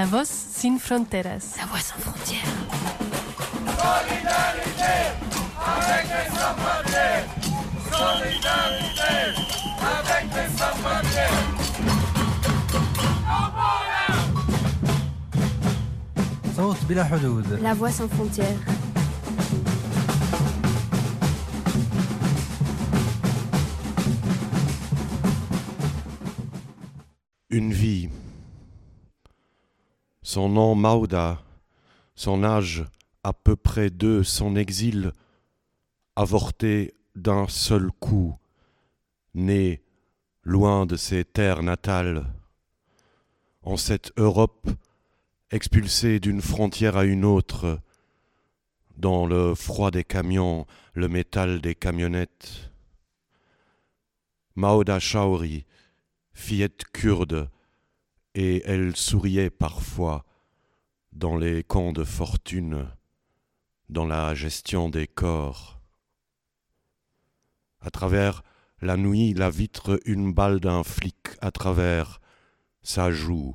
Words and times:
La 0.00 0.06
Voz 0.06 0.28
Sin 0.28 0.78
Fronteras. 0.78 1.56
La 1.58 1.66
Voix 1.66 1.78
sans 1.78 1.98
frontières. 1.98 2.40
Solidarité 3.76 4.96
avec 5.60 6.06
les 6.08 6.28
sans-papiers. 6.38 7.20
Solidarité 7.92 9.12
avec 10.00 10.24
les 10.34 10.48
sans-papiers. 10.56 11.36
La 17.62 17.74
Voix 17.74 17.90
sans 17.90 18.08
frontières. 18.08 18.56
Une 27.50 27.74
vie 27.74 28.08
son 30.32 30.48
nom 30.48 30.76
Mauda, 30.76 31.42
son 32.14 32.44
âge 32.44 32.84
à 33.24 33.32
peu 33.32 33.56
près 33.56 33.90
deux, 33.90 34.22
son 34.22 34.54
exil 34.54 35.10
avorté 36.14 36.94
d'un 37.16 37.48
seul 37.48 37.90
coup, 37.90 38.38
né 39.34 39.82
loin 40.44 40.86
de 40.86 40.94
ses 40.94 41.24
terres 41.24 41.64
natales, 41.64 42.32
en 43.62 43.76
cette 43.76 44.12
Europe 44.18 44.70
expulsée 45.50 46.20
d'une 46.20 46.42
frontière 46.42 46.96
à 46.96 47.04
une 47.04 47.24
autre, 47.24 47.80
dans 48.98 49.26
le 49.26 49.56
froid 49.56 49.90
des 49.90 50.04
camions, 50.04 50.64
le 50.94 51.08
métal 51.08 51.60
des 51.60 51.74
camionnettes. 51.74 52.70
Mauda 54.54 55.00
Shaori, 55.00 55.66
fillette 56.32 56.84
kurde, 56.92 57.50
et 58.36 58.62
elle 58.64 58.94
souriait 58.94 59.50
parfois 59.50 60.24
dans 61.12 61.36
les 61.36 61.64
camps 61.64 61.92
de 61.92 62.04
fortune, 62.04 62.88
dans 63.88 64.06
la 64.06 64.34
gestion 64.34 64.88
des 64.88 65.06
corps. 65.06 65.80
À 67.80 67.90
travers 67.90 68.42
la 68.80 68.96
nuit, 68.96 69.34
la 69.34 69.50
vitre, 69.50 70.00
une 70.04 70.32
balle 70.32 70.60
d'un 70.60 70.82
flic, 70.84 71.16
à 71.40 71.50
travers 71.50 72.20
sa 72.82 73.10
joue, 73.10 73.54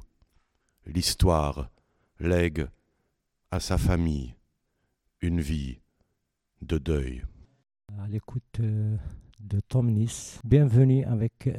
l'histoire 0.86 1.70
lègue 2.20 2.68
à 3.52 3.60
sa 3.60 3.78
famille 3.78 4.36
une 5.22 5.42
vie 5.42 5.80
de 6.62 6.78
deuil. 6.78 7.24
euh, 8.60 8.98
de 9.40 9.60
Tom 9.60 9.92
Nice. 9.92 10.40
Bienvenue 10.44 11.04
avec 11.06 11.50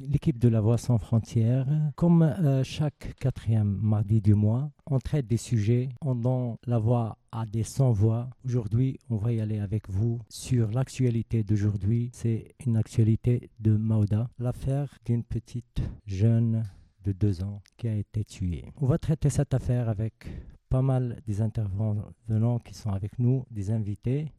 l'équipe 0.00 0.38
de 0.38 0.48
La 0.48 0.60
Voix 0.60 0.78
sans 0.78 0.98
frontières. 0.98 1.66
Comme 1.94 2.22
euh, 2.22 2.62
chaque 2.64 3.14
quatrième 3.18 3.78
mardi 3.80 4.20
du 4.20 4.34
mois, 4.34 4.70
on 4.86 4.98
traite 4.98 5.26
des 5.26 5.36
sujets, 5.36 5.88
on 6.00 6.14
donne 6.14 6.56
la 6.66 6.78
voix 6.78 7.18
à 7.32 7.46
des 7.46 7.62
sans-voix. 7.62 8.28
Aujourd'hui, 8.44 8.98
on 9.10 9.16
va 9.16 9.32
y 9.32 9.40
aller 9.40 9.58
avec 9.58 9.88
vous 9.88 10.20
sur 10.28 10.70
l'actualité 10.70 11.42
d'aujourd'hui. 11.42 12.10
C'est 12.12 12.54
une 12.66 12.76
actualité 12.76 13.50
de 13.60 13.76
Mauda, 13.76 14.28
l'affaire 14.38 14.98
d'une 15.04 15.24
petite 15.24 15.82
jeune 16.06 16.64
de 17.04 17.12
deux 17.12 17.42
ans 17.42 17.62
qui 17.76 17.88
a 17.88 17.94
été 17.94 18.24
tuée. 18.24 18.72
On 18.80 18.86
va 18.86 18.98
traiter 18.98 19.30
cette 19.30 19.54
affaire 19.54 19.88
avec 19.88 20.26
pas 20.68 20.82
mal 20.82 21.20
des 21.26 21.40
intervenants 21.40 22.58
qui 22.64 22.74
sont 22.74 22.90
avec 22.90 23.18
nous, 23.18 23.44
des 23.50 23.70
invités. 23.70 24.32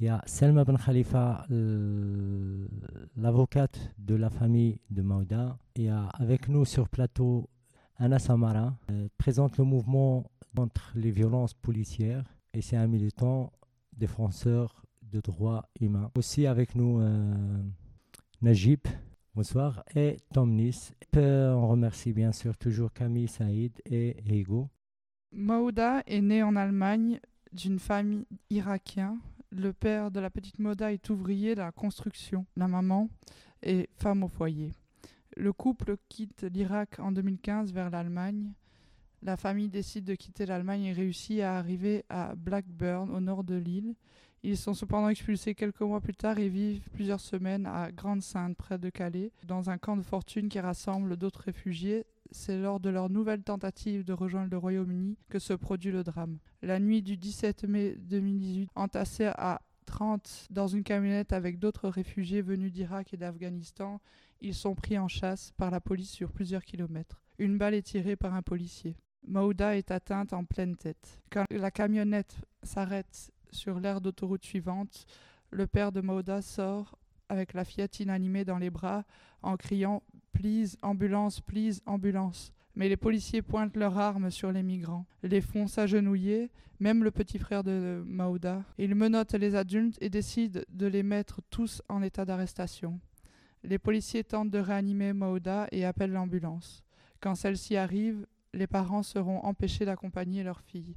Il 0.00 0.06
y 0.06 0.08
a 0.08 0.20
Selma 0.26 0.64
Ben 0.64 0.76
Khalifa, 0.76 1.46
l- 1.50 2.68
l'avocate 3.16 3.92
de 3.98 4.14
la 4.16 4.28
famille 4.28 4.80
de 4.90 5.02
Mauda. 5.02 5.56
Il 5.76 5.84
y 5.84 5.88
a 5.88 6.06
avec 6.14 6.48
nous 6.48 6.64
sur 6.64 6.88
plateau 6.88 7.48
Anna 7.96 8.18
Samara, 8.18 8.76
euh, 8.90 9.08
présente 9.18 9.56
le 9.56 9.64
mouvement 9.64 10.24
contre 10.56 10.90
les 10.96 11.10
violences 11.12 11.54
policières 11.54 12.24
et 12.52 12.60
c'est 12.60 12.76
un 12.76 12.88
militant 12.88 13.52
défenseur 13.96 14.82
de 15.02 15.20
droits 15.20 15.68
humains. 15.80 16.10
Aussi 16.16 16.46
avec 16.46 16.74
nous 16.74 16.98
euh, 17.00 17.62
Najib, 18.42 18.80
bonsoir, 19.34 19.84
et 19.94 20.16
Tom 20.32 20.50
Nice. 20.56 20.92
Euh, 21.16 21.52
On 21.54 21.68
remercie 21.68 22.12
bien 22.12 22.32
sûr 22.32 22.56
toujours 22.56 22.92
Camille 22.92 23.28
Saïd 23.28 23.80
et 23.86 24.16
Hugo. 24.26 24.68
Mauda 25.32 26.02
est 26.06 26.20
né 26.20 26.42
en 26.42 26.56
Allemagne 26.56 27.20
d'une 27.52 27.78
famille 27.78 28.26
irakienne. 28.50 29.18
Le 29.56 29.72
père 29.72 30.10
de 30.10 30.18
la 30.18 30.30
petite 30.30 30.58
Mauda 30.58 30.92
est 30.92 31.10
ouvrier 31.10 31.54
de 31.54 31.60
la 31.60 31.70
construction. 31.70 32.44
La 32.56 32.66
maman 32.66 33.08
est 33.62 33.88
femme 33.94 34.24
au 34.24 34.28
foyer. 34.28 34.72
Le 35.36 35.52
couple 35.52 35.96
quitte 36.08 36.42
l'Irak 36.42 36.98
en 36.98 37.12
2015 37.12 37.72
vers 37.72 37.88
l'Allemagne. 37.88 38.52
La 39.22 39.36
famille 39.36 39.68
décide 39.68 40.06
de 40.06 40.16
quitter 40.16 40.44
l'Allemagne 40.44 40.86
et 40.86 40.92
réussit 40.92 41.40
à 41.40 41.56
arriver 41.56 42.04
à 42.08 42.34
Blackburn, 42.34 43.08
au 43.14 43.20
nord 43.20 43.44
de 43.44 43.54
l'île. 43.54 43.94
Ils 44.42 44.56
sont 44.56 44.74
cependant 44.74 45.08
expulsés 45.08 45.54
quelques 45.54 45.82
mois 45.82 46.00
plus 46.00 46.16
tard 46.16 46.40
et 46.40 46.48
vivent 46.48 46.90
plusieurs 46.92 47.20
semaines 47.20 47.66
à 47.66 47.92
Grande-Sainte, 47.92 48.56
près 48.56 48.78
de 48.78 48.90
Calais, 48.90 49.30
dans 49.46 49.70
un 49.70 49.78
camp 49.78 49.96
de 49.96 50.02
fortune 50.02 50.48
qui 50.48 50.58
rassemble 50.58 51.16
d'autres 51.16 51.42
réfugiés 51.42 52.06
c'est 52.34 52.58
lors 52.58 52.80
de 52.80 52.90
leur 52.90 53.10
nouvelle 53.10 53.42
tentative 53.42 54.04
de 54.04 54.12
rejoindre 54.12 54.50
le 54.50 54.58
Royaume-Uni 54.58 55.16
que 55.28 55.38
se 55.38 55.52
produit 55.52 55.92
le 55.92 56.02
drame. 56.02 56.38
La 56.62 56.80
nuit 56.80 57.02
du 57.02 57.16
17 57.16 57.64
mai 57.64 57.96
2018, 57.96 58.70
entassés 58.74 59.30
à 59.36 59.62
30 59.86 60.48
dans 60.50 60.66
une 60.66 60.82
camionnette 60.82 61.32
avec 61.32 61.58
d'autres 61.58 61.88
réfugiés 61.88 62.42
venus 62.42 62.72
d'Irak 62.72 63.14
et 63.14 63.16
d'Afghanistan, 63.16 64.00
ils 64.40 64.54
sont 64.54 64.74
pris 64.74 64.98
en 64.98 65.08
chasse 65.08 65.52
par 65.56 65.70
la 65.70 65.80
police 65.80 66.10
sur 66.10 66.32
plusieurs 66.32 66.64
kilomètres. 66.64 67.22
Une 67.38 67.56
balle 67.56 67.74
est 67.74 67.82
tirée 67.82 68.16
par 68.16 68.34
un 68.34 68.42
policier. 68.42 68.96
Mauda 69.26 69.76
est 69.76 69.90
atteinte 69.90 70.32
en 70.32 70.44
pleine 70.44 70.76
tête. 70.76 71.22
Quand 71.30 71.44
la 71.50 71.70
camionnette 71.70 72.36
s'arrête 72.62 73.32
sur 73.50 73.80
l'aire 73.80 74.00
d'autoroute 74.00 74.44
suivante, 74.44 75.06
le 75.50 75.66
père 75.66 75.92
de 75.92 76.00
Mauda 76.00 76.42
sort 76.42 76.98
avec 77.34 77.52
la 77.52 77.64
fillette 77.64 78.00
inanimée 78.00 78.44
dans 78.44 78.58
les 78.58 78.70
bras 78.70 79.04
en 79.42 79.56
criant 79.56 80.02
Please, 80.32 80.76
ambulance, 80.82 81.40
please, 81.40 81.80
ambulance. 81.86 82.52
Mais 82.74 82.88
les 82.88 82.96
policiers 82.96 83.42
pointent 83.42 83.76
leurs 83.76 83.98
armes 83.98 84.30
sur 84.30 84.50
les 84.50 84.62
migrants, 84.62 85.06
les 85.22 85.40
font 85.40 85.68
s'agenouiller, 85.68 86.50
même 86.80 87.04
le 87.04 87.12
petit 87.12 87.38
frère 87.38 87.62
de 87.62 88.02
Mauda. 88.04 88.64
Ils 88.78 88.96
menottent 88.96 89.34
les 89.34 89.54
adultes 89.54 89.96
et 90.00 90.10
décident 90.10 90.60
de 90.70 90.86
les 90.86 91.04
mettre 91.04 91.40
tous 91.50 91.82
en 91.88 92.02
état 92.02 92.24
d'arrestation. 92.24 92.98
Les 93.62 93.78
policiers 93.78 94.24
tentent 94.24 94.50
de 94.50 94.58
réanimer 94.58 95.12
Mauda 95.12 95.68
et 95.70 95.84
appellent 95.84 96.12
l'ambulance. 96.12 96.82
Quand 97.20 97.34
celle-ci 97.34 97.76
arrive, 97.76 98.26
les 98.52 98.66
parents 98.66 99.02
seront 99.02 99.38
empêchés 99.44 99.84
d'accompagner 99.84 100.42
leur 100.42 100.60
fille. 100.60 100.96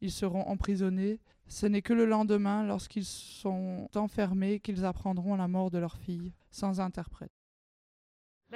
Ils 0.00 0.12
seront 0.12 0.42
emprisonnés. 0.42 1.20
Ce 1.48 1.66
n'est 1.66 1.82
que 1.82 1.92
le 1.92 2.06
lendemain, 2.06 2.64
lorsqu'ils 2.64 3.04
sont 3.04 3.88
enfermés, 3.94 4.60
qu'ils 4.60 4.84
apprendront 4.84 5.36
la 5.36 5.48
mort 5.48 5.70
de 5.70 5.78
leur 5.78 5.96
fille, 5.96 6.32
sans 6.50 6.80
interprète. 6.80 7.35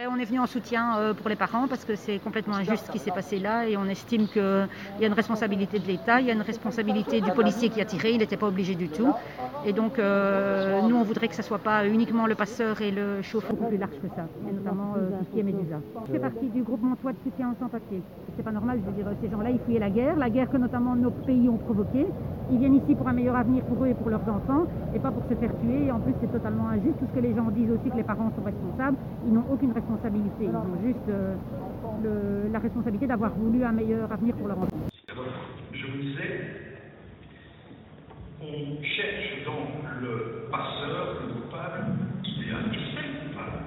Ben, 0.00 0.08
on 0.10 0.18
est 0.18 0.24
venu 0.24 0.40
en 0.40 0.46
soutien 0.46 0.96
euh, 0.96 1.12
pour 1.12 1.28
les 1.28 1.36
parents 1.36 1.68
parce 1.68 1.84
que 1.84 1.94
c'est 1.94 2.18
complètement 2.20 2.54
injuste 2.54 2.86
ce 2.86 2.90
qui 2.90 2.98
s'est 2.98 3.10
passé 3.10 3.38
là 3.38 3.68
et 3.68 3.76
on 3.76 3.84
estime 3.84 4.28
qu'il 4.28 4.66
y 4.98 5.04
a 5.04 5.06
une 5.06 5.12
responsabilité 5.12 5.78
de 5.78 5.86
l'État, 5.86 6.22
il 6.22 6.26
y 6.26 6.30
a 6.30 6.32
une 6.32 6.40
responsabilité 6.40 7.20
du 7.20 7.30
policier 7.32 7.68
qui 7.68 7.82
a 7.82 7.84
tiré, 7.84 8.12
il 8.12 8.18
n'était 8.18 8.38
pas 8.38 8.46
obligé 8.46 8.74
du 8.76 8.88
tout. 8.88 9.12
Et 9.66 9.74
donc 9.74 9.98
euh, 9.98 10.80
nous 10.88 10.96
on 10.96 11.02
voudrait 11.02 11.28
que 11.28 11.34
ce 11.34 11.42
soit 11.42 11.58
pas 11.58 11.86
uniquement 11.86 12.26
le 12.26 12.34
passeur 12.34 12.80
et 12.80 12.90
le 12.90 13.20
chauffeur, 13.20 13.50
beaucoup 13.50 13.68
plus 13.68 13.76
large 13.76 14.00
que 14.00 14.08
ça, 14.16 14.24
et 14.48 14.52
notamment 14.54 14.94
euh, 14.96 15.18
tout 15.18 15.24
ce 15.26 15.30
qui 15.32 15.40
est 15.40 15.42
Médusa. 15.42 15.80
Je 16.06 16.12
fais 16.12 16.18
partie 16.18 16.48
du 16.48 16.62
groupe 16.62 16.80
Montois 16.80 17.12
de 17.12 17.18
soutien 17.22 17.50
aux 17.50 17.62
sans-papiers. 17.62 18.00
C'est 18.36 18.42
pas 18.42 18.52
normal, 18.52 18.80
je 18.82 18.90
veux 18.90 18.96
dire, 18.96 19.06
ces 19.20 19.28
gens-là 19.28 19.50
ils 19.50 19.58
fouillaient 19.58 19.80
la 19.80 19.90
guerre, 19.90 20.16
la 20.16 20.30
guerre 20.30 20.48
que 20.48 20.56
notamment 20.56 20.96
nos 20.96 21.10
pays 21.10 21.46
ont 21.46 21.58
provoquée. 21.58 22.06
Ils 22.50 22.58
viennent 22.58 22.76
ici 22.76 22.94
pour 22.94 23.06
un 23.06 23.12
meilleur 23.12 23.36
avenir 23.36 23.62
pour 23.64 23.84
eux 23.84 23.88
et 23.88 23.94
pour 23.94 24.08
leurs 24.08 24.26
enfants 24.26 24.64
et 24.94 24.98
pas 24.98 25.10
pour 25.10 25.24
se 25.28 25.34
faire 25.34 25.50
tuer. 25.60 25.88
Et 25.88 25.92
en 25.92 26.00
plus 26.00 26.14
c'est 26.22 26.32
totalement 26.32 26.68
injuste, 26.68 26.98
tout 26.98 27.06
ce 27.06 27.20
que 27.20 27.22
les 27.22 27.34
gens 27.34 27.50
disent 27.50 27.70
aussi 27.70 27.90
que 27.90 27.98
les 27.98 28.02
parents 28.02 28.32
sont 28.34 28.42
responsables, 28.42 28.96
ils 29.26 29.34
n'ont 29.34 29.44
aucune 29.52 29.72
responsabilité. 29.72 29.89
Ils 29.92 30.48
ont 30.48 30.82
juste 30.84 31.08
euh, 31.08 32.48
la 32.52 32.60
responsabilité 32.60 33.08
d'avoir 33.08 33.32
voulu 33.34 33.64
un 33.64 33.72
meilleur 33.72 34.10
avenir 34.10 34.36
pour 34.36 34.46
leurs 34.46 34.58
enfants. 34.58 34.86
Je 35.72 35.86
vous 35.86 35.98
disais, 35.98 36.40
on 38.40 38.82
cherche 38.84 39.44
dans 39.44 39.66
le 40.00 40.48
passeur, 40.50 41.22
le 41.26 41.42
coupable 41.42 41.86
idéal, 42.24 42.70
et 42.72 42.78
c'est 42.94 43.02
le 43.02 43.28
coupable. 43.28 43.58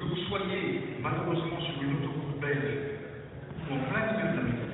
Que 0.00 0.04
vous 0.04 0.16
soyez 0.28 0.98
malheureusement 1.00 1.60
sur 1.60 1.82
une 1.82 1.98
autoroute 1.98 2.40
belge 2.40 2.98
ou 3.70 3.74
en 3.74 3.78
plein 3.88 4.12
milieu 4.12 4.71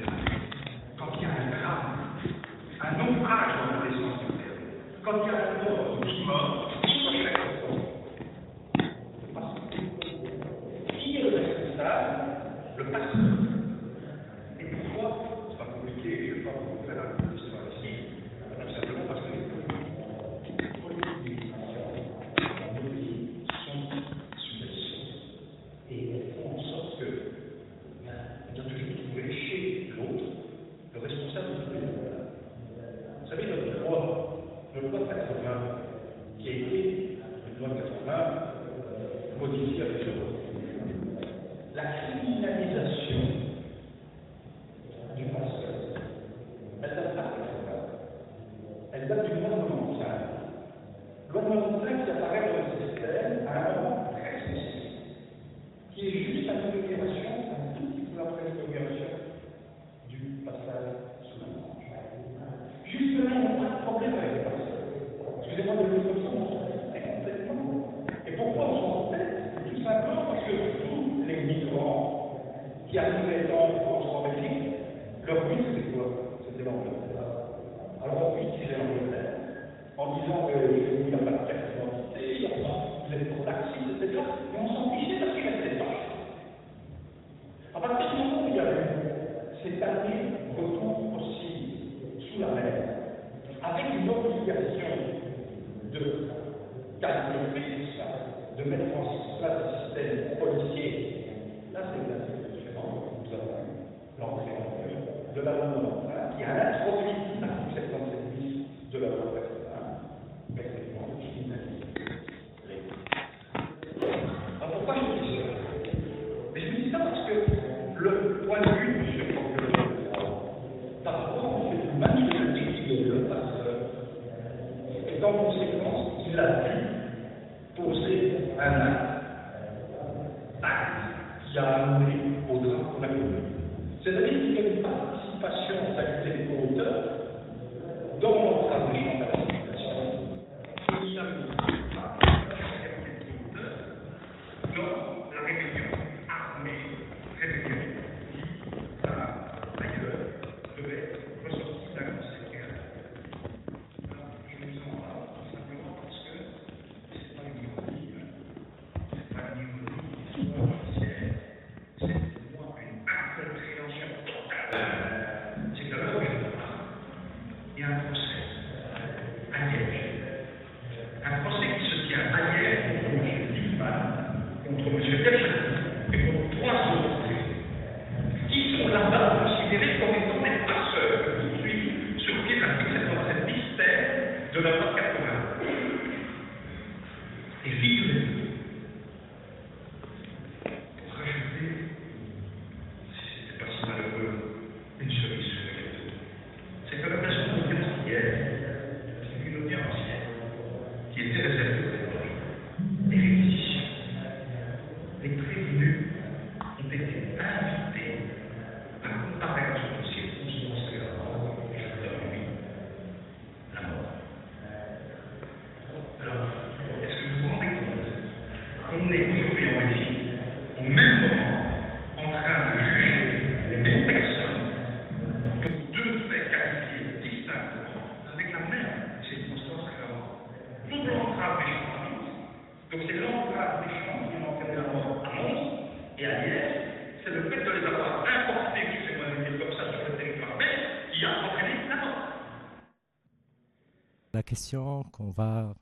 qu'on 245.13 245.31
va 245.31 245.75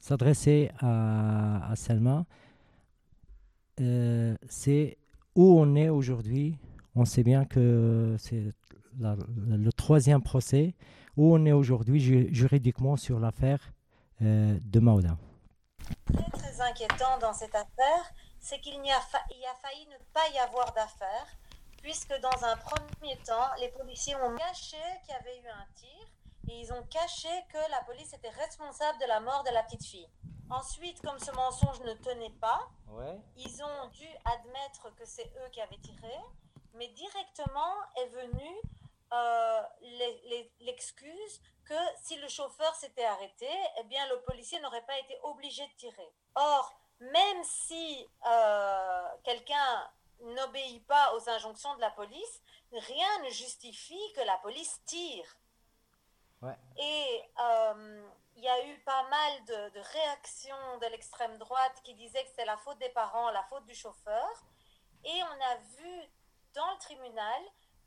s'adresser 0.00 0.70
à, 0.80 1.72
Selma, 1.76 2.24
euh, 3.80 4.36
c'est 4.48 4.98
où 5.34 5.60
on 5.60 5.74
est 5.74 5.88
aujourd'hui. 5.88 6.58
On 6.94 7.04
sait 7.04 7.22
bien 7.22 7.44
que 7.44 8.16
c'est 8.18 8.50
le 8.98 9.70
troisième 9.72 10.22
procès. 10.22 10.74
Où 11.16 11.34
on 11.34 11.44
est 11.44 11.52
aujourd'hui 11.52 12.00
juridiquement 12.32 12.96
sur 12.96 13.18
l'affaire 13.18 13.72
euh, 14.22 14.56
de 14.62 14.80
Maouda. 14.80 15.16
Très, 16.06 16.30
très 16.30 16.60
inquiétant 16.60 17.18
dans 17.20 17.32
cette 17.32 17.54
affaire, 17.54 18.04
c'est 18.38 18.60
qu'il 18.60 18.74
y 18.74 18.90
a, 18.90 19.00
il 19.30 19.44
a 19.44 19.54
failli 19.60 19.86
ne 19.86 19.98
pas 20.14 20.28
y 20.32 20.38
avoir 20.38 20.72
d'affaire, 20.72 21.26
puisque 21.82 22.14
dans 22.20 22.44
un 22.44 22.56
premier 22.56 23.16
temps, 23.26 23.48
les 23.60 23.68
policiers 23.68 24.14
ont 24.16 24.36
caché 24.36 24.78
qu'il 25.04 25.14
y 25.14 25.18
avait 25.18 25.36
eu 25.38 25.48
un 25.48 25.66
tir 25.74 25.99
ils 26.58 26.72
ont 26.72 26.82
caché 26.84 27.28
que 27.48 27.70
la 27.70 27.82
police 27.82 28.12
était 28.12 28.30
responsable 28.30 28.98
de 29.00 29.06
la 29.06 29.20
mort 29.20 29.44
de 29.44 29.50
la 29.50 29.62
petite 29.62 29.84
fille. 29.84 30.08
Ensuite, 30.50 31.00
comme 31.02 31.18
ce 31.18 31.30
mensonge 31.32 31.80
ne 31.80 31.94
tenait 31.94 32.34
pas, 32.40 32.68
ils 33.36 33.62
ont 33.62 33.88
dû 33.88 34.08
admettre 34.24 34.92
que 34.96 35.04
c'est 35.04 35.32
eux 35.36 35.48
qui 35.52 35.60
avaient 35.60 35.78
tiré, 35.78 36.12
mais 36.74 36.88
directement 36.88 37.74
est 37.96 38.08
venue 38.08 38.60
euh, 39.12 39.62
l'excuse 40.60 41.40
que 41.64 41.74
si 42.02 42.16
le 42.16 42.28
chauffeur 42.28 42.74
s'était 42.74 43.04
arrêté, 43.04 43.48
eh 43.78 43.84
bien 43.84 44.06
le 44.08 44.20
policier 44.22 44.60
n'aurait 44.60 44.84
pas 44.86 44.98
été 44.98 45.18
obligé 45.22 45.66
de 45.66 45.72
tirer. 45.72 46.12
Or, 46.34 46.74
même 47.00 47.44
si 47.44 48.06
euh, 48.26 49.08
quelqu'un 49.24 49.90
n'obéit 50.20 50.86
pas 50.86 51.14
aux 51.14 51.28
injonctions 51.28 51.74
de 51.76 51.80
la 51.80 51.90
police, 51.90 52.42
rien 52.72 53.22
ne 53.24 53.30
justifie 53.30 54.12
que 54.14 54.20
la 54.20 54.36
police 54.38 54.80
tire. 54.84 55.36
Et 56.78 57.22
euh, 57.38 58.10
il 58.36 58.44
y 58.44 58.48
a 58.48 58.66
eu 58.66 58.78
pas 58.80 59.02
mal 59.08 59.44
de, 59.44 59.80
réactions 59.80 60.78
de 60.80 60.86
l'extrême 60.86 61.36
droite 61.38 61.80
qui 61.84 61.94
disaient 61.94 62.24
que 62.24 62.30
c'est 62.34 62.46
la 62.46 62.56
faute 62.56 62.78
des 62.78 62.88
parents, 62.90 63.30
la 63.30 63.42
faute 63.44 63.66
du 63.66 63.74
chauffeur. 63.74 64.28
Et 65.04 65.22
on 65.22 65.44
a 65.44 65.56
vu 65.76 66.10
dans 66.54 66.70
le 66.72 66.78
tribunal 66.78 67.42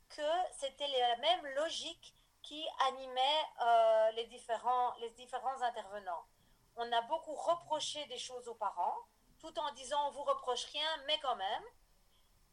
que 0.08 0.22
c'était 0.52 0.86
la 0.86 1.16
même 1.16 1.46
logique 1.56 2.14
qui 2.42 2.64
animait 2.88 3.42
euh, 3.62 4.10
les, 4.12 4.26
différents, 4.26 4.94
les 5.00 5.10
différents 5.10 5.60
intervenants. 5.62 6.24
On 6.76 6.92
a 6.92 7.02
beaucoup 7.02 7.34
reproché 7.34 8.04
des 8.06 8.18
choses 8.18 8.46
aux 8.48 8.54
parents, 8.54 8.98
tout 9.40 9.58
en 9.58 9.72
disant 9.72 10.08
on 10.08 10.10
vous 10.12 10.22
reproche 10.22 10.66
rien, 10.66 10.88
mais 11.06 11.18
quand 11.20 11.36
même. 11.36 11.64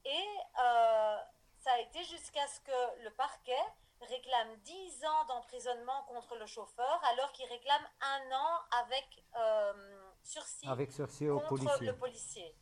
Et 0.05 0.27
euh, 0.59 1.17
ça 1.59 1.73
a 1.73 1.79
été 1.79 2.03
jusqu'à 2.05 2.47
ce 2.47 2.59
que 2.61 3.03
le 3.03 3.11
parquet 3.11 3.63
réclame 4.05 4.55
10 4.57 5.05
ans 5.05 5.25
d'emprisonnement 5.27 6.03
contre 6.03 6.35
le 6.35 6.45
chauffeur, 6.45 7.01
alors 7.05 7.31
qu'il 7.31 7.47
réclame 7.47 7.87
un 8.01 8.35
an 8.35 8.59
avec 8.83 9.23
euh, 9.37 10.01
sursis 10.23 10.67
Avec 10.67 10.91
sursis 10.91 11.29
au 11.29 11.39
contre 11.39 11.63
policier. 11.65 11.87
le 11.87 11.97
policier. 11.97 12.55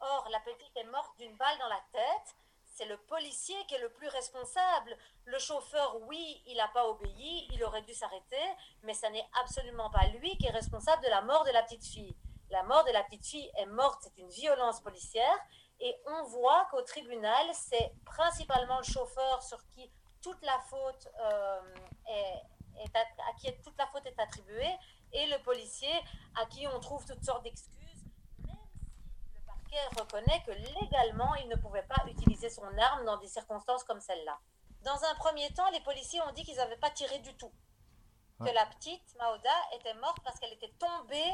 Or, 0.00 0.28
la 0.30 0.40
petite 0.40 0.76
est 0.76 0.84
morte 0.84 1.16
d'une 1.18 1.36
balle 1.36 1.58
dans 1.58 1.68
la 1.68 1.80
tête. 1.92 2.36
C'est 2.64 2.86
le 2.86 2.96
policier 2.96 3.56
qui 3.66 3.74
est 3.74 3.80
le 3.80 3.92
plus 3.92 4.08
responsable. 4.08 4.96
Le 5.26 5.38
chauffeur, 5.38 5.98
oui, 6.08 6.42
il 6.46 6.56
n'a 6.56 6.68
pas 6.68 6.86
obéi, 6.88 7.48
il 7.52 7.62
aurait 7.64 7.82
dû 7.82 7.92
s'arrêter, 7.92 8.42
mais 8.82 8.94
ça 8.94 9.10
n'est 9.10 9.28
absolument 9.42 9.90
pas 9.90 10.06
lui 10.18 10.36
qui 10.38 10.46
est 10.46 10.50
responsable 10.50 11.02
de 11.02 11.08
la 11.10 11.20
mort 11.20 11.44
de 11.44 11.50
la 11.50 11.62
petite 11.62 11.84
fille. 11.84 12.16
La 12.50 12.62
mort 12.62 12.84
de 12.84 12.92
la 12.92 13.02
petite 13.04 13.26
fille 13.26 13.50
est 13.58 13.66
morte, 13.66 14.00
c'est 14.02 14.16
une 14.18 14.30
violence 14.30 14.80
policière, 14.80 15.38
et 15.78 15.94
on 16.06 16.24
voit 16.24 16.66
qu'au 16.70 16.82
tribunal, 16.82 17.46
c'est 17.54 17.92
principalement 18.04 18.78
le 18.78 18.84
chauffeur 18.84 19.42
sur 19.42 19.58
qui 19.68 19.90
toute 20.22 20.42
la 20.42 20.58
faute 20.60 21.08
euh, 21.20 21.74
est, 22.06 22.42
est 22.84 22.96
at- 22.96 23.22
à 23.30 23.32
qui 23.38 23.52
toute 23.62 23.76
la 23.78 23.86
faute 23.88 24.06
est 24.06 24.18
attribuée, 24.20 24.74
et 25.12 25.26
le 25.26 25.38
policier 25.42 25.92
à 26.40 26.46
qui 26.46 26.66
on 26.68 26.78
trouve 26.80 27.04
toutes 27.04 27.24
sortes 27.24 27.42
d'excuses 27.42 28.04
le 29.34 29.40
parquet 29.46 30.00
reconnaît 30.00 30.42
que 30.44 30.52
légalement, 30.80 31.34
il 31.36 31.48
ne 31.48 31.56
pouvait 31.56 31.82
pas 31.84 32.04
utiliser 32.06 32.48
son 32.50 32.66
arme 32.78 33.04
dans 33.04 33.16
des 33.18 33.28
circonstances 33.28 33.84
comme 33.84 34.00
celle-là. 34.00 34.38
Dans 34.82 35.02
un 35.04 35.14
premier 35.16 35.52
temps, 35.54 35.68
les 35.70 35.80
policiers 35.80 36.20
ont 36.22 36.32
dit 36.32 36.44
qu'ils 36.44 36.56
n'avaient 36.56 36.76
pas 36.76 36.90
tiré 36.90 37.18
du 37.20 37.34
tout. 37.36 37.52
Que 38.40 38.50
la 38.54 38.64
petite 38.66 39.14
Maoda 39.18 39.50
était 39.74 39.92
morte 39.94 40.18
parce 40.24 40.38
qu'elle 40.40 40.52
était 40.54 40.72
tombée 40.78 41.32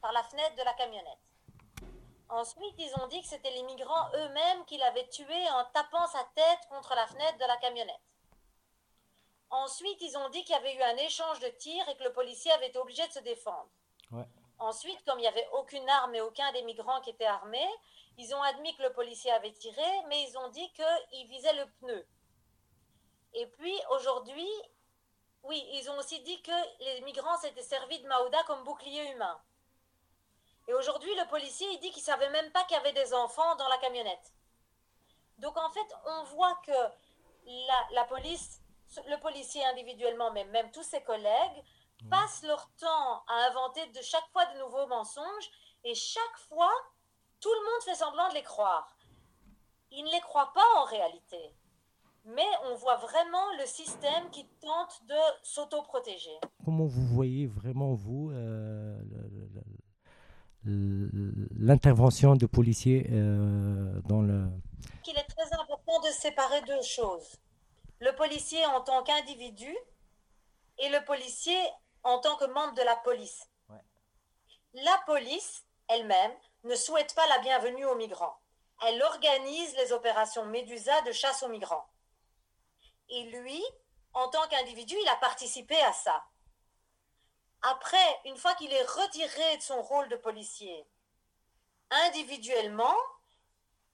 par 0.00 0.12
la 0.12 0.22
fenêtre 0.22 0.54
de 0.54 0.62
la 0.62 0.72
camionnette. 0.74 1.18
Ensuite, 2.28 2.74
ils 2.78 2.92
ont 3.00 3.06
dit 3.06 3.20
que 3.20 3.28
c'était 3.28 3.50
les 3.50 3.62
migrants 3.62 4.10
eux-mêmes 4.14 4.64
qui 4.64 4.78
l'avaient 4.78 5.08
tuée 5.08 5.50
en 5.50 5.64
tapant 5.66 6.06
sa 6.08 6.24
tête 6.34 6.68
contre 6.68 6.94
la 6.94 7.06
fenêtre 7.06 7.38
de 7.38 7.44
la 7.44 7.56
camionnette. 7.58 8.00
Ensuite, 9.50 10.00
ils 10.00 10.18
ont 10.18 10.28
dit 10.30 10.42
qu'il 10.42 10.54
y 10.54 10.58
avait 10.58 10.74
eu 10.74 10.82
un 10.82 10.96
échange 10.96 11.38
de 11.38 11.48
tirs 11.48 11.88
et 11.88 11.96
que 11.96 12.02
le 12.02 12.12
policier 12.12 12.50
avait 12.52 12.68
été 12.68 12.78
obligé 12.78 13.06
de 13.06 13.12
se 13.12 13.20
défendre. 13.20 13.68
Ouais. 14.10 14.26
Ensuite, 14.58 15.04
comme 15.04 15.18
il 15.18 15.22
n'y 15.22 15.28
avait 15.28 15.48
aucune 15.52 15.88
arme 15.88 16.14
et 16.16 16.20
aucun 16.20 16.50
des 16.52 16.62
migrants 16.62 17.00
qui 17.00 17.10
étaient 17.10 17.24
armés, 17.24 17.70
ils 18.18 18.34
ont 18.34 18.42
admis 18.42 18.74
que 18.74 18.82
le 18.82 18.92
policier 18.92 19.30
avait 19.30 19.52
tiré, 19.52 19.86
mais 20.08 20.22
ils 20.22 20.36
ont 20.38 20.48
dit 20.48 20.72
qu'il 20.72 21.26
visait 21.28 21.52
le 21.52 21.70
pneu. 21.80 22.06
Et 23.34 23.46
puis, 23.46 23.78
aujourd'hui, 23.90 24.48
oui, 25.42 25.64
ils 25.74 25.88
ont 25.90 25.98
aussi 25.98 26.20
dit 26.20 26.42
que 26.42 26.84
les 26.84 27.02
migrants 27.02 27.36
s'étaient 27.36 27.62
servis 27.62 28.00
de 28.00 28.08
Maouda 28.08 28.42
comme 28.44 28.64
bouclier 28.64 29.12
humain. 29.12 29.40
Et 30.68 30.74
aujourd'hui, 30.74 31.14
le 31.14 31.28
policier, 31.28 31.66
il 31.72 31.80
dit 31.80 31.90
qu'il 31.90 32.02
ne 32.02 32.06
savait 32.06 32.30
même 32.30 32.50
pas 32.52 32.64
qu'il 32.64 32.76
y 32.76 32.80
avait 32.80 32.92
des 32.92 33.14
enfants 33.14 33.54
dans 33.56 33.68
la 33.68 33.78
camionnette. 33.78 34.34
Donc, 35.38 35.56
en 35.56 35.70
fait, 35.70 35.86
on 36.06 36.24
voit 36.24 36.54
que 36.64 36.72
la, 36.72 37.86
la 37.94 38.04
police, 38.04 38.60
le 39.08 39.20
policier 39.20 39.64
individuellement, 39.66 40.32
mais 40.32 40.44
même 40.46 40.70
tous 40.72 40.82
ses 40.82 41.02
collègues, 41.02 41.62
passent 42.10 42.42
leur 42.42 42.68
temps 42.78 43.24
à 43.28 43.46
inventer 43.48 43.86
de 43.86 44.02
chaque 44.02 44.28
fois 44.32 44.44
de 44.46 44.58
nouveaux 44.58 44.86
mensonges 44.86 45.50
et 45.84 45.94
chaque 45.94 46.38
fois, 46.48 46.70
tout 47.40 47.48
le 47.52 47.64
monde 47.64 47.82
fait 47.84 47.94
semblant 47.94 48.28
de 48.30 48.34
les 48.34 48.42
croire. 48.42 48.96
Ils 49.92 50.02
ne 50.04 50.10
les 50.10 50.20
croient 50.20 50.52
pas 50.52 50.66
en 50.80 50.84
réalité. 50.84 51.54
Mais 52.24 52.46
on 52.64 52.74
voit 52.74 52.96
vraiment 52.96 53.52
le 53.60 53.66
système 53.66 54.28
qui 54.30 54.46
tente 54.60 55.00
de 55.06 55.14
s'autoprotéger. 55.44 56.36
Comment 56.64 56.86
vous 56.86 57.06
voyez 57.06 57.46
vraiment, 57.46 57.94
vous, 57.94 58.30
euh, 58.32 58.98
le- 60.64 61.08
le- 61.12 61.30
le- 61.30 61.48
l'intervention 61.66 62.36
de 62.36 62.46
policiers 62.46 63.08
euh, 63.10 64.00
dans 64.04 64.20
le... 64.20 64.48
qu'il 65.02 65.18
est 65.18 65.24
très 65.24 65.52
important 65.52 66.00
de 66.00 66.10
séparer 66.10 66.62
deux 66.62 66.82
choses. 66.82 67.40
Le 67.98 68.12
policier 68.14 68.64
en 68.66 68.82
tant 68.82 69.02
qu'individu 69.02 69.76
et 70.78 70.88
le 70.90 71.04
policier 71.04 71.58
en 72.04 72.20
tant 72.20 72.36
que 72.36 72.44
membre 72.44 72.74
de 72.74 72.82
la 72.82 72.94
police. 72.94 73.48
Ouais. 73.68 73.82
La 74.74 74.96
police 75.06 75.64
elle-même 75.88 76.30
ne 76.62 76.76
souhaite 76.76 77.16
pas 77.16 77.26
la 77.26 77.38
bienvenue 77.40 77.84
aux 77.84 77.96
migrants. 77.96 78.38
Elle 78.86 79.02
organise 79.02 79.76
les 79.76 79.92
opérations 79.92 80.46
Médusa 80.46 81.00
de 81.02 81.10
chasse 81.10 81.42
aux 81.42 81.48
migrants. 81.48 81.88
Et 83.08 83.24
lui, 83.24 83.60
en 84.14 84.28
tant 84.28 84.46
qu'individu, 84.48 84.94
il 85.02 85.08
a 85.08 85.16
participé 85.16 85.76
à 85.80 85.92
ça. 85.92 86.22
Après, 87.62 88.20
une 88.24 88.36
fois 88.36 88.54
qu'il 88.54 88.72
est 88.72 88.82
retiré 88.84 89.56
de 89.56 89.62
son 89.62 89.82
rôle 89.82 90.08
de 90.08 90.16
policier, 90.16 90.86
individuellement, 91.90 92.96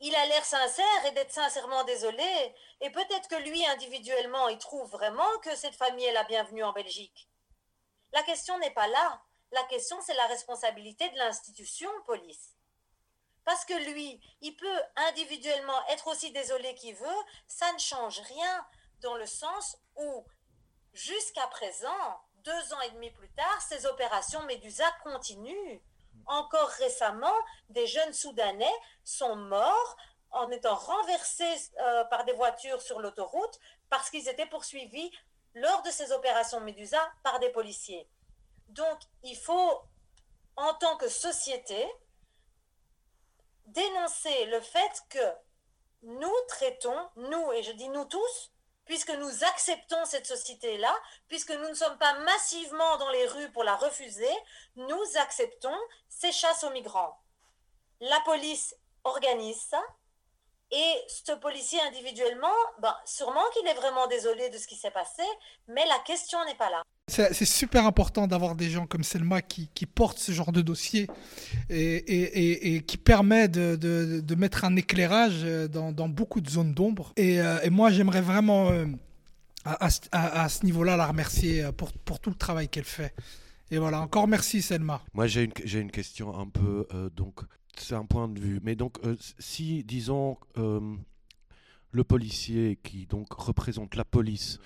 il 0.01 0.15
a 0.17 0.27
l'air 0.27 0.45
sincère 0.45 1.07
et 1.07 1.13
d'être 1.13 1.33
sincèrement 1.33 1.85
désolé. 1.85 2.55
Et 2.81 2.91
peut-être 2.91 3.29
que 3.29 3.37
lui, 3.37 3.65
individuellement, 3.67 4.49
il 4.49 4.59
trouve 4.59 4.91
vraiment 4.91 5.39
que 5.45 5.55
cette 5.55 5.77
famille 5.77 6.07
est 6.07 6.13
la 6.13 6.25
bienvenue 6.25 6.65
en 6.65 6.73
Belgique. 6.73 7.29
La 8.13 8.23
question 8.25 8.59
n'est 8.59 8.75
pas 8.75 8.89
là. 8.89 9.23
La 9.53 9.63
question, 9.65 10.01
c'est 10.03 10.15
la 10.15 10.27
responsabilité 10.27 11.09
de 11.11 11.19
l'institution 11.19 11.91
police. 12.07 12.57
Parce 13.45 13.65
que 13.65 13.75
lui, 13.91 14.21
il 14.41 14.57
peut 14.57 14.83
individuellement 14.97 15.87
être 15.89 16.09
aussi 16.09 16.33
désolé 16.33 16.75
qu'il 16.75 16.95
veut, 16.95 17.23
ça 17.47 17.73
ne 17.73 17.79
change 17.79 18.21
rien 18.21 18.67
dans 19.01 19.17
le 19.17 19.27
sens 19.27 19.77
où, 19.97 20.25
jusqu'à 20.93 21.47
présent, 21.49 22.23
deux 22.45 22.73
ans 22.73 22.81
et 22.83 22.91
demi 22.91 23.11
plus 23.11 23.31
tard, 23.33 23.63
ces 23.63 23.87
opérations 23.87 24.43
Médusa 24.45 24.91
continuent. 25.03 25.81
Encore 26.27 26.69
récemment, 26.69 27.35
des 27.69 27.87
jeunes 27.87 28.13
Soudanais 28.13 28.75
sont 29.05 29.37
morts 29.37 29.97
en 30.31 30.51
étant 30.51 30.75
renversés 30.75 31.71
euh, 31.81 32.05
par 32.05 32.25
des 32.25 32.33
voitures 32.33 32.81
sur 32.81 33.01
l'autoroute 33.01 33.59
parce 33.91 34.11
qu'ils 34.11 34.29
étaient 34.29 34.47
poursuivis 34.47 35.11
lors 35.55 35.83
de 35.83 35.91
ces 35.91 36.13
opérations 36.13 36.61
Médusa 36.61 37.13
par 37.23 37.39
des 37.39 37.51
policiers. 37.51 38.09
Donc, 38.69 38.99
il 39.23 39.37
faut, 39.37 39.83
en 40.57 40.73
tant 40.75 40.97
que 40.97 41.09
société, 41.09 41.87
dénoncer 43.67 44.47
le 44.47 44.61
fait 44.61 45.03
que 45.11 45.33
nous 46.03 46.35
traitons, 46.49 47.09
nous, 47.17 47.53
et 47.53 47.63
je 47.63 47.73
dis 47.73 47.89
nous 47.91 48.07
tous, 48.07 48.52
puisque 48.85 49.11
nous 49.11 49.45
acceptons 49.45 50.05
cette 50.05 50.27
société-là, 50.27 50.95
puisque 51.29 51.53
nous 51.53 51.69
ne 51.69 51.75
sommes 51.75 51.99
pas 51.99 52.19
massivement 52.21 52.97
dans 52.99 53.11
les 53.11 53.27
rues 53.27 53.51
pour 53.53 53.65
la 53.65 53.77
refuser, 53.77 54.35
nous 54.77 55.03
acceptons 55.17 55.79
ces 56.09 56.33
chasses 56.33 56.65
aux 56.65 56.71
migrants. 56.71 57.19
La 58.01 58.21
police 58.21 58.75
organise 59.05 59.61
ça, 59.61 59.83
et 60.73 61.05
ce 61.07 61.33
policier 61.33 61.81
individuellement, 61.83 62.49
ben, 62.79 62.97
sûrement 63.05 63.45
qu'il 63.53 63.67
est 63.69 63.75
vraiment 63.75 64.07
désolé 64.07 64.49
de 64.49 64.57
ce 64.57 64.67
qui 64.67 64.77
s'est 64.77 64.91
passé, 64.91 65.23
mais 65.69 65.85
la 65.87 65.99
question 65.99 66.43
n'est 66.47 66.55
pas 66.55 66.71
là. 66.71 66.83
C'est 67.09 67.45
super 67.45 67.85
important 67.85 68.29
d'avoir 68.29 68.55
des 68.55 68.71
gens 68.71 68.87
comme 68.87 69.03
Selma 69.03 69.43
qui, 69.43 69.69
portent 69.87 70.19
ce 70.19 70.31
genre 70.31 70.53
de 70.53 70.63
dossier 70.63 71.09
et, 71.69 72.83
qui 72.87 72.97
permet 72.97 73.49
de, 73.49 74.35
mettre 74.37 74.65
un 74.65 74.77
éclairage 74.77 75.45
dans, 75.69 76.09
beaucoup 76.09 76.41
de 76.41 76.49
zones 76.49 76.73
d'ombre. 76.73 77.13
Et, 77.17 77.41
euh, 77.41 77.59
moi, 77.71 77.91
j'aimerais 77.91 78.21
vraiment, 78.21 78.71
euh, 78.71 78.87
à, 79.65 79.91
ce- 79.91 80.65
niveau-là, 80.65 80.97
la 80.97 81.07
remercier 81.07 81.69
pour, 81.77 82.21
tout 82.21 82.31
le 82.31 82.37
travail 82.37 82.69
qu'elle 82.69 82.85
fait. 82.85 83.13
Et 83.73 83.79
voilà, 83.79 84.01
encore 84.01 84.29
merci 84.29 84.63
Selma. 84.63 85.03
Moi, 85.13 85.27
j'ai 85.27 85.43
une, 85.43 85.91
question 85.91 86.39
un 86.39 86.47
peu. 86.49 86.87
euh, 86.95 87.11
donc, 87.11 87.41
c'est 87.77 87.95
un 87.95 88.05
point 88.05 88.29
de 88.29 88.39
vue. 88.39 88.61
Mais 88.63 88.77
donc, 88.77 88.99
si, 89.41 89.83
disons, 89.83 90.39
le 90.57 92.05
policier 92.05 92.79
qui 92.83 93.07
donc 93.07 93.33
représente 93.33 93.97
la 93.97 94.05
police 94.05 94.61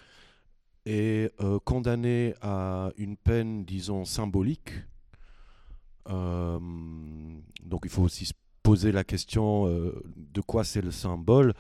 est 0.87 1.33
euh, 1.41 1.59
condamné 1.65 2.35
à 2.41 2.91
une 2.97 3.17
peine, 3.17 3.65
disons, 3.65 4.05
symbolique, 4.05 4.71
euh, 6.09 6.59
donc 7.63 7.83
il 7.85 7.91
faut 7.91 8.03
aussi 8.03 8.27
se 8.27 8.33
poser 8.63 8.93
la 8.93 9.05
question 9.05 9.67
euh, 9.67 10.03
de 10.17 10.41
quoi 10.41 10.65
c'est 10.65 10.81
le 10.81 10.91
symbole. 10.91 11.55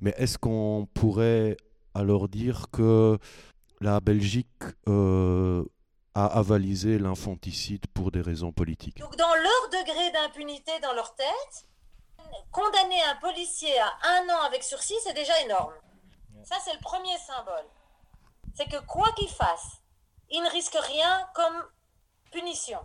Mais 0.00 0.14
est-ce 0.16 0.38
qu'on 0.38 0.88
pourrait 0.94 1.56
alors 1.94 2.28
dire 2.28 2.66
que 2.70 3.18
la 3.80 4.00
Belgique 4.00 4.62
euh, 4.88 5.64
a 6.14 6.26
avalisé 6.26 6.98
l'infanticide 6.98 7.86
pour 7.92 8.10
des 8.10 8.20
raisons 8.20 8.52
politiques? 8.52 8.98
Donc, 8.98 9.16
dans 9.16 9.34
leur 9.34 9.82
degré 9.82 10.12
d'impunité 10.12 10.72
dans 10.82 10.92
leur 10.94 11.14
tête, 11.14 11.68
condamner 12.52 13.02
un 13.10 13.16
policier 13.16 13.76
à 13.78 13.92
un 14.04 14.28
an 14.28 14.46
avec 14.46 14.62
sursis, 14.62 14.94
c'est 15.02 15.14
déjà 15.14 15.32
énorme. 15.44 15.72
Ça, 16.44 16.56
c'est 16.64 16.72
le 16.72 16.80
premier 16.80 17.16
symbole. 17.18 17.66
C'est 18.58 18.66
que 18.66 18.84
quoi 18.86 19.12
qu'il 19.12 19.28
fasse, 19.28 19.76
il 20.30 20.42
ne 20.42 20.50
risque 20.50 20.74
rien 20.74 21.30
comme 21.32 21.70
punition. 22.32 22.80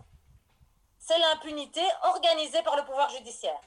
C'est 1.00 1.18
l'impunité 1.18 1.82
organisée 2.04 2.62
par 2.62 2.76
le 2.76 2.86
pouvoir 2.86 3.10
judiciaire. 3.10 3.60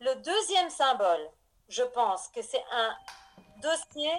Le 0.00 0.16
deuxième 0.16 0.68
symbole, 0.68 1.30
je 1.68 1.84
pense 1.84 2.26
que 2.34 2.42
c'est 2.42 2.64
un 2.72 2.96
dossier, 3.58 4.10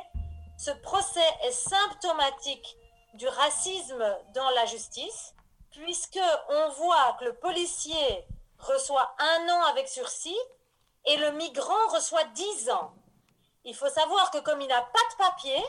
ce 0.57 0.71
procès 0.71 1.19
est 1.43 1.51
symptomatique 1.51 2.77
du 3.15 3.27
racisme 3.27 4.17
dans 4.33 4.49
la 4.51 4.65
justice, 4.65 5.35
puisque 5.71 6.21
on 6.47 6.69
voit 6.69 7.17
que 7.19 7.25
le 7.25 7.35
policier 7.35 8.25
reçoit 8.59 9.13
un 9.19 9.49
an 9.49 9.63
avec 9.65 9.89
sursis 9.89 10.39
et 11.03 11.17
le 11.17 11.33
migrant 11.33 11.89
reçoit 11.89 12.23
dix 12.33 12.69
ans. 12.69 12.93
Il 13.65 13.75
faut 13.75 13.89
savoir 13.89 14.31
que 14.31 14.37
comme 14.37 14.61
il 14.61 14.69
n'a 14.69 14.83
pas 14.83 15.09
de 15.11 15.17
papier, 15.17 15.61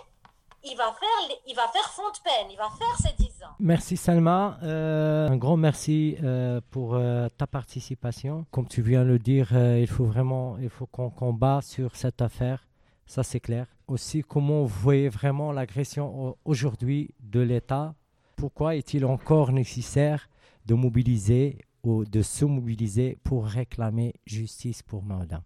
il 0.65 0.77
va 0.77 0.93
faire, 0.93 1.37
il 1.47 1.55
va 1.55 1.69
faire 1.69 1.91
fond 1.91 2.09
de 2.15 2.23
peine, 2.23 2.51
il 2.51 2.57
va 2.57 2.71
faire 2.71 2.97
ses 2.97 3.17
10 3.17 3.45
ans. 3.45 3.55
Merci 3.59 3.97
Salma, 3.97 4.59
euh, 4.63 5.29
un 5.29 5.37
grand 5.37 5.57
merci 5.57 6.17
euh, 6.23 6.61
pour 6.71 6.95
euh, 6.95 7.29
ta 7.37 7.47
participation. 7.47 8.47
Comme 8.51 8.69
tu 8.69 8.83
viens 8.83 9.03
de 9.03 9.09
le 9.09 9.19
dire, 9.19 9.53
il 9.53 9.87
faut 9.87 10.05
vraiment, 10.05 10.57
il 10.59 10.69
faut 10.69 10.87
qu'on 10.87 11.11
combat 11.11 11.61
sur 11.63 11.97
cette 11.97 12.23
affaire, 12.23 12.67
ça 13.07 13.23
c'est 13.23 13.41
clair. 13.41 13.67
Aussi, 13.89 14.23
comment 14.23 14.63
vous 14.63 14.81
voyez 14.81 15.09
vraiment 15.09 15.53
l'agression 15.53 16.37
aujourd'hui 16.45 17.15
de 17.21 17.41
l'État? 17.41 17.95
Pourquoi 18.37 18.77
est-il 18.77 19.05
encore 19.05 19.53
nécessaire 19.53 20.29
de 20.67 20.75
mobiliser 20.75 21.59
ou 21.83 22.05
de 22.05 22.23
se 22.23 22.45
mobiliser 22.45 23.19
pour 23.25 23.47
réclamer 23.47 24.15
justice 24.25 24.83
pour 24.83 25.03
Maouda 25.03 25.43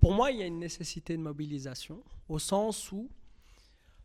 Pour 0.00 0.12
moi, 0.12 0.30
il 0.30 0.38
y 0.38 0.42
a 0.42 0.46
une 0.46 0.58
nécessité 0.58 1.16
de 1.16 1.22
mobilisation 1.22 2.02
au 2.28 2.38
sens 2.38 2.92
où 2.92 3.08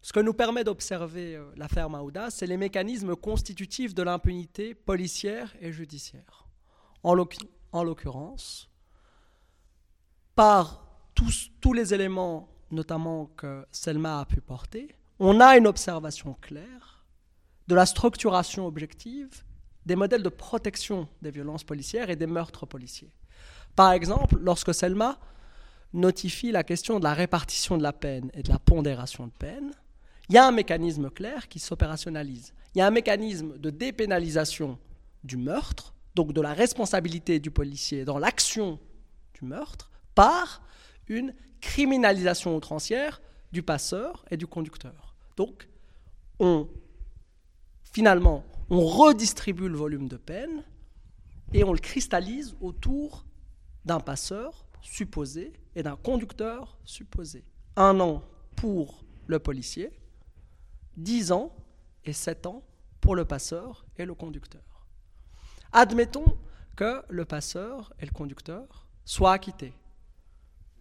ce 0.02 0.14
que 0.14 0.20
nous 0.20 0.34
permet 0.34 0.64
d'observer 0.64 1.36
euh, 1.36 1.52
l'affaire 1.56 1.90
Maouda, 1.90 2.30
c'est 2.30 2.48
les 2.48 2.58
mécanismes 2.58 3.16
constitutifs 3.16 3.94
de 3.94 4.04
l'impunité 4.04 4.74
policière 4.74 5.54
et 5.62 5.72
judiciaire. 5.72 6.48
En 7.04 7.14
l'occurrence, 7.84 8.70
par 10.36 10.86
tous, 11.16 11.52
tous 11.62 11.74
les 11.74 11.94
éléments, 11.94 12.50
notamment 12.72 13.26
que 13.26 13.66
Selma 13.72 14.22
a 14.22 14.26
pu 14.26 14.42
porter, 14.42 14.96
on 15.20 15.40
a 15.42 15.58
une 15.58 15.68
observation 15.68 16.36
claire 16.42 17.06
de 17.68 17.76
la 17.76 17.86
structuration 17.86 18.66
objective 18.66 19.44
des 19.86 19.96
modèles 19.96 20.24
de 20.24 20.30
protection 20.30 21.08
des 21.22 21.32
violences 21.32 21.64
policières 21.64 22.10
et 22.10 22.16
des 22.16 22.28
meurtres 22.28 22.66
policiers. 22.66 23.14
Par 23.76 23.92
exemple, 23.92 24.38
lorsque 24.40 24.74
Selma 24.74 25.20
notifie 25.94 26.52
la 26.52 26.64
question 26.64 27.00
de 27.00 27.04
la 27.04 27.14
répartition 27.14 27.78
de 27.78 27.84
la 27.84 27.94
peine 27.94 28.32
et 28.34 28.44
de 28.44 28.50
la 28.50 28.60
pondération 28.60 29.28
de 29.28 29.32
peine, 29.32 29.72
il 30.30 30.36
y 30.36 30.38
a 30.38 30.48
un 30.48 30.52
mécanisme 30.52 31.10
clair 31.10 31.48
qui 31.48 31.60
s'opérationnalise. 31.60 32.54
Il 32.76 32.78
y 32.78 32.82
a 32.82 32.88
un 32.88 32.92
mécanisme 32.92 33.58
de 33.58 33.72
dépénalisation 33.72 34.78
du 35.24 35.38
meurtre, 35.38 35.96
donc 36.16 36.34
de 36.34 36.42
la 36.42 36.54
responsabilité 36.54 37.40
du 37.40 37.50
policier 37.50 38.06
dans 38.06 38.20
l'action 38.20 38.80
du 39.34 39.46
meurtre, 39.46 39.90
par 40.14 40.62
une 41.08 41.34
criminalisation 41.62 42.56
outrancière 42.56 43.22
du 43.52 43.64
passeur 43.64 44.24
et 44.30 44.38
du 44.38 44.46
conducteur. 44.46 45.16
Donc, 45.36 45.68
on, 46.40 46.68
finalement, 47.84 48.46
on 48.70 48.86
redistribue 48.86 49.68
le 49.68 49.78
volume 49.78 50.08
de 50.08 50.18
peine 50.18 50.64
et 51.54 51.64
on 51.64 51.74
le 51.74 51.80
cristallise 51.80 52.56
autour 52.62 53.26
d'un 53.84 54.00
passeur 54.00 54.68
supposé 54.82 55.54
et 55.76 55.82
d'un 55.82 55.96
conducteur 55.96 56.78
supposé. 56.86 57.44
Un 57.76 58.00
an 58.00 58.24
pour 58.56 59.04
le 59.26 59.40
policier, 59.40 59.99
10 61.00 61.32
ans 61.32 61.56
et 62.06 62.14
7 62.14 62.46
ans 62.46 62.64
pour 63.00 63.16
le 63.16 63.26
passeur 63.26 63.86
et 63.98 64.06
le 64.06 64.14
conducteur. 64.14 64.86
Admettons 65.72 66.38
que 66.76 67.04
le 67.10 67.26
passeur 67.26 67.94
et 68.00 68.06
le 68.06 68.12
conducteur 68.12 68.88
soient 69.06 69.34
acquittés. 69.34 69.74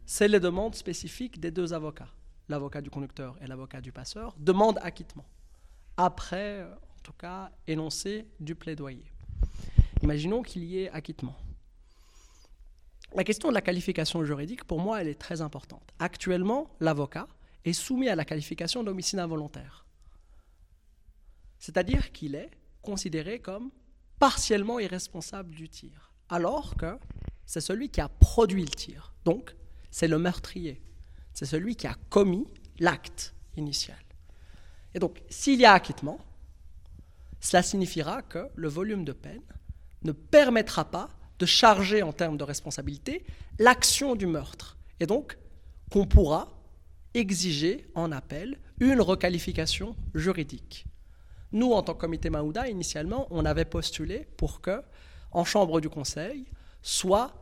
C'est 0.06 0.28
les 0.28 0.40
demandes 0.40 0.74
spécifiques 0.74 1.38
des 1.38 1.50
deux 1.50 1.72
avocats. 1.72 2.08
L'avocat 2.48 2.80
du 2.80 2.90
conducteur 2.90 3.36
et 3.42 3.46
l'avocat 3.46 3.80
du 3.80 3.92
passeur 3.92 4.34
demandent 4.38 4.78
acquittement. 4.82 5.26
Après, 5.96 6.64
en 6.64 7.02
tout 7.02 7.12
cas, 7.12 7.50
énoncé 7.66 8.26
du 8.40 8.54
plaidoyer. 8.54 9.12
Imaginons 10.02 10.42
qu'il 10.42 10.64
y 10.64 10.82
ait 10.82 10.90
acquittement. 10.90 11.36
La 13.14 13.24
question 13.24 13.48
de 13.50 13.54
la 13.54 13.60
qualification 13.60 14.24
juridique, 14.24 14.64
pour 14.64 14.80
moi, 14.80 15.00
elle 15.00 15.08
est 15.08 15.20
très 15.20 15.42
importante. 15.42 15.92
Actuellement, 15.98 16.70
l'avocat 16.80 17.28
est 17.64 17.72
soumis 17.72 18.08
à 18.08 18.16
la 18.16 18.24
qualification 18.24 18.82
d'homicide 18.82 19.18
involontaire. 19.18 19.84
C'est-à-dire 21.58 22.12
qu'il 22.12 22.34
est 22.34 22.50
considéré 22.82 23.40
comme 23.40 23.70
partiellement 24.18 24.78
irresponsable 24.78 25.54
du 25.54 25.68
tir, 25.68 26.12
alors 26.28 26.76
que 26.76 26.98
c'est 27.46 27.60
celui 27.60 27.88
qui 27.88 28.00
a 28.00 28.08
produit 28.08 28.64
le 28.64 28.70
tir. 28.70 29.14
Donc, 29.24 29.54
c'est 29.90 30.08
le 30.08 30.18
meurtrier. 30.18 30.82
C'est 31.32 31.46
celui 31.46 31.76
qui 31.76 31.86
a 31.86 31.96
commis 32.10 32.46
l'acte 32.78 33.34
initial. 33.56 33.98
Et 34.94 34.98
donc, 34.98 35.22
s'il 35.28 35.60
y 35.60 35.64
a 35.64 35.72
acquittement, 35.72 36.18
cela 37.40 37.62
signifiera 37.62 38.22
que 38.22 38.48
le 38.54 38.68
volume 38.68 39.04
de 39.04 39.12
peine 39.12 39.42
ne 40.02 40.12
permettra 40.12 40.84
pas 40.84 41.08
de 41.38 41.46
charger 41.46 42.02
en 42.02 42.12
termes 42.12 42.36
de 42.36 42.44
responsabilité 42.44 43.24
l'action 43.58 44.16
du 44.16 44.26
meurtre. 44.26 44.76
Et 45.00 45.06
donc, 45.06 45.38
qu'on 45.90 46.06
pourra 46.06 46.48
exiger 47.14 47.86
en 47.94 48.12
appel 48.12 48.58
une 48.80 49.00
requalification 49.00 49.96
juridique. 50.14 50.86
Nous, 51.52 51.72
en 51.72 51.82
tant 51.82 51.94
que 51.94 52.00
comité 52.00 52.30
Maouda, 52.30 52.68
initialement, 52.68 53.26
on 53.30 53.44
avait 53.44 53.64
postulé 53.64 54.26
pour 54.36 54.60
que, 54.60 54.82
en 55.30 55.44
chambre 55.44 55.80
du 55.80 55.88
conseil, 55.88 56.46
soit 56.82 57.34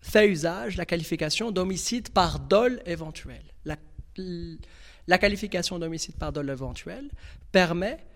fait 0.00 0.28
usage 0.28 0.76
la 0.76 0.84
qualification 0.84 1.50
d'homicide 1.50 2.10
par 2.10 2.38
dol 2.40 2.82
éventuel. 2.86 3.42
La, 5.06 5.18
qualification 5.18 5.78
d'homicide 5.78 6.16
par 6.16 6.32
dol 6.32 6.48
éventuel 6.48 7.10
permet 7.52 8.06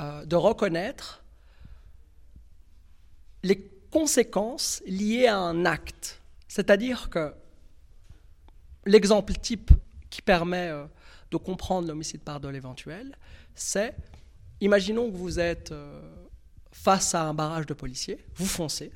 euh, 0.00 0.24
de 0.24 0.36
reconnaître 0.36 1.24
les 3.42 3.70
conséquences 3.90 4.82
liées 4.86 5.26
à 5.26 5.38
un 5.38 5.64
acte. 5.64 6.20
C'est-à-dire 6.48 7.10
que 7.10 7.34
l'exemple 8.84 9.34
type 9.34 9.70
qui 10.10 10.22
permet 10.22 10.68
euh, 10.68 10.86
de 11.30 11.36
comprendre 11.36 11.88
l'homicide 11.88 12.22
par 12.22 12.40
dol 12.40 12.56
éventuel, 12.56 13.16
c'est 13.54 13.94
Imaginons 14.60 15.10
que 15.10 15.16
vous 15.16 15.38
êtes 15.38 15.72
euh, 15.72 16.00
face 16.72 17.14
à 17.14 17.22
un 17.22 17.34
barrage 17.34 17.66
de 17.66 17.74
policiers, 17.74 18.24
vous 18.34 18.46
foncez, 18.46 18.90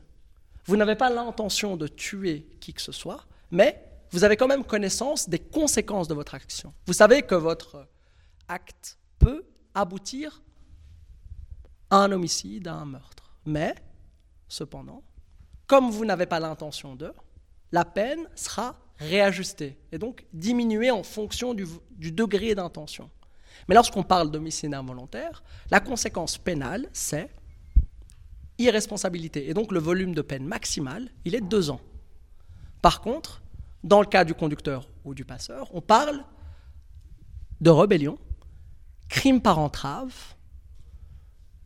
vous 0.67 0.77
n'avez 0.77 0.97
pas 0.97 1.11
l'intention 1.11 1.77
de 1.77 1.87
tuer 1.87 2.47
qui 2.61 2.73
que 2.73 2.83
ce 2.83 2.93
soit, 2.93 3.27
mais 3.51 3.85
vous 4.11 4.25
avez 4.25 4.37
quand 4.37 4.49
même 4.49 4.65
connaissance 4.65 5.29
des 5.29 5.39
conséquences 5.39 6.09
de 6.09 6.15
votre 6.15 6.35
action. 6.35 6.73
Vous 6.87 6.93
savez 6.93 7.23
que 7.23 7.35
votre 7.35 7.87
acte 8.49 8.99
peut 9.19 9.45
aboutir 9.75 10.43
à 11.91 11.99
un 12.05 12.13
homicide, 12.13 12.69
à 12.69 12.75
un 12.75 12.85
meurtre. 12.85 13.33
Mais, 13.45 13.75
cependant, 14.49 15.03
comme 15.67 15.91
vous 15.91 16.05
n'avez 16.05 16.27
pas 16.27 16.41
l'intention 16.41 16.97
de, 16.97 17.13
la 17.73 17.85
peine 17.85 18.29
sera 18.35 18.77
réajustée 18.99 19.79
et 19.93 19.99
donc 19.99 20.27
diminuée 20.33 20.91
en 20.91 21.03
fonction 21.03 21.55
du, 21.55 21.67
du 21.93 22.13
degré 22.13 22.55
d'intention. 22.55 23.11
Mais 23.69 23.75
lorsqu'on 23.75 24.03
parle 24.03 24.31
d'homicide 24.31 24.75
involontaire, 24.75 25.43
la 25.71 25.81
conséquence 25.81 26.39
pénale, 26.39 26.89
c'est 26.93 27.31
irresponsabilité. 28.59 29.49
Et 29.49 29.55
donc 29.55 29.73
le 29.73 29.81
volume 29.81 30.15
de 30.15 30.23
peine 30.23 30.47
maximal, 30.47 31.09
il 31.25 31.35
est 31.35 31.41
de 31.41 31.47
deux 31.47 31.71
ans. 31.71 31.81
Par 32.83 33.01
contre, 33.01 33.43
dans 33.83 34.01
le 34.01 34.07
cas 34.07 34.25
du 34.25 34.35
conducteur 34.35 34.89
ou 35.05 35.15
du 35.15 35.25
passeur, 35.25 35.69
on 35.75 35.81
parle 35.81 36.25
de 37.61 37.71
rébellion, 37.71 38.19
crime 39.09 39.41
par 39.41 39.59
entrave, 39.59 40.15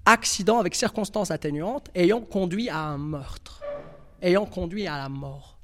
accident 0.07 0.59
avec 0.59 0.75
circonstances 0.75 1.31
atténuantes 1.31 1.91
ayant 1.95 2.21
conduit 2.21 2.69
à 2.69 2.79
un 2.79 2.99
meurtre, 2.99 3.63
ayant 4.23 4.47
conduit 4.47 4.87
à 4.87 4.99
la 4.99 5.09
mort. 5.09 5.59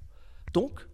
Donc, 0.52 0.86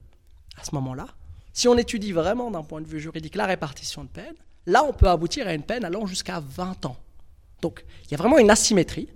à 0.59 0.65
ce 0.65 0.75
moment-là, 0.75 1.07
si 1.53 1.69
on 1.69 1.79
étudie 1.79 2.13
vraiment 2.13 2.51
d'un 2.51 2.63
point 2.63 2.81
de 2.81 2.87
vue 2.87 3.01
juridique 3.01 3.35
la 3.35 3.47
répartition 3.47 4.05
de 4.05 4.09
peine, 4.09 4.37
Là, 4.67 4.85
on 4.85 4.93
peut 4.93 5.09
aboutir 5.09 5.47
à 5.47 5.55
une 5.55 5.63
peine 5.63 5.85
allant 5.85 6.07
jusqu'à 6.07 6.41
20 6.41 6.87
ans. 6.87 6.97
Donc, 7.63 7.85
il 8.05 8.11
y 8.11 8.15
a 8.15 8.17
vraiment 8.19 8.39
une 8.39 8.51
asymétrie 8.51 9.09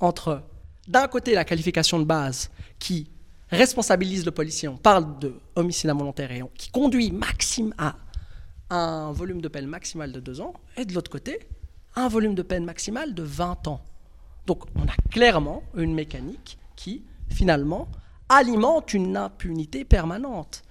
entre, 0.00 0.42
d'un 0.86 1.08
côté, 1.08 1.34
la 1.34 1.44
qualification 1.44 1.98
de 1.98 2.04
base 2.04 2.50
qui 2.78 3.10
responsabilise 3.50 4.24
le 4.24 4.30
policier, 4.30 4.68
on 4.68 4.76
parle 4.76 5.18
de 5.18 5.34
homicide 5.54 5.90
involontaire 5.90 6.32
et 6.32 6.42
qui 6.56 6.70
conduit 6.70 7.12
maxime 7.12 7.74
à 7.78 7.96
un 8.70 9.12
volume 9.12 9.40
de 9.40 9.48
peine 9.48 9.66
maximal 9.66 10.10
de 10.12 10.20
2 10.20 10.40
ans, 10.40 10.54
et 10.76 10.84
de 10.84 10.94
l'autre 10.94 11.10
côté, 11.10 11.40
un 11.96 12.08
volume 12.08 12.34
de 12.34 12.42
peine 12.42 12.64
maximal 12.64 13.14
de 13.14 13.22
20 13.22 13.68
ans. 13.68 13.80
Donc, 14.46 14.64
on 14.74 14.82
a 14.82 14.96
clairement 15.10 15.62
une 15.76 15.94
mécanique 15.94 16.58
qui, 16.76 17.04
finalement, 17.30 17.88
alimente 18.28 18.94
une 18.94 19.16
impunité 19.16 19.84
permanente. 19.84 20.62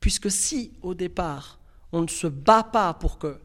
Puisque 0.00 0.30
si, 0.30 0.72
au 0.82 0.94
départ, 0.94 1.58
on 1.92 2.02
ne 2.02 2.08
se 2.08 2.26
bat 2.26 2.62
pas 2.62 2.94
pour 2.94 3.18
que 3.18 3.40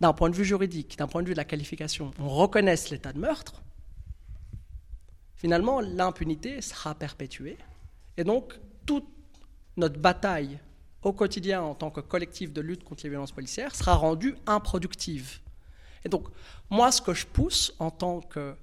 d'un 0.00 0.12
point 0.12 0.30
de 0.30 0.36
vue 0.36 0.44
juridique, 0.44 0.96
d'un 0.98 1.08
point 1.08 1.22
de 1.22 1.28
vue 1.28 1.34
de 1.34 1.38
la 1.38 1.44
qualification, 1.44 2.12
on 2.18 2.28
reconnaisse 2.28 2.90
l'état 2.90 3.12
de 3.12 3.18
meurtre, 3.18 3.62
finalement, 5.34 5.80
l'impunité 5.80 6.60
sera 6.60 6.94
perpétuée. 6.94 7.56
Et 8.16 8.24
donc, 8.24 8.58
toute 8.86 9.06
notre 9.76 9.98
bataille 9.98 10.58
au 11.02 11.12
quotidien 11.12 11.62
en 11.62 11.74
tant 11.74 11.90
que 11.90 12.00
collectif 12.00 12.52
de 12.52 12.60
lutte 12.60 12.84
contre 12.84 13.04
les 13.04 13.10
violences 13.10 13.32
policières 13.32 13.74
sera 13.74 13.94
rendue 13.94 14.36
improductive. 14.46 15.38
Et 16.04 16.08
donc, 16.08 16.28
moi, 16.70 16.90
ce 16.90 17.00
que 17.00 17.14
je 17.14 17.26
pousse 17.26 17.72
en 17.78 17.90
tant 17.90 18.20
que 18.20 18.54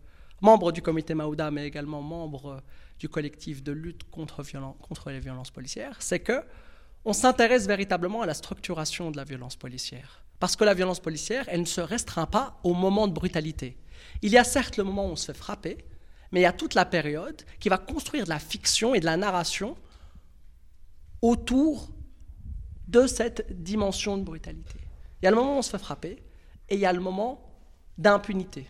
membre 0.41 0.71
du 0.71 0.81
comité 0.81 1.13
Maouda, 1.13 1.51
mais 1.51 1.65
également 1.65 2.01
membre 2.01 2.61
du 2.99 3.09
collectif 3.09 3.63
de 3.63 3.71
lutte 3.71 4.09
contre, 4.09 4.43
contre 4.81 5.09
les 5.09 5.19
violences 5.19 5.51
policières, 5.51 5.97
c'est 5.99 6.19
que 6.19 6.43
on 7.05 7.13
s'intéresse 7.13 7.67
véritablement 7.67 8.21
à 8.21 8.25
la 8.25 8.33
structuration 8.33 9.11
de 9.11 9.17
la 9.17 9.23
violence 9.23 9.55
policière. 9.55 10.24
Parce 10.39 10.55
que 10.55 10.63
la 10.63 10.73
violence 10.73 10.99
policière, 10.99 11.45
elle 11.47 11.61
ne 11.61 11.65
se 11.65 11.81
restreint 11.81 12.25
pas 12.25 12.59
au 12.63 12.73
moment 12.73 13.07
de 13.07 13.13
brutalité. 13.13 13.77
Il 14.21 14.31
y 14.31 14.37
a 14.37 14.43
certes 14.43 14.77
le 14.77 14.83
moment 14.83 15.07
où 15.07 15.11
on 15.11 15.15
se 15.15 15.31
fait 15.31 15.37
frapper, 15.37 15.85
mais 16.31 16.41
il 16.41 16.43
y 16.43 16.47
a 16.47 16.53
toute 16.53 16.73
la 16.73 16.85
période 16.85 17.43
qui 17.59 17.69
va 17.69 17.77
construire 17.77 18.25
de 18.25 18.29
la 18.29 18.39
fiction 18.39 18.93
et 18.93 18.99
de 18.99 19.05
la 19.05 19.17
narration 19.17 19.77
autour 21.21 21.89
de 22.87 23.07
cette 23.07 23.63
dimension 23.63 24.17
de 24.17 24.23
brutalité. 24.23 24.79
Il 25.21 25.25
y 25.25 25.27
a 25.27 25.31
le 25.31 25.37
moment 25.37 25.55
où 25.55 25.59
on 25.59 25.61
se 25.61 25.69
fait 25.69 25.79
frapper 25.79 26.23
et 26.69 26.75
il 26.75 26.79
y 26.79 26.85
a 26.85 26.93
le 26.93 26.99
moment 26.99 27.41
d'impunité. 27.97 28.67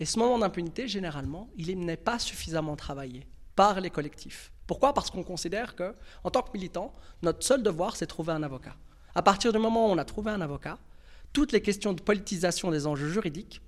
Et 0.00 0.04
ce 0.04 0.18
moment 0.18 0.38
d'impunité, 0.38 0.86
généralement, 0.86 1.50
il 1.56 1.76
n'est 1.80 1.96
pas 1.96 2.18
suffisamment 2.18 2.76
travaillé 2.76 3.26
par 3.56 3.80
les 3.80 3.90
collectifs. 3.90 4.52
Pourquoi? 4.66 4.94
Parce 4.94 5.10
qu'on 5.10 5.24
considère 5.24 5.74
que, 5.74 5.94
en 6.22 6.30
tant 6.30 6.42
que 6.42 6.52
militant, 6.52 6.92
notre 7.22 7.42
seul 7.42 7.62
devoir, 7.62 7.96
c'est 7.96 8.06
trouver 8.06 8.32
un 8.32 8.42
avocat. 8.42 8.76
À 9.14 9.22
partir 9.22 9.52
du 9.52 9.58
moment 9.58 9.88
où 9.88 9.90
on 9.90 9.98
a 9.98 10.04
trouvé 10.04 10.30
un 10.30 10.40
avocat, 10.40 10.78
toutes 11.32 11.52
les 11.52 11.60
questions 11.60 11.92
de 11.92 12.00
politisation 12.00 12.70
des 12.70 12.86
enjeux 12.86 13.10
juridiques, 13.10 13.60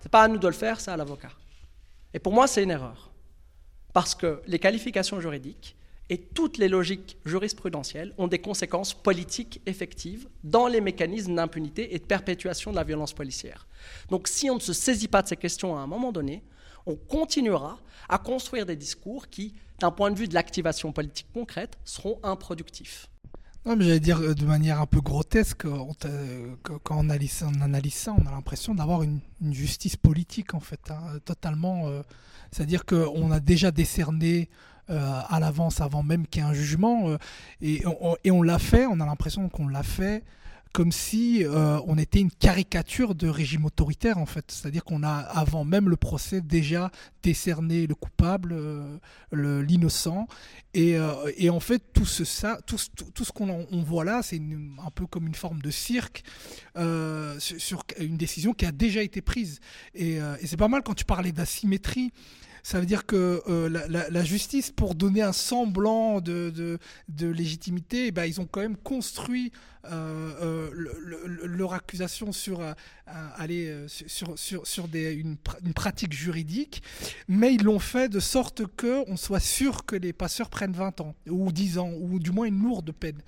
c'est 0.00 0.10
pas 0.10 0.22
à 0.22 0.28
nous 0.28 0.38
de 0.38 0.46
le 0.46 0.54
faire, 0.54 0.80
c'est 0.80 0.90
à 0.90 0.96
l'avocat. 0.96 1.32
Et 2.14 2.18
pour 2.18 2.32
moi, 2.32 2.46
c'est 2.46 2.62
une 2.62 2.70
erreur. 2.70 3.10
Parce 3.92 4.14
que 4.14 4.40
les 4.46 4.58
qualifications 4.58 5.20
juridiques 5.20 5.76
et 6.08 6.18
toutes 6.18 6.58
les 6.58 6.68
logiques 6.68 7.18
jurisprudentielles 7.24 8.14
ont 8.18 8.28
des 8.28 8.40
conséquences 8.40 8.94
politiques 8.94 9.60
effectives 9.66 10.28
dans 10.42 10.66
les 10.66 10.80
mécanismes 10.80 11.34
d'impunité 11.34 11.94
et 11.94 11.98
de 11.98 12.04
perpétuation 12.04 12.70
de 12.70 12.76
la 12.76 12.84
violence 12.84 13.12
policière. 13.12 13.66
Donc 14.10 14.26
si 14.26 14.50
on 14.50 14.56
ne 14.56 14.60
se 14.60 14.72
saisit 14.72 15.08
pas 15.08 15.22
de 15.22 15.28
ces 15.28 15.36
questions 15.36 15.76
à 15.76 15.80
un 15.80 15.86
moment 15.86 16.12
donné, 16.12 16.42
on 16.86 16.96
continuera 16.96 17.78
à 18.08 18.18
construire 18.18 18.66
des 18.66 18.76
discours 18.76 19.28
qui, 19.28 19.54
d'un 19.78 19.90
point 19.90 20.10
de 20.10 20.18
vue 20.18 20.28
de 20.28 20.34
l'activation 20.34 20.92
politique 20.92 21.28
concrète, 21.32 21.78
seront 21.84 22.18
improductifs. 22.22 23.09
Non, 23.66 23.76
mais 23.76 23.84
j'allais 23.84 24.00
dire 24.00 24.20
euh, 24.20 24.34
de 24.34 24.46
manière 24.46 24.80
un 24.80 24.86
peu 24.86 25.00
grotesque, 25.00 25.66
quand 26.82 26.96
on 26.96 27.10
analyse, 27.10 27.32
ça, 27.32 28.14
on 28.16 28.26
a 28.26 28.30
l'impression 28.30 28.74
d'avoir 28.74 29.02
une, 29.02 29.20
justice 29.52 29.96
politique, 29.96 30.54
en 30.54 30.60
fait, 30.60 30.80
hein, 30.90 31.18
totalement. 31.24 31.88
Euh, 31.88 32.02
c'est-à-dire 32.52 32.86
qu'on 32.86 33.30
a 33.30 33.38
déjà 33.38 33.70
décerné 33.70 34.48
euh, 34.88 35.20
à 35.28 35.40
l'avance, 35.40 35.80
avant 35.82 36.02
même 36.02 36.26
qu'il 36.26 36.42
y 36.42 36.44
ait 36.44 36.48
un 36.48 36.54
jugement, 36.54 37.16
et 37.60 37.82
on 38.30 38.42
l'a 38.42 38.58
fait, 38.58 38.86
on 38.86 38.98
a 38.98 39.06
l'impression 39.06 39.48
qu'on 39.50 39.68
l'a 39.68 39.82
fait 39.82 40.24
comme 40.72 40.92
si 40.92 41.44
euh, 41.44 41.80
on 41.86 41.98
était 41.98 42.20
une 42.20 42.30
caricature 42.30 43.14
de 43.14 43.28
régime 43.28 43.64
autoritaire 43.64 44.18
en 44.18 44.26
fait. 44.26 44.44
C'est-à-dire 44.50 44.84
qu'on 44.84 45.02
a, 45.02 45.10
avant 45.10 45.64
même 45.64 45.88
le 45.88 45.96
procès, 45.96 46.40
déjà 46.40 46.90
décerné 47.22 47.86
le 47.86 47.94
coupable, 47.94 48.52
euh, 48.52 48.98
l'innocent. 49.32 50.28
Euh, 50.76 51.32
et, 51.36 51.50
en 51.50 51.60
fait, 51.60 51.82
tout 51.92 52.06
ce, 52.06 52.24
ça, 52.24 52.58
tout, 52.66 52.78
ce 52.78 53.32
qu'on 53.32 53.66
voit 53.84 54.04
là, 54.04 54.22
c'est 54.22 54.40
un 54.40 54.90
peu 54.94 55.06
comme 55.06 55.26
une 55.26 55.34
forme 55.34 55.60
de 55.60 55.70
cirque 55.70 56.22
sur, 56.76 57.82
une 57.98 58.16
décision 58.16 58.52
qui 58.52 58.66
a 58.66 58.72
déjà 58.72 59.02
été 59.02 59.20
prise. 59.20 59.60
Et 59.94 60.20
c'est 60.44 60.56
pas 60.56 60.68
mal 60.68 60.82
quand 60.82 60.94
tu 60.94 61.04
parlais 61.04 61.32
d'asymétrie 61.32 62.12
ça 62.62 62.80
veut 62.80 62.86
dire 62.86 63.06
que 63.06 63.42
euh, 63.48 63.68
la, 63.68 64.24
justice, 64.24 64.70
pour 64.70 64.94
donner 64.94 65.22
un 65.22 65.32
semblant 65.32 66.20
de, 66.20 66.78
légitimité, 67.20 68.06
eh 68.06 68.10
ben, 68.10 68.24
ils 68.24 68.40
ont 68.40 68.46
quand 68.46 68.60
même 68.60 68.76
construit 68.76 69.52
euh, 69.86 70.34
euh, 70.42 70.70
leur 71.44 71.72
accusation 71.72 72.32
sur, 72.32 72.60
une, 74.92 75.36
pratique 75.74 76.12
juridique, 76.12 76.82
mais 77.28 77.54
ils 77.54 77.62
l'ont 77.62 77.78
fait 77.78 78.08
de 78.08 78.20
sorte 78.20 78.62
qu'on 78.66 79.16
soit 79.16 79.40
sûr 79.40 79.86
que 79.86 79.96
les 79.96 80.12
passeurs 80.12 80.50
prennent 80.50 80.72
20 80.72 81.00
ans, 81.00 81.14
ou 81.28 81.50
10 81.50 81.78
ans, 81.78 81.92
ou 81.98 82.18
du 82.18 82.30
moins 82.30 82.46
une 82.46 82.62
lourde 82.62 82.92
peine. 82.92 83.22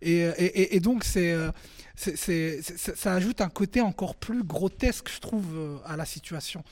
Et, 0.00 0.80
donc, 0.80 1.04
ça 1.04 1.52
ajoute 3.04 3.40
un 3.40 3.48
côté 3.48 3.80
encore 3.80 4.16
plus 4.16 4.42
grotesque, 4.42 5.08
je 5.08 5.20
trouve, 5.20 5.80
à 5.84 5.96
la 5.96 6.04
situation 6.04 6.64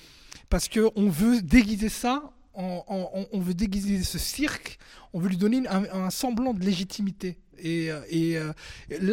parce 0.50 0.68
qu'on 0.68 1.08
veut 1.08 1.40
déguiser 1.40 1.88
ça, 1.88 2.32
on, 2.54 3.40
veut 3.40 3.54
déguiser 3.54 4.02
ce 4.02 4.18
cirque, 4.18 4.78
on 5.14 5.20
veut 5.20 5.28
lui 5.28 5.36
donner 5.36 5.62
un, 5.68 6.10
semblant 6.10 6.52
de 6.52 6.62
légitimité. 6.62 7.38
Et, 7.58 7.90
euh, 7.90 8.00
euh, 8.12 8.52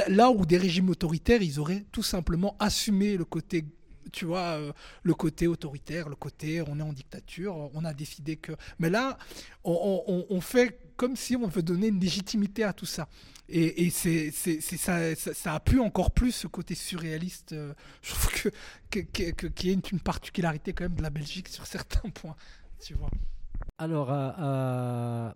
là 0.07 0.31
où 0.31 0.45
des 0.45 0.57
régimes 0.57 0.89
autoritaires, 0.89 1.41
ils 1.41 1.59
auraient 1.59 1.85
tout 1.91 2.03
simplement 2.03 2.55
assumé 2.59 3.15
le 3.15 3.25
côté 3.25 3.65
tu 4.11 4.25
vois, 4.25 4.57
euh, 4.57 4.71
le 5.03 5.13
côté 5.13 5.47
autoritaire, 5.47 6.09
le 6.09 6.15
côté 6.15 6.61
on 6.61 6.79
est 6.79 6.83
en 6.83 6.93
dictature, 6.93 7.55
on 7.73 7.85
a 7.85 7.93
décidé 7.93 8.37
que. 8.37 8.53
Mais 8.79 8.89
là, 8.89 9.17
on, 9.63 10.41
fait 10.41 10.79
comme 10.95 11.15
si 11.15 11.35
on 11.35 11.47
veut 11.47 11.63
donner 11.63 11.87
une 11.87 11.99
légitimité 11.99 12.63
à 12.63 12.73
tout 12.73 12.85
ça. 12.85 13.07
Et, 13.49 13.89
c'est, 13.89 14.31
ça, 14.31 15.15
ça, 15.15 15.53
a 15.53 15.59
pu 15.59 15.79
encore 15.79 16.11
plus 16.11 16.31
ce 16.31 16.47
côté 16.47 16.75
surréaliste. 16.75 17.53
Euh, 17.53 17.73
je 18.01 18.13
trouve 18.13 18.51
que, 18.89 18.99
que, 18.99 19.31
que, 19.31 19.67
une, 19.67 19.99
particularité 19.99 20.73
quand 20.73 20.85
même 20.85 20.95
de 20.95 21.03
la 21.03 21.09
Belgique 21.09 21.47
sur 21.47 21.65
certains 21.65 22.09
points. 22.09 22.35
Tu 22.81 22.93
vois. 22.93 23.09
Alors, 23.77 24.09
euh, 24.11 25.31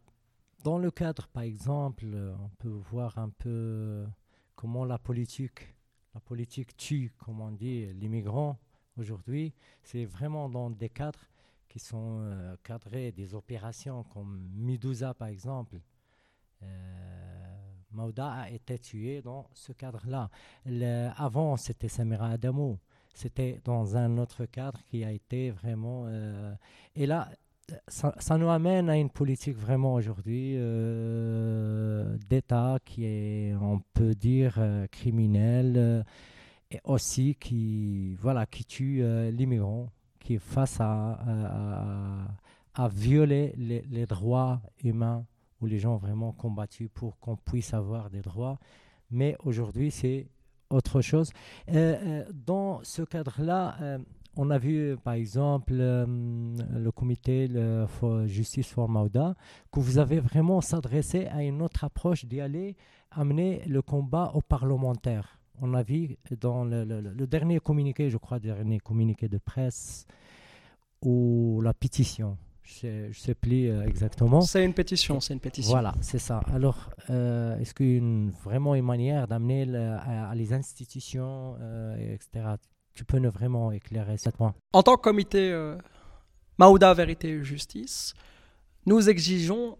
dans 0.63 0.77
le 0.77 0.91
cadre, 0.91 1.27
par 1.27 1.43
exemple, 1.43 2.05
on 2.39 2.49
peut 2.59 2.81
voir 2.91 3.17
un 3.17 3.29
peu 3.29 4.05
comment 4.55 4.85
la 4.85 4.99
politique, 4.99 5.73
la 6.13 6.19
politique 6.19 6.75
tue, 6.77 7.13
comme 7.17 7.41
on 7.41 7.51
dit, 7.51 7.91
l'immigrant 7.93 8.57
aujourd'hui. 8.97 9.53
C'est 9.83 10.05
vraiment 10.05 10.49
dans 10.49 10.69
des 10.69 10.89
cadres 10.89 11.27
qui 11.67 11.79
sont 11.79 12.57
cadrés, 12.63 13.11
des 13.11 13.33
opérations 13.33 14.03
comme 14.03 14.49
Medusa, 14.53 15.13
par 15.13 15.29
exemple. 15.29 15.79
Mauda 17.91 18.31
a 18.31 18.49
été 18.49 18.79
tué 18.79 19.21
dans 19.21 19.47
ce 19.53 19.71
cadre-là. 19.71 20.29
Avant, 21.17 21.57
c'était 21.57 21.87
Samira 21.87 22.29
Adamou. 22.29 22.77
C'était 23.13 23.59
dans 23.63 23.97
un 23.97 24.17
autre 24.17 24.45
cadre 24.45 24.81
qui 24.85 25.03
a 25.03 25.11
été 25.11 25.51
vraiment. 25.51 26.05
Euh, 26.07 26.53
et 26.95 27.05
là, 27.05 27.29
ça, 27.87 28.37
nous 28.37 28.49
amène 28.49 28.89
à 28.89 28.97
une 28.97 29.09
politique 29.09 29.55
vraiment 29.55 29.93
aujourd'hui 29.93 30.55
euh, 30.57 32.17
d'État 32.29 32.77
qui 32.83 33.05
est, 33.05 33.53
on 33.61 33.81
peut 33.93 34.13
dire, 34.13 34.55
euh, 34.57 34.87
criminelle 34.87 36.05
et 36.69 36.79
aussi 36.83 37.35
qui, 37.35 38.15
voilà, 38.15 38.45
qui 38.45 38.65
tue 38.65 39.03
l'immigrant, 39.31 39.89
qui 40.19 40.35
est 40.35 40.39
face 40.39 40.77
à, 40.79 41.19
à, 42.73 42.87
violer 42.87 43.53
les 43.57 44.05
droits 44.05 44.61
humains 44.83 45.25
où 45.61 45.65
les 45.67 45.79
gens 45.79 45.93
ont 45.93 45.97
vraiment 45.97 46.31
combattu 46.31 46.89
pour 46.89 47.17
qu'on 47.19 47.37
puisse 47.37 47.73
avoir 47.73 48.09
des 48.09 48.21
droits. 48.21 48.57
Mais 49.11 49.35
aujourd'hui, 49.43 49.91
c'est 49.91 50.27
autre 50.69 51.01
chose. 51.01 51.31
Euh, 51.69 51.73
euh, 51.75 52.25
dans 52.33 52.83
ce 52.83 53.01
cadre-là, 53.03 53.75
euh, 53.81 53.99
on 54.35 54.49
a 54.49 54.57
vu, 54.57 54.97
par 55.03 55.13
exemple, 55.13 55.73
le 55.73 56.89
comité 56.91 57.49
Justice 58.25 58.67
for 58.67 58.89
Mauda, 58.89 59.35
que 59.71 59.79
vous 59.79 59.97
avez 59.97 60.19
vraiment 60.19 60.61
s'adressé 60.61 61.27
à 61.27 61.43
une 61.43 61.61
autre 61.61 61.83
approche 61.83 62.25
d'y 62.25 62.41
aller 62.41 62.75
amener 63.11 63.61
le 63.67 63.81
combat 63.81 64.31
aux 64.33 64.41
parlementaires. 64.41 65.39
On 65.61 65.73
a 65.73 65.83
vu 65.83 66.17
dans 66.39 66.63
le, 66.63 66.83
le 66.85 67.27
dernier 67.27 67.59
communiqué, 67.59 68.09
je 68.09 68.17
crois, 68.17 68.39
dernier 68.39 68.79
communiqué 68.79 69.27
de 69.27 69.37
presse, 69.37 70.07
ou 71.01 71.61
la 71.61 71.73
pétition 71.73 72.37
je 72.63 73.07
ne 73.07 73.13
sais 73.13 73.35
plus 73.35 73.69
euh, 73.69 73.83
exactement. 73.85 74.41
C'est 74.41 74.63
une 74.63 74.73
pétition, 74.73 75.19
c'est 75.19 75.33
une 75.33 75.39
pétition. 75.39 75.71
Voilà, 75.71 75.93
c'est 76.01 76.19
ça. 76.19 76.41
Alors, 76.53 76.89
euh, 77.09 77.57
est-ce 77.59 77.73
qu'il 77.73 77.87
y 77.87 77.93
a 77.93 77.97
une, 77.97 78.31
vraiment 78.43 78.75
une 78.75 78.85
manière 78.85 79.27
d'amener 79.27 79.63
à, 79.75 80.33
les 80.35 80.53
institutions, 80.53 81.55
euh, 81.59 82.13
etc. 82.13 82.55
Tu 82.93 83.05
peux 83.05 83.25
vraiment 83.27 83.71
éclairer 83.71 84.17
ce 84.17 84.29
point. 84.29 84.53
En 84.73 84.83
tant 84.83 84.97
que 84.97 85.01
comité 85.01 85.75
Maouda 86.57 86.93
Vérité 86.93 87.29
et 87.29 87.43
Justice, 87.43 88.13
nous 88.85 89.09
exigeons 89.09 89.77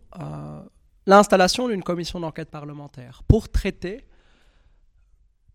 l'installation 1.06 1.68
d'une 1.68 1.84
commission 1.84 2.20
d'enquête 2.20 2.50
parlementaire 2.50 3.24
pour 3.28 3.50
traiter 3.50 4.06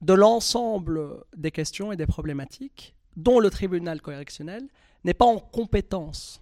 de 0.02 0.12
l'ensemble 0.12 1.24
des 1.36 1.50
questions 1.50 1.92
et 1.92 1.96
des 1.96 2.06
problématiques 2.06 2.94
dont 3.16 3.40
le 3.40 3.48
tribunal 3.48 4.02
correctionnel 4.02 4.68
n'est 5.04 5.14
pas 5.14 5.24
en 5.24 5.38
compétence. 5.38 6.40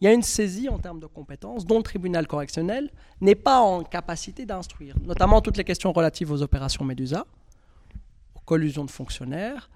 Il 0.00 0.04
y 0.04 0.08
a 0.08 0.12
une 0.12 0.22
saisie 0.22 0.68
en 0.68 0.78
termes 0.78 1.00
de 1.00 1.06
compétences 1.06 1.64
dont 1.64 1.78
le 1.78 1.82
tribunal 1.82 2.26
correctionnel 2.26 2.90
n'est 3.20 3.34
pas 3.34 3.60
en 3.60 3.82
capacité 3.82 4.46
d'instruire, 4.46 4.96
notamment 5.02 5.40
toutes 5.40 5.56
les 5.56 5.64
questions 5.64 5.92
relatives 5.92 6.30
aux 6.30 6.42
opérations 6.42 6.84
Médusa, 6.84 7.26
aux 8.34 8.40
collusions 8.40 8.84
de 8.84 8.90
fonctionnaires, 8.90 9.70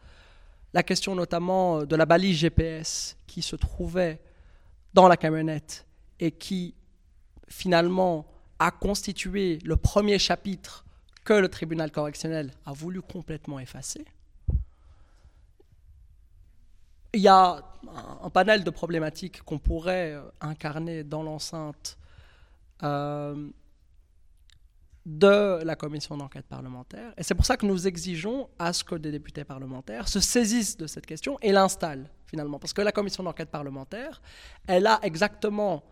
la 0.77 0.83
question 0.83 1.15
notamment 1.15 1.87
de 1.87 1.97
la 1.97 2.05
balise 2.05 2.37
GPS 2.37 3.17
qui 3.27 3.41
se 3.41 3.57
trouvait 3.57 4.21
dans 4.93 5.09
la 5.09 5.17
camionnette 5.17 5.87
et 6.21 6.31
qui 6.31 6.75
finalement 7.49 8.27
a 8.59 8.71
constitué 8.71 9.59
le 9.65 9.77
premier 9.79 10.19
chapitre 10.19 10.85
que 11.25 11.33
le 11.33 11.49
tribunal 11.49 11.91
correctionnel 11.91 12.53
a 12.67 12.75
voulu 12.75 13.01
complètement 13.01 13.59
effacer. 13.59 14.05
Il 17.15 17.23
y 17.23 17.29
a 17.29 17.65
un, 18.23 18.29
panel 18.29 18.63
de 18.63 18.69
problématiques 18.69 19.41
qu'on 19.45 19.59
pourrait 19.59 20.13
euh, 20.13 20.21
incarner 20.43 21.05
dans 21.05 21.23
l'enceinte 21.23 21.97
euh, 22.83 23.49
de 25.07 25.63
la 25.63 25.77
commission 25.77 26.17
d'enquête 26.17 26.47
parlementaire. 26.47 27.15
Et 27.17 27.23
c'est 27.23 27.37
pour 27.37 27.47
ça 27.47 27.57
que 27.57 27.65
nous 27.65 27.87
exigeons 27.87 28.51
à 28.59 28.73
ce 28.73 28.83
que 28.83 28.97
des 28.97 29.13
députés 29.13 29.45
parlementaires 29.45 30.09
se 30.09 30.19
saisissent 30.19 30.77
de 30.77 30.89
cette 30.89 31.07
question 31.07 31.39
et 31.43 31.53
l'installent 31.53 32.11
finalement. 32.27 32.59
Parce 32.59 32.73
que 32.73 32.83
la 32.83 32.91
commission 32.91 33.23
d'enquête 33.23 33.49
parlementaire, 33.49 34.21
elle 34.67 34.85
a 34.89 34.99
exactement 35.03 35.85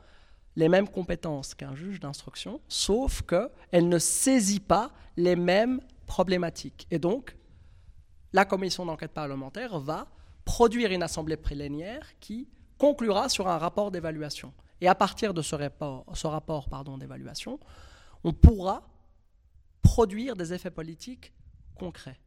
les 0.57 0.69
mêmes 0.69 0.89
compétences 0.89 1.55
qu'un 1.55 1.77
juge 1.77 2.01
d'instruction, 2.01 2.61
sauf 2.67 3.23
qu'elle 3.23 3.89
ne 3.89 3.99
saisit 3.99 4.59
pas 4.59 4.91
les 5.17 5.37
mêmes 5.37 5.81
problématiques. 6.07 6.89
Et 6.91 6.99
donc, 6.99 7.37
la 8.33 8.45
commission 8.45 8.85
d'enquête 8.85 9.13
parlementaire 9.13 9.79
va 9.79 10.09
produire 10.45 10.91
une 10.91 11.05
assemblée 11.05 11.37
plénière 11.37 12.05
qui 12.19 12.49
conclura 12.79 13.29
sur 13.29 13.47
un 13.47 13.59
rapport 13.59 13.93
d'évaluation. 13.93 14.53
Et 14.81 14.89
à 14.89 14.97
partir 14.97 15.33
de 15.33 15.41
ce 15.41 15.55
rapport, 15.55 16.05
ce 16.15 16.27
rapport 16.27 16.69
d'évaluation, 16.99 17.61
on 18.25 18.33
pourra 18.33 18.83
produire 19.85 20.35
des 20.35 20.53
effets 20.53 20.71
politiques 20.71 21.33
concrets. 21.77 22.19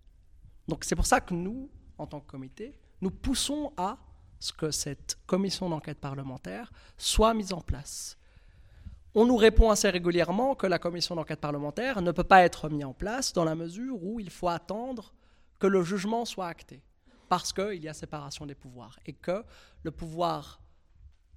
Donc 0.69 0.85
c'est 0.85 0.95
pour 0.95 1.05
ça 1.05 1.19
que 1.19 1.33
nous, 1.33 1.69
en 1.97 2.07
tant 2.07 2.21
que 2.21 2.31
comité, 2.31 2.77
nous 3.01 3.11
poussons 3.11 3.73
à 3.75 3.97
ce 4.39 4.53
que 4.53 4.71
cette 4.71 5.17
commission 5.25 5.69
d'enquête 5.69 5.97
parlementaire 5.97 6.71
soit 6.97 7.33
mise 7.33 7.51
en 7.51 7.61
place. 7.61 8.17
On 9.15 9.25
nous 9.25 9.35
répond 9.35 9.71
assez 9.71 9.89
régulièrement 9.89 10.53
que 10.53 10.67
la 10.67 10.77
commission 10.77 11.15
d'enquête 11.15 11.41
parlementaire 11.41 12.01
ne 12.01 12.11
peut 12.11 12.23
pas 12.23 12.43
être 12.43 12.69
mise 12.69 12.85
en 12.85 12.93
place 12.93 13.33
dans 13.33 13.43
la 13.43 13.55
mesure 13.55 14.01
où 14.03 14.19
il 14.19 14.29
faut 14.29 14.49
attendre 14.49 15.13
que 15.57 15.65
le 15.65 15.81
jugement 15.81 16.23
soit 16.23 16.47
acté, 16.47 16.83
parce 17.27 17.51
qu'il 17.51 17.83
y 17.83 17.89
a 17.89 17.93
séparation 17.93 18.45
des 18.45 18.53
pouvoirs, 18.53 18.99
et 19.07 19.13
que 19.13 19.43
le 19.81 19.89
pouvoir 19.89 20.61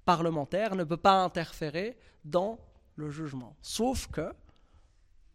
parlementaire 0.05 0.75
ne 0.75 0.83
peut 0.83 0.97
pas 0.97 1.23
interférer 1.23 1.97
dans 2.23 2.59
le 2.95 3.09
jugement. 3.09 3.55
Sauf 3.63 4.07
que 4.07 4.31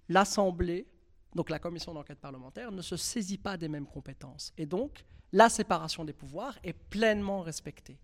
l'Assemblée, 0.09 0.87
donc 1.35 1.51
la 1.51 1.59
commission 1.59 1.93
d'enquête 1.95 2.19
parlementaire, 2.19 2.73
ne 2.73 2.83
se 2.83 2.97
saisit 2.97 3.39
pas 3.39 3.57
des 3.57 3.69
mêmes 3.69 3.87
compétences. 3.87 4.53
Et 4.57 4.67
donc, 4.67 5.05
la 5.33 5.49
séparation 5.49 6.05
des 6.05 6.13
pouvoirs 6.13 6.59
est 6.63 6.73
pleinement 6.73 7.43
respectée. 7.43 7.99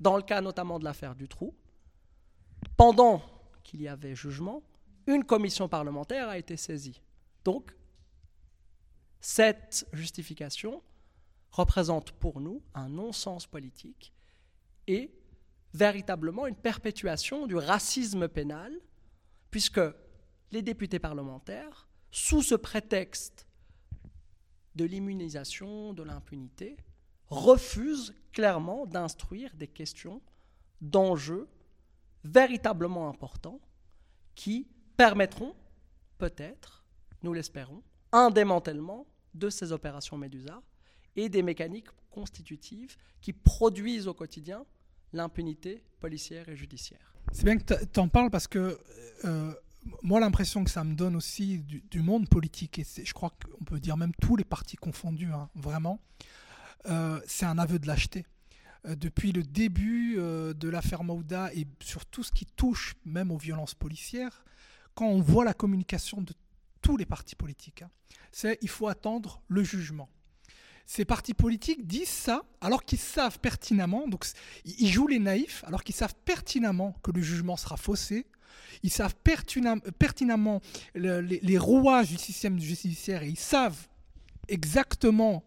Dans 0.00 0.16
le 0.16 0.22
cas 0.22 0.40
notamment 0.40 0.78
de 0.78 0.84
l'affaire 0.84 1.14
du 1.14 1.28
trou, 1.28 1.54
pendant 2.76 3.22
qu'il 3.62 3.82
y 3.82 3.88
avait 3.88 4.14
jugement, 4.14 4.62
une 5.06 5.24
commission 5.24 5.68
parlementaire 5.68 6.28
a 6.28 6.38
été 6.38 6.56
saisie. 6.56 7.00
Donc, 7.44 7.74
cette 9.20 9.86
justification 9.92 10.82
représente 11.50 12.12
pour 12.12 12.40
nous 12.40 12.62
un 12.74 12.88
non-sens 12.88 13.46
politique 13.46 14.12
et 14.86 15.10
véritablement 15.72 16.46
une 16.46 16.56
perpétuation 16.56 17.46
du 17.46 17.56
racisme 17.56 18.28
pénal, 18.28 18.72
puisque 19.50 19.80
les 20.52 20.62
députés 20.62 20.98
parlementaires, 20.98 21.88
sous 22.10 22.42
ce 22.42 22.54
prétexte 22.54 23.46
de 24.74 24.84
l'immunisation, 24.84 25.92
de 25.92 26.02
l'impunité, 26.02 26.76
refusent 27.28 28.14
clairement 28.32 28.86
d'instruire 28.86 29.54
des 29.54 29.68
questions 29.68 30.20
d'enjeux 30.80 31.48
véritablement 32.24 33.08
importants 33.08 33.60
qui 34.34 34.68
permettront 34.96 35.54
peut-être, 36.18 36.84
nous 37.22 37.32
l'espérons, 37.32 37.82
un 38.12 38.30
démantèlement 38.30 39.06
de 39.34 39.50
ces 39.50 39.72
opérations 39.72 40.16
Médusa 40.16 40.62
et 41.16 41.28
des 41.28 41.42
mécaniques 41.42 41.88
constitutives 42.10 42.96
qui 43.20 43.32
produisent 43.32 44.06
au 44.06 44.14
quotidien 44.14 44.64
l'impunité 45.12 45.82
policière 46.00 46.48
et 46.48 46.56
judiciaire. 46.56 47.14
C'est 47.32 47.44
bien 47.44 47.58
que 47.58 47.84
tu 47.84 48.00
en 48.00 48.08
parles 48.08 48.30
parce 48.30 48.46
que 48.46 48.78
euh, 49.24 49.54
moi, 50.02 50.20
l'impression 50.20 50.64
que 50.64 50.70
ça 50.70 50.84
me 50.84 50.94
donne 50.94 51.16
aussi 51.16 51.58
du, 51.58 52.00
monde 52.00 52.28
politique, 52.28 52.78
et 52.78 52.84
je 53.04 53.12
crois 53.12 53.30
qu'on 53.30 53.64
peut 53.64 53.80
dire 53.80 53.96
même 53.96 54.12
tous 54.20 54.36
les 54.36 54.44
partis 54.44 54.76
confondus, 54.76 55.32
hein, 55.32 55.48
vraiment, 55.54 56.00
euh, 56.86 57.20
c'est 57.26 57.46
un 57.46 57.58
aveu 57.58 57.78
de 57.78 57.86
lâcheté. 57.86 58.26
Euh, 58.86 58.96
depuis 58.96 59.32
le 59.32 59.42
début 59.42 60.16
de 60.16 60.68
l'affaire 60.68 61.04
Maouda 61.04 61.52
et 61.54 61.66
sur 61.80 62.04
tout 62.06 62.22
ce 62.22 62.32
qui 62.32 62.46
touche 62.46 62.94
même 63.04 63.30
aux 63.30 63.38
violences 63.38 63.74
policières, 63.74 64.44
quand 64.94 65.06
on 65.06 65.20
voit 65.20 65.44
la 65.44 65.54
communication 65.54 66.20
de 66.20 66.34
tous 66.82 66.96
les 66.96 67.06
partis 67.06 67.36
politiques, 67.36 67.82
hein, 67.82 67.90
c'est 68.30 68.58
il 68.62 68.68
faut 68.68 68.88
attendre 68.88 69.42
le 69.48 69.64
jugement 69.64 70.08
ces 70.86 71.04
partis 71.04 71.34
politiques 71.34 71.86
disent 71.86 72.08
ça 72.08 72.44
alors 72.60 72.84
qu'ils 72.84 72.98
savent 72.98 73.38
pertinemment, 73.40 74.06
donc 74.08 74.26
ils 74.64 74.88
jouent 74.88 75.08
les 75.08 75.18
naïfs, 75.18 75.64
alors 75.66 75.82
qu'ils 75.82 75.94
savent 75.94 76.14
pertinemment 76.24 76.94
que 77.02 77.10
le 77.10 77.22
jugement 77.22 77.56
sera 77.56 77.76
faussé. 77.76 78.26
Ils 78.82 78.90
savent 78.90 79.14
pertinemment 79.22 80.60
les, 80.94 81.58
rouages 81.58 82.08
du 82.08 82.16
système 82.16 82.58
judiciaire 82.58 83.22
et 83.22 83.28
ils 83.28 83.38
savent 83.38 83.88
exactement 84.48 85.44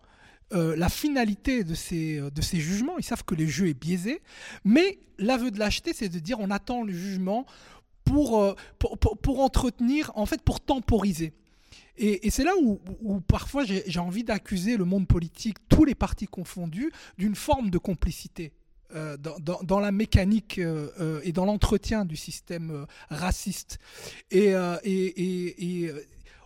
euh, 0.53 0.75
la 0.75 0.89
finalité 0.89 1.63
de 1.63 1.75
ces, 1.75 2.19
de 2.19 2.41
ces 2.41 2.59
jugements. 2.59 2.97
Ils 2.97 3.03
savent 3.03 3.23
que 3.23 3.35
le 3.35 3.45
jeu 3.45 3.67
est 3.67 3.79
biaisé. 3.79 4.21
Mais 4.63 4.99
l'aveu 5.19 5.51
de 5.51 5.59
lâcheté, 5.59 5.93
c'est 5.93 6.09
de 6.09 6.19
dire 6.19 6.39
on 6.39 6.49
attend 6.51 6.83
le 6.83 6.93
jugement 6.93 7.45
pour, 8.07 8.41
euh, 8.41 8.55
entretenir, 9.27 10.11
en 10.15 10.25
fait, 10.25 10.41
pour 10.41 10.59
temporiser. 10.61 11.33
Et, 11.99 12.29
c'est 12.29 12.43
là 12.43 12.51
où, 12.61 12.79
parfois 13.21 13.63
j'ai 13.65 13.99
envie 13.99 14.23
d'accuser 14.23 14.77
le 14.77 14.85
monde 14.85 15.07
politique, 15.07 15.57
tous 15.67 15.83
les 15.83 15.95
partis 15.95 16.27
confondus, 16.27 16.91
d'une 17.17 17.35
forme 17.35 17.71
de 17.71 17.79
complicité. 17.79 18.53
Euh, 18.95 19.17
dans, 19.17 19.79
la 19.81 19.91
mécanique 19.91 20.59
euh, 20.59 20.89
euh, 21.01 21.19
et 21.23 21.33
dans 21.33 21.43
l'entretien 21.43 22.05
du 22.05 22.15
système 22.15 22.85
raciste. 23.09 23.79
Et, 24.31 24.53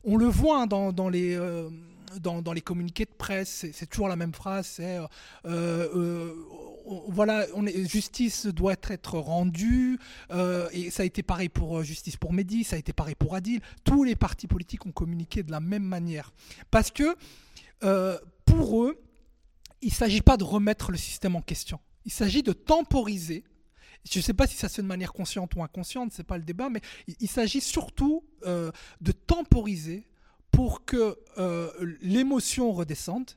on 0.04 0.18
le 0.18 0.26
voit 0.26 0.64
hein, 0.64 0.68
dans, 0.68 1.10
les 1.10 2.62
communiqués 2.64 3.06
de 3.06 3.14
presse, 3.16 3.68
c'est 3.72 3.86
toujours 3.88 4.08
la 4.08 4.16
même 4.16 4.34
phrase, 4.34 4.66
c'est 4.66 4.98
voilà, 7.10 7.46
justice 7.86 8.48
doit 8.48 8.74
être 8.90 9.20
rendue, 9.20 10.00
et 10.72 10.90
ça 10.90 11.04
a 11.04 11.06
été 11.06 11.22
pareil 11.22 11.50
pour 11.50 11.84
Justice 11.84 12.18
pour 12.18 12.34
Mehdi, 12.34 12.64
ça 12.64 12.76
a 12.76 12.80
été 12.80 12.92
pareil 12.92 13.14
pour 13.14 13.36
Adil. 13.36 13.62
Tous 13.84 14.04
les 14.04 14.16
partis 14.16 14.48
politiques 14.48 14.88
ont 14.88 14.92
communiqué 14.92 15.44
de 15.44 15.52
la 15.52 15.60
même 15.60 15.84
manière. 15.84 16.34
Parce 16.72 16.90
que 16.90 17.16
pour 18.46 18.84
eux, 18.84 19.00
il 19.84 19.90
ne 19.90 19.94
s'agit 19.94 20.22
pas 20.22 20.38
de 20.38 20.44
remettre 20.44 20.92
le 20.92 20.98
système 20.98 21.36
en 21.36 21.42
question. 21.42 21.80
Il 22.06 22.12
s'agit 22.12 22.44
de 22.44 22.54
temporiser. 22.54 23.44
Je 24.10 24.20
ne 24.20 24.24
sais 24.24 24.34
pas 24.34 24.48
si 24.48 24.56
ça 24.56 24.68
se 24.68 24.76
fait 24.76 24.82
de 24.82 24.88
manière 24.88 25.14
consciente 25.14 25.56
ou 25.56 25.64
inconsciente, 25.64 26.12
ce 26.12 26.20
n'est 26.20 26.26
pas 26.26 26.38
le 26.38 26.44
débat, 26.44 26.70
mais 26.70 26.82
il, 27.20 27.30
s'agit 27.30 27.62
surtout 27.62 28.24
de 28.44 29.12
temporiser 29.12 30.08
pour 30.50 30.86
que 30.86 31.16
l'émotion 32.02 32.72
redescende 32.72 33.30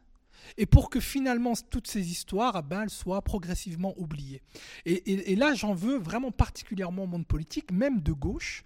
et 0.56 0.66
pour 0.66 0.90
que 0.90 1.00
finalement 1.00 1.54
toutes 1.70 1.86
ces 1.86 2.10
histoires 2.10 2.62
ben, 2.62 2.82
elles 2.82 2.90
soient 2.90 3.22
progressivement 3.22 3.94
oubliées. 3.96 4.42
Et, 4.86 5.36
là, 5.36 5.54
j'en 5.54 5.74
veux 5.74 5.98
vraiment 5.98 6.30
particulièrement 6.30 7.04
au 7.04 7.06
monde 7.06 7.26
politique, 7.26 7.70
même 7.72 8.00
de 8.00 8.12
gauche, 8.12 8.64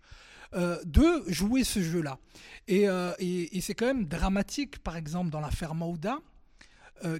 euh, 0.54 0.78
de 0.84 1.24
jouer 1.28 1.64
ce 1.64 1.82
jeu-là. 1.82 2.18
Euh, 2.70 3.14
et, 3.18 3.60
c'est 3.60 3.74
quand 3.74 3.86
même 3.86 4.06
dramatique, 4.06 4.78
par 4.78 4.96
exemple, 4.96 5.30
dans 5.30 5.40
l'affaire 5.40 5.74
Maouda, 5.74 6.18
euh, 7.04 7.18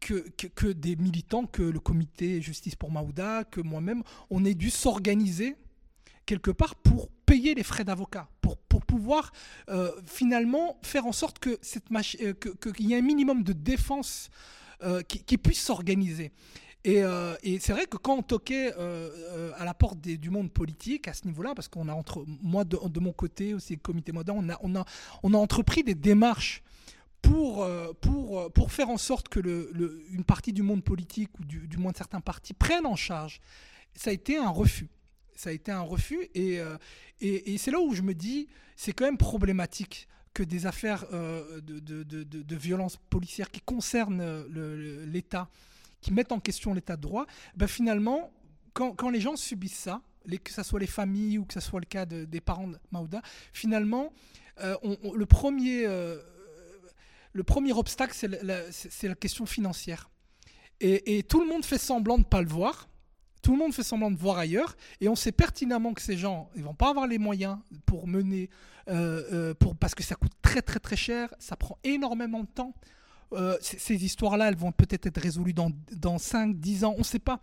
que, 0.00 0.72
des 0.72 0.96
militants, 0.96 1.46
que 1.46 1.62
le 1.62 1.80
comité 1.80 2.40
Justice 2.40 2.74
pour 2.74 2.90
Maouda, 2.90 3.44
que 3.44 3.60
moi-même, 3.60 4.02
on 4.30 4.44
ait 4.44 4.54
dû 4.54 4.70
s'organiser 4.70 5.56
quelque 6.24 6.50
part 6.50 6.74
pour 6.76 7.08
payer 7.26 7.54
les 7.54 7.62
frais 7.62 7.84
d'avocat, 7.84 8.28
pour, 8.40 8.56
pour 8.56 8.86
pouvoir 8.86 9.32
euh, 9.68 9.90
finalement 10.06 10.78
faire 10.82 11.06
en 11.06 11.12
sorte 11.12 11.38
euh, 11.46 12.32
qu'il 12.72 12.86
y 12.88 12.94
ait 12.94 12.98
un 12.98 13.02
minimum 13.02 13.42
de 13.42 13.52
défense 13.52 14.30
qui, 15.08 15.38
puisse 15.38 15.60
s'organiser. 15.60 16.30
Et, 16.84 17.02
c'est 17.58 17.72
vrai 17.72 17.86
que 17.86 17.96
quand 17.96 18.14
on 18.18 18.22
toquait 18.22 18.72
à 18.72 19.64
la 19.64 19.74
porte 19.74 19.98
du 19.98 20.30
monde 20.30 20.52
politique 20.52 21.08
à 21.08 21.14
ce 21.14 21.26
niveau-là, 21.26 21.52
parce 21.56 21.66
qu'on 21.66 21.88
a 21.88 21.92
entre 21.92 22.24
moi 22.40 22.62
de, 22.62 23.00
mon 23.00 23.12
côté 23.12 23.54
aussi 23.54 23.72
le 23.74 23.80
comité 23.80 24.12
moderne, 24.12 24.38
on 24.38 24.48
a, 24.52 24.58
on 24.62 24.80
a, 24.80 24.84
on 25.24 25.34
a 25.34 25.36
entrepris 25.36 25.82
des 25.82 25.96
démarches 25.96 26.62
pour, 27.22 27.68
pour, 28.00 28.52
pour 28.52 28.72
faire 28.72 28.88
en 28.88 28.96
sorte 28.96 29.28
que 29.28 29.40
le, 29.40 30.04
une 30.10 30.24
partie 30.24 30.52
du 30.52 30.62
monde 30.62 30.82
politique 30.82 31.30
ou 31.38 31.44
du, 31.44 31.76
moins 31.76 31.92
de 31.92 31.96
certains 31.96 32.20
partis 32.20 32.54
prennent 32.54 32.86
en 32.86 32.96
charge. 32.96 33.40
Ça 33.94 34.10
a 34.10 34.12
été 34.12 34.36
un 34.36 34.50
refus 34.50 34.88
ça 35.38 35.50
a 35.50 35.52
été 35.52 35.70
un 35.70 35.80
refus. 35.82 36.28
Euh, 36.36 36.76
et, 37.20 37.54
et, 37.54 37.58
c'est 37.58 37.70
là 37.70 37.78
où 37.78 37.94
je 37.94 38.02
me 38.02 38.12
dis, 38.12 38.48
c'est 38.76 38.92
quand 38.92 39.04
même 39.04 39.16
problématique 39.16 40.08
que 40.34 40.42
des 40.42 40.66
affaires 40.66 41.06
euh, 41.12 41.60
de, 41.60 41.78
de, 41.78 42.02
de, 42.02 42.22
de, 42.24 42.56
violence 42.56 42.96
policière 43.08 43.50
qui 43.50 43.60
concernent 43.60 44.20
euh, 44.20 45.06
l'État, 45.06 45.48
qui 46.00 46.12
mettent 46.12 46.32
en 46.32 46.40
question 46.40 46.74
l'État 46.74 46.96
de 46.96 47.02
droit, 47.02 47.26
ben 47.56 47.68
finalement, 47.68 48.32
quand, 48.72 48.92
quand, 48.92 49.10
les 49.10 49.20
gens 49.20 49.36
subissent 49.36 49.78
ça, 49.78 50.02
que 50.26 50.52
ce 50.52 50.62
soit 50.62 50.80
les 50.80 50.86
familles 50.86 51.38
ou 51.38 51.44
que 51.44 51.54
ce 51.54 51.60
soit 51.60 51.80
le 51.80 51.86
cas 51.86 52.04
des 52.04 52.40
parents 52.40 52.68
de 52.68 52.76
Maouda, 52.90 53.22
finalement, 53.52 54.12
le, 54.58 55.24
premier, 55.24 55.86
le 57.32 57.42
premier 57.42 57.72
obstacle, 57.72 58.14
c'est 58.14 59.08
la, 59.08 59.14
question 59.14 59.46
financière. 59.46 60.10
Et, 60.80 61.22
tout 61.24 61.40
le 61.40 61.46
monde 61.46 61.64
fait 61.64 61.78
semblant 61.78 62.16
de 62.16 62.22
ne 62.22 62.28
pas 62.28 62.42
le 62.42 62.48
voir 62.48 62.88
tout 63.40 63.52
le 63.52 63.58
monde 63.58 63.72
fait 63.72 63.84
semblant 63.84 64.10
de 64.10 64.16
voir 64.16 64.36
ailleurs, 64.36 64.76
et 65.00 65.08
on 65.08 65.14
sait 65.14 65.30
pertinemment 65.30 65.94
que 65.94 66.02
ces 66.02 66.16
gens, 66.16 66.50
ils 66.56 66.64
vont 66.64 66.74
pas 66.74 66.90
avoir 66.90 67.06
les 67.06 67.18
moyens 67.18 67.56
pour 67.86 68.08
mener, 68.08 68.50
euh, 68.88 69.22
euh, 69.32 69.54
pour, 69.54 69.76
parce 69.76 69.94
que 69.94 70.02
ça 70.02 70.16
coûte 70.16 70.32
très 70.42 70.60
très 70.60 70.80
très 70.80 70.96
cher, 70.96 71.32
ça 71.38 71.56
prend 71.56 71.78
énormément 71.84 72.40
de 72.40 72.48
temps. 72.48 72.74
Euh, 73.32 73.56
ces 73.60 74.04
histoires-là, 74.04 74.48
elles 74.48 74.56
vont 74.56 74.72
peut-être 74.72 75.06
être 75.06 75.20
résolues 75.20 75.54
dans, 75.54 75.70
dans 75.92 76.18
5, 76.18 76.58
10 76.58 76.84
ans, 76.84 76.94
on 76.96 76.98
ne 76.98 77.04
sait 77.04 77.20
pas. 77.20 77.40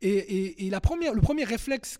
Et, 0.00 0.66
et, 0.66 0.70
la 0.70 0.80
première, 0.80 1.12
le 1.12 1.20
premier 1.20 1.44
réflexe 1.44 1.98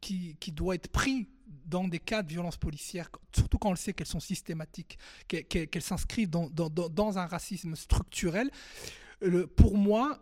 qui, 0.00 0.36
qui 0.40 0.52
doit 0.52 0.74
être 0.74 0.88
pris 0.88 1.28
dans 1.72 1.88
des 1.88 1.98
cas 1.98 2.22
de 2.22 2.28
violence 2.28 2.58
policière, 2.58 3.08
surtout 3.34 3.56
quand 3.56 3.68
on 3.68 3.72
le 3.72 3.78
sait 3.78 3.94
qu'elles 3.94 4.06
sont 4.06 4.20
systématiques, 4.20 4.98
qu'elles 5.26 5.82
s'inscrivent 5.82 6.28
dans, 6.28 7.18
un 7.18 7.26
racisme 7.26 7.74
structurel, 7.74 8.50
pour 9.56 9.78
moi, 9.78 10.18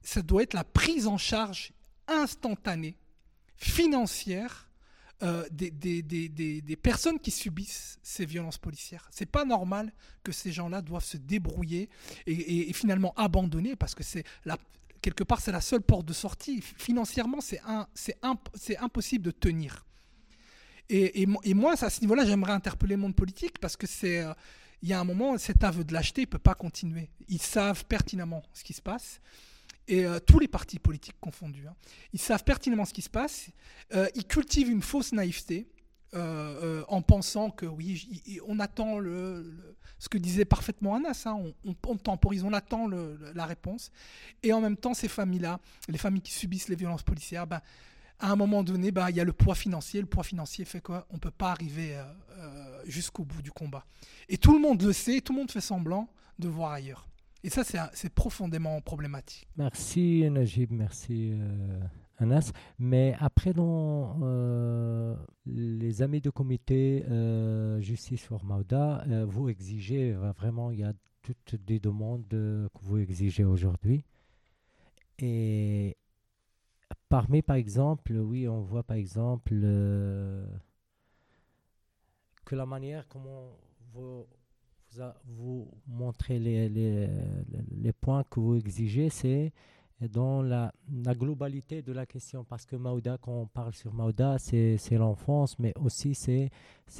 ça 0.00 0.22
doit 0.22 0.42
être 0.42 0.54
la 0.54 0.64
prise 0.64 1.06
en 1.06 1.18
charge 1.18 1.72
instantanée, 2.08 2.96
financière, 3.56 4.70
euh, 5.22 5.46
des, 5.50 6.78
personnes 6.82 7.18
qui 7.18 7.30
subissent 7.30 7.98
ces 8.02 8.24
violences 8.24 8.58
policières. 8.58 9.06
C'est 9.10 9.30
pas 9.30 9.44
normal 9.44 9.92
que 10.22 10.32
ces 10.32 10.50
gens-là 10.50 10.80
doivent 10.80 11.04
se 11.04 11.18
débrouiller 11.18 11.90
et, 12.26 12.72
finalement 12.72 13.12
abandonner 13.16 13.76
parce 13.76 13.94
que 13.94 14.02
quelque 15.02 15.24
part 15.24 15.40
c'est 15.40 15.52
la 15.52 15.60
seule 15.60 15.82
porte 15.82 16.06
de 16.06 16.14
sortie. 16.14 16.62
Financièrement, 16.62 17.40
c'est 17.40 17.60
impossible 18.80 19.24
de 19.24 19.30
tenir. 19.30 19.85
Et, 20.88 21.22
et, 21.22 21.54
moi, 21.54 21.74
à 21.80 21.90
ce 21.90 22.00
niveau-là, 22.00 22.24
j'aimerais 22.24 22.52
interpeller 22.52 22.94
le 22.94 23.00
monde 23.02 23.16
politique 23.16 23.58
parce 23.58 23.76
que 23.76 23.86
c'est. 23.86 24.20
Euh, 24.20 24.32
il 24.82 24.90
y 24.90 24.92
a 24.92 25.00
un 25.00 25.04
moment, 25.04 25.38
cet 25.38 25.64
aveu 25.64 25.84
de 25.84 25.92
lâcheté 25.92 26.22
ne 26.22 26.26
peut 26.26 26.38
pas 26.38 26.54
continuer. 26.54 27.08
Ils 27.28 27.40
savent 27.40 27.86
pertinemment 27.86 28.42
ce 28.52 28.62
qui 28.62 28.74
se 28.74 28.82
passe. 28.82 29.20
Et 29.88 30.04
euh, 30.04 30.18
tous 30.20 30.38
les 30.38 30.48
partis 30.48 30.78
politiques 30.78 31.16
confondus, 31.20 31.66
hein. 31.66 31.74
ils 32.12 32.20
savent 32.20 32.44
pertinemment 32.44 32.84
ce 32.84 32.92
qui 32.92 33.02
se 33.02 33.08
passe. 33.08 33.48
Euh, 33.94 34.06
ils 34.14 34.26
cultivent 34.26 34.68
une 34.68 34.82
fausse 34.82 35.12
naïveté 35.12 35.68
en 36.12 37.02
pensant 37.02 37.50
que 37.50 37.66
oui, 37.66 38.40
on 38.46 38.58
attend 38.58 38.98
le, 38.98 39.76
ce 39.98 40.08
que 40.08 40.16
disait 40.16 40.46
parfaitement 40.46 40.94
Anas, 40.94 41.24
hein, 41.26 41.34
on, 41.64 41.74
on, 41.86 41.96
temporise, 41.96 42.42
on 42.42 42.54
attend 42.54 42.88
la 42.88 43.44
réponse. 43.44 43.90
Et 44.42 44.50
en 44.54 44.62
même 44.62 44.78
temps, 44.78 44.94
ces 44.94 45.08
familles-là, 45.08 45.60
les 45.88 45.98
familles 45.98 46.22
qui 46.22 46.32
subissent 46.32 46.68
les 46.68 46.76
violences 46.76 47.02
policières, 47.02 47.46
ben, 47.46 47.60
à 48.18 48.32
un 48.32 48.36
moment 48.36 48.62
donné, 48.62 48.90
bah, 48.90 49.10
il 49.10 49.16
y 49.16 49.20
a 49.20 49.24
le 49.24 49.32
poids 49.32 49.54
financier. 49.54 50.00
Le 50.00 50.06
poids 50.06 50.24
financier 50.24 50.64
fait 50.64 50.80
quoi? 50.80 51.06
On 51.10 51.14
ne 51.14 51.20
peut 51.20 51.30
pas 51.30 51.50
arriver 51.50 51.96
euh, 51.96 52.04
euh, 52.38 52.80
jusqu'au 52.86 53.24
bout 53.24 53.42
du 53.42 53.50
combat. 53.50 53.84
Et 54.28 54.38
tout 54.38 54.52
le 54.52 54.60
monde 54.60 54.82
le 54.82 54.92
sait, 54.92 55.20
tout 55.20 55.32
le 55.32 55.40
monde 55.40 55.50
fait 55.50 55.60
semblant 55.60 56.08
de 56.38 56.48
voir 56.48 56.72
ailleurs. 56.72 57.06
Et 57.44 57.50
ça, 57.50 57.62
c'est 57.92 58.12
profondément 58.12 58.80
problématique. 58.80 59.46
Merci 59.56 60.28
Najib, 60.30 60.72
merci 60.72 61.30
euh, 61.32 61.80
Anas. 62.18 62.50
Mais 62.78 63.14
après, 63.20 63.52
dans 63.52 64.18
les 65.44 66.02
amis 66.02 66.20
de 66.20 66.30
comité 66.30 67.04
Justice 67.78 68.24
for 68.24 68.44
Mauda, 68.44 69.04
vous 69.28 69.48
exigez 69.48 70.12
vraiment, 70.12 70.72
il 70.72 70.80
y 70.80 70.84
a 70.84 70.92
toutes 71.22 71.54
des 71.64 71.78
demandes 71.78 72.26
que 72.28 72.68
vous 72.82 72.98
exigez 72.98 73.44
aujourd'hui. 73.44 74.04
Et 75.18 75.96
Parmi, 77.08 77.42
par 77.42 77.56
exemple, 77.56 78.12
oui, 78.12 78.48
on 78.48 78.62
voit 78.62 78.82
par 78.82 78.96
exemple 78.96 79.52
euh, 79.54 80.44
que 82.44 82.56
la 82.56 82.66
manière 82.66 83.06
comment 83.08 83.56
vous, 83.92 85.68
montrez 85.86 86.38
les, 86.38 87.92
points 87.92 88.24
que 88.24 88.40
vous 88.40 88.56
exigez, 88.56 89.08
c'est 89.10 89.52
dans 90.00 90.42
la, 90.42 90.72
globalité 91.14 91.82
de 91.82 91.92
la 91.92 92.06
question. 92.06 92.44
Parce 92.44 92.66
que 92.66 92.76
Maouda, 92.76 93.18
quand 93.20 93.32
on 93.32 93.46
parle 93.46 93.72
sur 93.72 93.92
Maouda, 93.92 94.38
c'est 94.38 94.78
l'enfance, 94.92 95.58
mais 95.58 95.72
aussi 95.78 96.14
c'est 96.14 96.50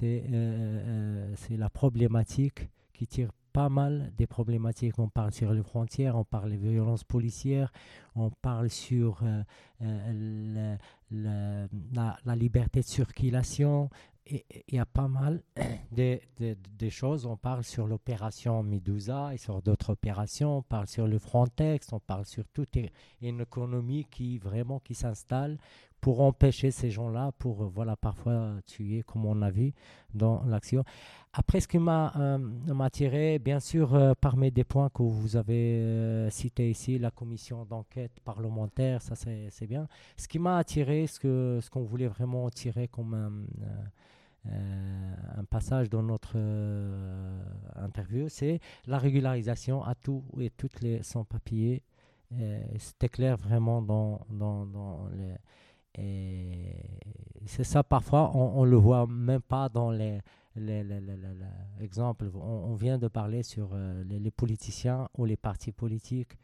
euh, 0.03 0.25
euh, 0.33 1.35
la 1.51 1.71
problématique 1.71 2.69
qui 2.92 3.07
tire 3.07 3.33
pas 3.57 3.71
mal 3.71 4.12
des 4.19 4.27
problématiques. 4.27 4.99
On 4.99 5.09
parle 5.09 5.33
sur 5.33 5.51
les 5.55 5.62
frontières, 5.62 6.14
on 6.14 6.25
parle 6.25 6.51
des 6.51 6.59
violences 6.59 7.05
policières, 7.05 7.73
on 8.14 8.29
parle 8.29 8.69
sur 8.69 9.23
euh, 9.23 9.42
euh, 9.81 10.77
la, 11.11 12.37
liberté 12.37 12.81
de 12.81 12.85
circulation. 12.85 13.88
Il 14.27 14.42
y 14.73 14.79
a 14.79 14.85
pas 14.85 15.09
mal 15.09 15.40
de, 15.90 16.21
choses. 16.90 17.25
On 17.25 17.38
parle 17.38 17.64
sur 17.64 17.87
l'opération 17.87 18.62
Medusa 18.62 19.33
et 19.33 19.38
sur 19.38 19.62
d'autres 19.62 19.88
opérations. 19.88 20.59
On 20.59 20.62
parle 20.62 20.87
sur 20.87 21.07
le 21.07 21.19
Frontex. 21.19 21.95
On 21.95 22.01
parle 22.01 22.27
sur 22.27 22.45
toute 22.49 22.77
une 23.23 23.40
économie 23.40 24.05
qui 24.05 24.37
vraiment 24.37 24.81
qui 24.81 24.95
s'installe 24.95 25.57
pour 26.07 26.21
empêcher 26.21 26.71
ces 26.71 26.88
gens-là, 26.88 27.33
pour 27.37 27.64
euh, 27.64 27.66
voilà 27.66 27.97
parfois 27.97 28.53
tuer, 28.64 29.03
comme 29.03 29.27
on 29.27 29.42
a 29.42 29.51
vu 29.51 29.75
dans 30.14 30.45
l'action. 30.45 30.85
Après, 31.33 31.59
ce 31.59 31.66
qui 31.66 31.81
m'a 31.81 32.12
euh, 32.16 32.79
attiré, 32.79 33.40
bien 33.40 33.59
sûr, 33.59 33.92
euh, 33.92 34.12
parmi 34.21 34.53
des 34.53 34.62
points 34.62 34.88
que 34.88 35.03
vous 35.03 35.35
avez 35.35 36.29
cités 36.31 36.71
ici, 36.71 37.01
la 37.01 37.11
commission 37.11 37.64
d'enquête 37.64 38.21
parlementaire, 38.25 39.03
ça 39.03 39.16
c'est 39.16 39.66
bien. 39.66 39.88
Ce 40.16 40.29
qui 40.29 40.38
m'a 40.38 40.59
attiré, 40.59 41.09
ce 41.09 41.19
qu'on 41.19 41.61
ce 41.61 41.69
qu'on 41.71 41.83
voulait 41.83 42.07
vraiment 42.07 42.49
tirer 42.51 42.87
comme 42.87 43.12
un, 44.49 44.53
un 45.40 45.45
passage 45.51 45.90
dans 45.90 46.05
notre 46.05 46.37
interview, 47.75 48.29
c'est 48.29 48.61
la 48.87 48.99
régularisation 48.99 49.83
à 49.83 49.97
tous 49.97 50.23
et 50.38 50.51
toutes 50.51 50.81
les 50.83 51.03
sans-papiers. 51.03 51.83
C'était 52.79 53.09
clair 53.09 53.37
vraiment 53.37 53.83
dans, 53.83 54.21
dans, 54.31 54.66
dans 54.66 55.09
les 55.09 55.35
et 55.99 56.75
c'est 57.47 57.65
ça, 57.65 57.83
parfois, 57.83 58.37
on 58.37 58.65
ne 58.65 58.71
le 58.71 58.77
voit 58.77 59.07
même 59.07 59.41
pas 59.41 59.69
dans 59.69 59.91
les, 59.91 60.21
les, 60.57 60.85
exemples. 61.81 62.31
On, 62.35 62.75
vient 62.75 62.99
de 62.99 63.09
parler 63.09 63.43
sur 63.43 63.71
euh, 63.73 64.03
les, 64.05 64.31
politiciens 64.31 65.09
ou 65.17 65.25
les 65.25 65.37
partis 65.37 65.73
politiques, 65.73 66.37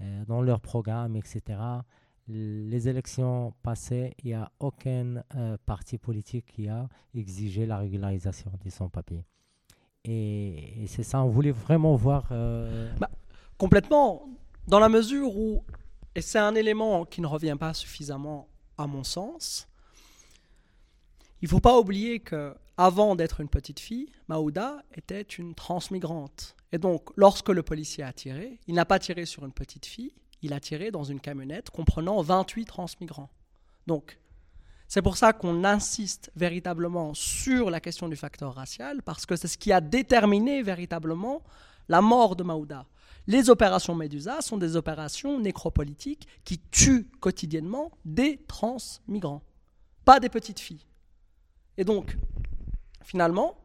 euh, 0.00 0.24
dans 0.26 0.42
leurs 0.42 0.60
programmes, 0.60 1.16
etc. 1.16 1.58
Les 2.28 2.88
élections 2.88 3.52
passées, 3.62 4.14
il 4.22 4.28
n'y 4.28 4.34
a 4.34 4.50
aucun 4.60 5.22
euh, 5.34 5.56
parti 5.66 5.98
politique 5.98 6.46
qui 6.46 6.68
a 6.68 6.88
exigé 7.14 7.66
la 7.66 7.78
régularisation 7.78 8.52
des 8.62 8.70
sans-papiers. 8.70 9.24
Et, 10.04 10.84
c'est 10.86 11.02
ça, 11.02 11.22
on 11.22 11.28
voulait 11.28 11.52
vraiment 11.52 11.94
voir. 11.94 12.28
Bah, 12.98 13.10
complètement, 13.56 14.28
dans 14.68 14.80
la 14.80 14.88
mesure 14.88 15.36
où, 15.36 15.64
et 16.14 16.20
c'est 16.20 16.38
un 16.38 16.54
élément 16.54 17.04
qui 17.04 17.20
ne 17.20 17.26
revient 17.26 17.56
pas 17.58 17.72
suffisamment 17.72 18.48
à 18.78 18.86
mon 18.86 19.04
sens. 19.04 19.68
Il 21.40 21.46
ne 21.46 21.50
faut 21.50 21.60
pas 21.60 21.78
oublier 21.78 22.20
que 22.20 22.54
avant 22.76 23.16
d'être 23.16 23.40
une 23.40 23.48
petite 23.48 23.80
fille, 23.80 24.10
Maouda 24.28 24.82
était 24.94 25.22
une 25.22 25.54
transmigrante. 25.54 26.56
Et 26.72 26.78
donc, 26.78 27.10
lorsque 27.16 27.50
le 27.50 27.62
policier 27.62 28.02
a 28.02 28.12
tiré, 28.12 28.58
il 28.66 28.74
n'a 28.74 28.84
pas 28.84 28.98
tiré 28.98 29.26
sur 29.26 29.44
une 29.44 29.52
petite 29.52 29.86
fille, 29.86 30.14
il 30.40 30.52
a 30.52 30.60
tiré 30.60 30.90
dans 30.90 31.04
une 31.04 31.20
camionnette 31.20 31.70
comprenant 31.70 32.20
28 32.22 32.64
transmigrants. 32.64 33.30
Donc, 33.86 34.18
c'est 34.88 35.02
pour 35.02 35.16
ça 35.16 35.32
qu'on 35.32 35.64
insiste 35.64 36.30
véritablement 36.36 37.14
sur 37.14 37.70
la 37.70 37.80
question 37.80 38.08
du 38.08 38.16
facteur 38.16 38.54
racial, 38.54 39.02
parce 39.02 39.26
que 39.26 39.36
c'est 39.36 39.48
ce 39.48 39.58
qui 39.58 39.72
a 39.72 39.80
déterminé 39.80 40.62
véritablement 40.62 41.42
la 41.88 42.00
mort 42.00 42.36
de 42.36 42.42
Maouda. 42.42 42.86
Les 43.26 43.50
opérations 43.50 43.94
Médusa 43.94 44.40
sont 44.40 44.56
des 44.56 44.76
opérations 44.76 45.38
nécropolitiques 45.38 46.26
qui 46.44 46.58
tuent 46.58 47.08
quotidiennement 47.20 47.92
des 48.04 48.38
transmigrants, 48.48 49.42
pas 50.04 50.18
des 50.18 50.28
petites 50.28 50.58
filles. 50.58 50.86
Et 51.76 51.84
donc, 51.84 52.16
finalement, 53.02 53.56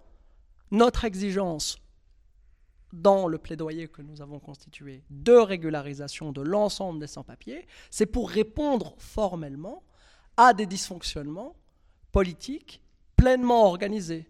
notre 0.71 1.05
exigence 1.05 1.77
dans 2.93 3.27
le 3.27 3.37
plaidoyer 3.37 3.87
que 3.87 4.01
nous 4.01 4.21
avons 4.21 4.39
constitué 4.39 5.03
de 5.09 5.33
régularisation 5.33 6.31
de 6.31 6.41
l'ensemble 6.41 6.99
des 6.99 7.07
sans-papiers, 7.07 7.67
c'est 7.89 8.05
pour 8.05 8.29
répondre 8.29 8.95
formellement 8.97 9.83
à 10.37 10.53
des 10.53 10.65
dysfonctionnements 10.65 11.55
politiques 12.11 12.81
pleinement 13.15 13.65
organisés. 13.65 14.29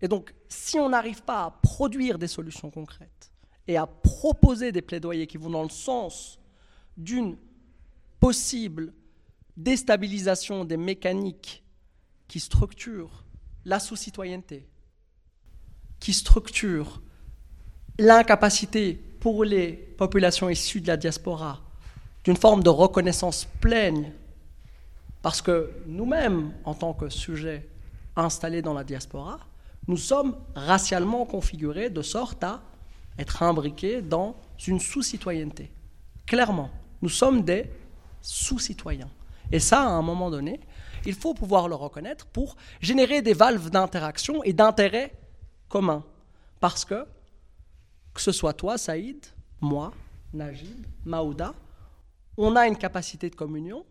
Et 0.00 0.08
donc, 0.08 0.34
si 0.48 0.78
on 0.78 0.90
n'arrive 0.90 1.22
pas 1.22 1.44
à 1.44 1.50
produire 1.50 2.18
des 2.18 2.28
solutions 2.28 2.70
concrètes, 2.70 3.32
et 3.68 3.76
à 3.76 3.86
proposer 3.86 4.72
des 4.72 4.82
plaidoyers 4.82 5.26
qui 5.26 5.36
vont 5.36 5.50
dans 5.50 5.62
le 5.62 5.68
sens 5.68 6.38
d'une 6.96 7.36
possible 8.20 8.92
déstabilisation 9.56 10.64
des 10.64 10.76
mécaniques 10.76 11.64
qui 12.28 12.40
structurent 12.40 13.24
la 13.64 13.80
sous-citoyenneté, 13.80 14.66
qui 15.98 16.12
structurent 16.12 17.00
l'incapacité 17.98 18.94
pour 18.94 19.44
les 19.44 19.72
populations 19.72 20.48
issues 20.48 20.80
de 20.80 20.88
la 20.88 20.96
diaspora 20.96 21.62
d'une 22.24 22.36
forme 22.36 22.62
de 22.62 22.68
reconnaissance 22.68 23.46
pleine, 23.60 24.12
parce 25.22 25.40
que 25.40 25.70
nous-mêmes, 25.86 26.52
en 26.64 26.74
tant 26.74 26.92
que 26.92 27.08
sujets 27.08 27.68
installés 28.16 28.62
dans 28.62 28.74
la 28.74 28.82
diaspora, 28.82 29.38
nous 29.86 29.96
sommes 29.96 30.36
racialement 30.56 31.24
configurés 31.24 31.88
de 31.88 32.02
sorte 32.02 32.42
à 32.42 32.62
être 33.18 33.42
imbriqués 33.42 34.02
dans 34.02 34.36
une 34.66 34.80
sous-citoyenneté. 34.80 35.70
Clairement, 36.26 36.70
nous 37.02 37.08
sommes 37.08 37.42
des 37.42 37.70
sous-citoyens. 38.20 39.10
Et 39.52 39.60
ça, 39.60 39.82
à 39.82 39.88
un 39.90 40.02
moment 40.02 40.30
donné, 40.30 40.60
il 41.04 41.14
faut 41.14 41.34
pouvoir 41.34 41.68
le 41.68 41.74
reconnaître 41.74 42.26
pour 42.26 42.56
générer 42.80 43.22
des 43.22 43.34
valves 43.34 43.70
d'interaction 43.70 44.42
et 44.42 44.52
d'intérêt 44.52 45.14
commun. 45.68 46.04
Parce 46.60 46.84
que, 46.84 47.06
que 48.12 48.20
ce 48.20 48.32
soit 48.32 48.54
toi, 48.54 48.76
Saïd, 48.76 49.24
moi, 49.60 49.92
Najib, 50.32 50.84
Maouda, 51.04 51.54
on 52.36 52.56
a 52.56 52.66
une 52.66 52.76
capacité 52.76 53.30
de 53.30 53.36
communion 53.36 53.84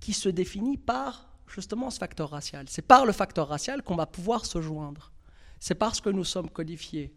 qui 0.00 0.12
se 0.12 0.28
définit 0.28 0.76
par 0.76 1.28
justement 1.46 1.90
ce 1.90 1.98
facteur 1.98 2.30
racial. 2.30 2.66
C'est 2.68 2.82
par 2.82 3.06
le 3.06 3.12
facteur 3.12 3.48
racial 3.48 3.82
qu'on 3.82 3.96
va 3.96 4.06
pouvoir 4.06 4.44
se 4.46 4.60
joindre. 4.60 5.12
C'est 5.58 5.74
parce 5.74 6.00
que 6.00 6.10
nous 6.10 6.24
sommes 6.24 6.48
codifiés 6.48 7.14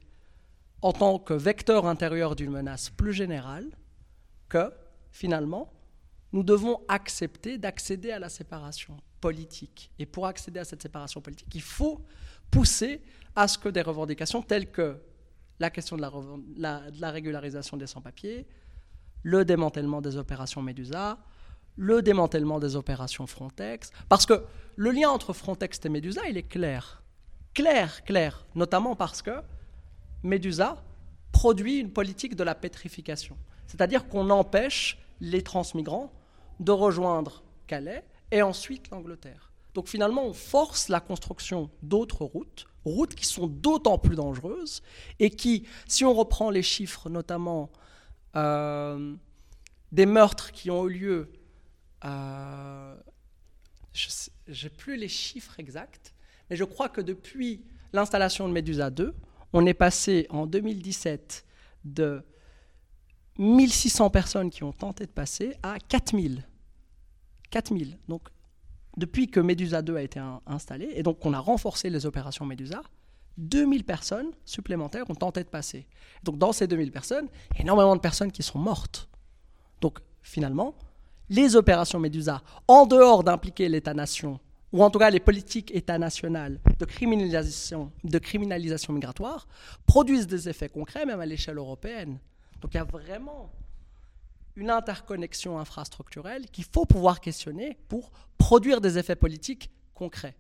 en 0.84 0.92
tant 0.92 1.18
que 1.18 1.34
vecteur 1.34 1.86
intérieur 1.88 2.36
d'une 2.36 2.52
menace 2.52 2.90
plus 2.90 3.14
générale 3.14 3.66
que, 4.50 4.72
finalement, 5.12 5.72
nous 6.34 6.44
devons 6.44 6.82
accepter 6.90 7.58
d'accéder 7.58 8.12
à 8.12 8.20
la 8.20 8.28
séparation 8.28 8.98
politique. 9.22 9.92
Et 9.98 10.06
pour 10.06 10.28
accéder 10.28 10.60
à 10.60 10.66
cette 10.66 10.82
séparation 10.82 11.22
politique, 11.22 11.48
il 11.56 11.62
faut 11.62 12.02
pousser 12.52 13.02
à 13.34 13.48
ce 13.48 13.58
que 13.58 13.70
des 13.70 13.82
revendications 13.82 14.42
telles 14.42 14.70
que 14.70 14.98
la 15.60 15.70
question 15.70 15.96
de 15.96 16.04
la, 16.58 17.12
régularisation 17.12 17.78
des 17.78 17.88
sans-papiers, 17.88 18.46
le 19.22 19.46
démantèlement 19.46 20.02
des 20.02 20.18
opérations 20.18 20.62
Médusa, 20.62 21.18
le 21.78 22.02
démantèlement 22.02 22.60
des 22.60 22.76
opérations 22.76 23.26
Frontex, 23.26 23.92
parce 24.10 24.26
que 24.26 24.44
le 24.76 24.92
lien 24.92 25.10
entre 25.10 25.32
Frontex 25.32 25.80
et 25.86 25.90
Médusa, 25.90 26.22
il 26.28 26.36
est 26.36 26.44
clair. 26.44 27.02
Clair, 27.54 28.04
clair, 28.04 28.46
notamment 28.54 28.98
parce 28.98 29.22
que 29.22 29.32
Médusa 30.24 30.84
produit 31.32 31.80
une 31.80 31.92
politique 31.92 32.36
de 32.36 32.44
la 32.44 32.56
pétrification, 32.56 33.38
c'est-à-dire 33.68 34.08
qu'on 34.08 34.30
empêche 34.30 34.98
les 35.20 35.42
transmigrants 35.42 36.12
de 36.60 36.72
rejoindre 36.72 37.44
Calais 37.68 38.04
et 38.32 38.42
ensuite 38.42 38.90
l'Angleterre. 38.90 39.52
Donc 39.74 39.88
finalement, 39.88 40.26
on 40.26 40.34
force 40.34 40.90
la 40.90 41.00
construction 41.00 41.70
d'autres 41.82 42.26
routes, 42.26 42.68
routes 42.86 43.16
qui 43.16 43.26
sont 43.26 43.48
d'autant 43.48 43.98
plus 43.98 44.16
dangereuses 44.16 44.84
et 45.20 45.30
qui, 45.30 45.66
si 45.88 46.06
on 46.06 46.14
reprend 46.14 46.50
les 46.50 46.62
chiffres 46.62 47.10
notamment 47.10 47.72
euh, 48.36 49.16
des 49.92 50.06
meurtres 50.06 50.52
qui 50.52 50.70
ont 50.70 50.88
eu 50.88 50.94
lieu 50.94 51.32
euh, 52.06 52.96
je 53.94 54.64
n'ai 54.64 54.70
plus 54.70 54.98
les 54.98 55.08
chiffres 55.08 55.60
exacts, 55.60 56.14
mais 56.50 56.56
je 56.56 56.64
crois 56.64 56.90
que 56.90 57.02
depuis 57.02 57.64
l'installation 57.94 58.48
de 58.48 58.54
Medusa 58.54 58.90
2, 58.90 59.14
on 59.54 59.66
est 59.66 59.74
passé 59.74 60.28
en 60.30 60.46
2017 60.46 61.46
de 61.86 62.24
1600 63.38 64.10
personnes 64.10 64.50
qui 64.50 64.64
ont 64.64 64.74
tenté 64.74 65.06
de 65.06 65.12
passer 65.12 65.56
à 65.64 65.78
4000. 65.80 66.46
4000. 67.50 67.98
Donc, 68.08 68.30
depuis 68.98 69.28
que 69.28 69.40
Medusa 69.40 69.82
2 69.82 69.96
a 69.96 70.02
été 70.02 70.22
installé, 70.46 70.90
et 70.94 71.04
donc 71.04 71.20
qu'on 71.20 71.34
a 71.34 71.40
renforcé 71.40 71.90
les 71.90 72.06
opérations 72.06 72.46
Medusa, 72.46 72.82
2000 73.38 73.84
personnes 73.84 74.32
supplémentaires 74.46 75.10
ont 75.10 75.16
tenté 75.16 75.44
de 75.44 75.50
passer. 75.50 75.88
Donc, 76.24 76.38
dans 76.38 76.52
ces 76.52 76.68
2000 76.68 76.92
personnes, 76.92 77.28
énormément 77.58 77.96
de 77.96 78.02
personnes 78.02 78.32
qui 78.32 78.44
sont 78.44 78.60
mortes. 78.60 79.10
Donc, 79.82 80.00
finalement, 80.22 80.76
les 81.30 81.56
opérations 81.56 82.00
Médusa, 82.00 82.44
en 82.68 82.86
dehors 82.86 83.24
d'impliquer 83.24 83.70
l'État-nation, 83.70 84.40
ou 84.74 84.84
en 84.84 84.90
tout 84.90 85.00
cas 85.00 85.10
les 85.10 85.22
politiques 85.22 85.74
de 85.74 86.86
criminalisation, 86.86 87.92
de 88.04 88.20
criminalisation 88.20 88.92
migratoire, 88.92 89.48
produisent 89.86 90.28
des 90.28 90.50
effets 90.50 90.68
concrets, 90.68 91.06
même 91.06 91.22
à 91.22 91.26
l'échelle 91.26 91.58
européenne. 91.58 92.18
Donc 92.60 92.74
il 92.74 92.78
y 92.78 92.80
a 92.80 92.84
vraiment 92.84 93.52
une 94.56 94.70
interconnexion 94.70 95.58
infrastructurelle 95.60 96.48
qu'il 96.52 96.66
faut 96.66 96.86
pouvoir 96.86 97.22
questionner 97.22 97.78
pour 97.88 98.12
produire 98.38 98.82
des 98.82 98.98
effets 98.98 99.16
politiques 99.16 99.70
concrets. 99.94 100.36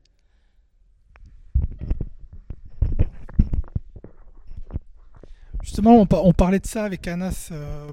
Justement, 5.63 6.05
on, 6.11 6.33
parlait 6.33 6.59
de 6.59 6.67
ça 6.67 6.83
avec 6.83 7.07
Anas 7.07 7.47
euh, 7.51 7.89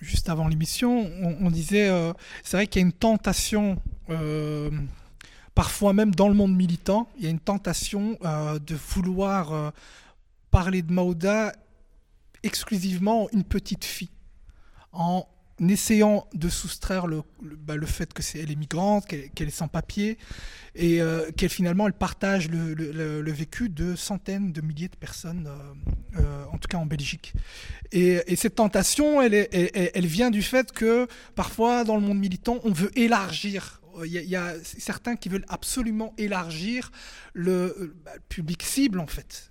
juste 0.00 0.28
avant 0.28 0.46
l'émission, 0.46 1.10
on, 1.40 1.50
disait, 1.50 1.88
euh, 1.88 2.12
c'est 2.44 2.56
vrai 2.56 2.66
qu'il 2.66 2.80
y 2.80 2.84
a 2.84 2.86
une 2.86 2.92
tentation, 2.92 3.76
euh, 4.10 4.70
parfois 5.58 5.92
même 5.92 6.14
dans 6.14 6.28
le 6.28 6.34
monde 6.34 6.54
militant, 6.54 7.08
il 7.18 7.24
y 7.24 7.26
a 7.26 7.30
une 7.30 7.40
tentation 7.40 8.16
euh, 8.24 8.60
de 8.60 8.76
vouloir 8.76 9.72
parler 10.52 10.82
de 10.82 10.92
Maouda 10.92 11.52
exclusivement 12.44 13.28
une 13.32 13.42
petite 13.42 13.84
fille, 13.84 14.14
en 14.92 15.26
essayant 15.66 16.26
de 16.34 16.48
soustraire 16.48 17.06
le, 17.06 17.22
bah, 17.42 17.74
fait 17.84 18.12
que 18.12 18.22
c'est 18.22 18.38
elle 18.38 18.50
est 18.50 18.56
migrante, 18.56 19.06
qu'elle 19.06 19.48
est 19.48 19.50
sans 19.50 19.66
papier, 19.68 20.18
et 20.74 21.00
euh, 21.00 21.30
qu'elle 21.32 21.48
finalement 21.48 21.90
partage 21.90 22.48
le, 22.48 23.32
vécu 23.32 23.68
de 23.68 23.96
centaines 23.96 24.52
de 24.52 24.60
milliers 24.60 24.88
de 24.88 24.96
personnes, 24.96 25.48
euh, 25.48 26.20
euh, 26.20 26.44
en 26.52 26.58
tout 26.58 26.68
cas 26.68 26.78
en 26.78 26.86
Belgique. 26.86 27.34
Et, 27.90 28.20
et 28.26 28.36
cette 28.36 28.54
tentation, 28.54 29.20
elle, 29.20 30.06
vient 30.06 30.30
du 30.30 30.42
fait 30.42 30.70
que 30.72 31.08
parfois 31.34 31.84
dans 31.84 31.96
le 31.96 32.02
monde 32.02 32.18
militant, 32.18 32.58
on 32.62 32.70
veut 32.70 32.96
élargir 32.96 33.80
il 34.04 34.12
y, 34.12 34.36
a 34.36 34.54
certains 34.62 35.16
qui 35.16 35.28
veulent 35.28 35.44
absolument 35.48 36.14
élargir 36.18 36.90
le, 37.32 37.94
bah, 38.04 38.12
public 38.28 38.62
cible 38.62 39.00
en 39.00 39.06
fait, 39.06 39.50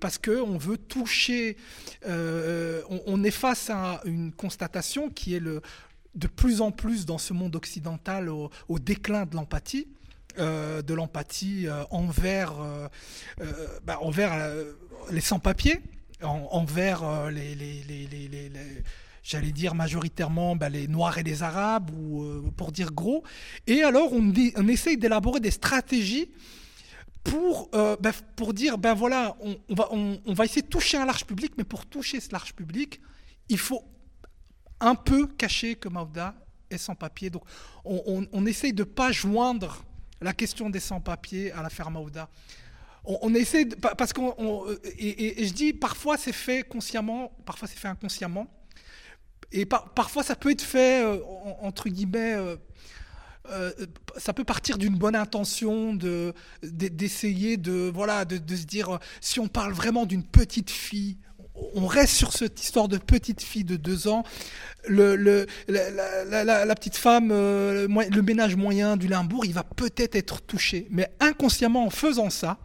parce 0.00 0.18
que 0.18 0.40
on 0.40 0.58
veut 0.58 0.78
toucher. 0.78 1.56
Euh, 2.06 2.82
on, 3.06 3.24
est 3.24 3.30
face 3.30 3.70
à 3.70 4.00
une 4.04 4.32
constatation 4.32 5.10
qui 5.10 5.34
est 5.34 5.40
le, 5.40 5.62
de 6.14 6.26
plus 6.26 6.60
en 6.60 6.70
plus 6.70 7.06
dans 7.06 7.18
ce 7.18 7.32
monde 7.32 7.56
occidental 7.56 8.28
au, 8.28 8.50
déclin 8.78 9.26
de 9.26 9.34
l'empathie. 9.34 9.88
Euh, 10.38 10.82
de 10.82 10.92
l'empathie 10.92 11.66
euh, 11.66 11.84
envers, 11.90 12.52
bah, 13.84 13.98
envers 14.02 14.54
les 15.10 15.22
sans-papiers, 15.22 15.80
envers 16.22 17.30
les 17.30 17.82
j'allais 19.26 19.52
dire 19.52 19.74
majoritairement 19.74 20.54
bah, 20.54 20.68
les 20.68 20.86
Noirs 20.86 21.18
et 21.18 21.22
les 21.22 21.42
Arabes, 21.42 21.90
ou 21.90 22.22
euh, 22.22 22.52
pour 22.56 22.70
dire 22.70 22.92
gros. 22.92 23.24
Et 23.66 23.82
alors, 23.82 24.12
on, 24.12 24.32
on 24.56 24.68
essaye 24.68 24.96
d'élaborer 24.96 25.40
des 25.40 25.50
stratégies 25.50 26.30
pour, 27.24 27.68
euh, 27.74 27.96
bah, 28.00 28.12
pour 28.36 28.54
dire, 28.54 28.78
ben 28.78 28.94
voilà, 28.94 29.36
on, 29.40 29.74
va, 29.74 29.88
on, 29.90 30.34
essayer 30.44 30.62
de 30.62 30.68
toucher 30.68 30.96
un 30.96 31.06
large 31.06 31.24
public, 31.24 31.54
mais 31.58 31.64
pour 31.64 31.84
toucher 31.86 32.20
ce 32.20 32.30
large 32.30 32.54
public, 32.54 33.00
il 33.48 33.58
faut 33.58 33.82
un 34.78 34.94
peu 34.94 35.26
cacher 35.26 35.74
que 35.74 35.88
Maouda 35.88 36.34
est 36.70 36.78
sans 36.78 36.94
papier. 36.94 37.28
Donc, 37.28 37.42
on, 37.84 38.26
on, 38.30 38.46
essaye 38.46 38.72
de 38.72 38.82
ne 38.82 38.88
pas 38.88 39.10
joindre 39.10 39.82
la 40.20 40.34
question 40.34 40.70
des 40.70 40.80
sans-papiers 40.80 41.50
à 41.52 41.62
l'affaire 41.62 41.90
Maouda. 41.90 42.28
On, 43.04 43.34
essaie, 43.34 43.64
de, 43.64 43.76
parce 43.76 44.12
qu'on, 44.12 44.66
et, 44.98 45.42
et, 45.42 45.46
je 45.46 45.52
dis, 45.52 45.72
parfois 45.72 46.16
c'est 46.16 46.32
fait 46.32 46.64
consciemment, 46.64 47.32
parfois 47.44 47.68
c'est 47.68 47.78
fait 47.78 47.86
inconsciemment 47.86 48.48
et 49.52 49.66
parfois 49.66 50.22
ça 50.22 50.36
peut 50.36 50.50
être 50.50 50.62
fait 50.62 51.04
euh, 51.04 51.18
entre 51.62 51.88
guillemets 51.88 52.34
euh, 52.34 52.56
euh, 53.50 53.70
ça 54.16 54.32
peut 54.32 54.44
partir 54.44 54.76
d'une 54.76 54.96
bonne 54.96 55.14
intention 55.14 55.94
de 55.94 56.34
d'essayer 56.62 57.56
de, 57.56 57.90
voilà 57.92 58.24
de, 58.24 58.56
se 58.56 58.64
dire 58.64 58.98
si 59.20 59.38
on 59.38 59.46
parle 59.46 59.72
vraiment 59.72 60.04
d'une 60.04 60.24
petite 60.24 60.70
fille 60.70 61.16
on 61.74 61.86
reste 61.86 62.14
sur 62.14 62.32
cette 62.32 62.62
histoire 62.62 62.88
de 62.88 62.98
petite 62.98 63.40
fille 63.40 63.64
de 63.64 63.76
deux 63.76 64.08
ans 64.08 64.24
le, 64.88 65.16
le 65.16 65.46
la, 65.68 66.74
petite 66.74 66.96
femme 66.96 67.28
le 67.28 68.20
ménage 68.20 68.56
moyen 68.56 68.96
du 68.96 69.06
Limbourg 69.06 69.46
il 69.46 69.54
va 69.54 69.64
peut-être 69.64 70.16
être 70.16 70.42
touché. 70.42 70.86
Mais 70.90 71.08
inconsciemment 71.20 71.86
en 71.86 71.90
faisant 71.90 72.30
ça 72.30 72.58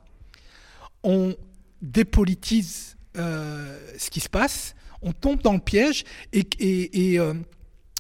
on 1.04 1.36
dépolitise 1.82 2.98
ce 3.16 4.10
qui 4.10 4.20
se 4.20 4.30
passe 4.30 4.76
on 5.02 5.12
tombe 5.14 5.42
dans 5.42 5.54
le 5.54 5.60
piège 5.60 6.04
et, 6.34 6.48
et, 6.60 7.20
euh, 7.20 7.34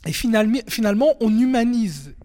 finalement, 0.07 0.59
finalement, 0.67 1.13
on 1.19 1.37
humanise 1.37 2.15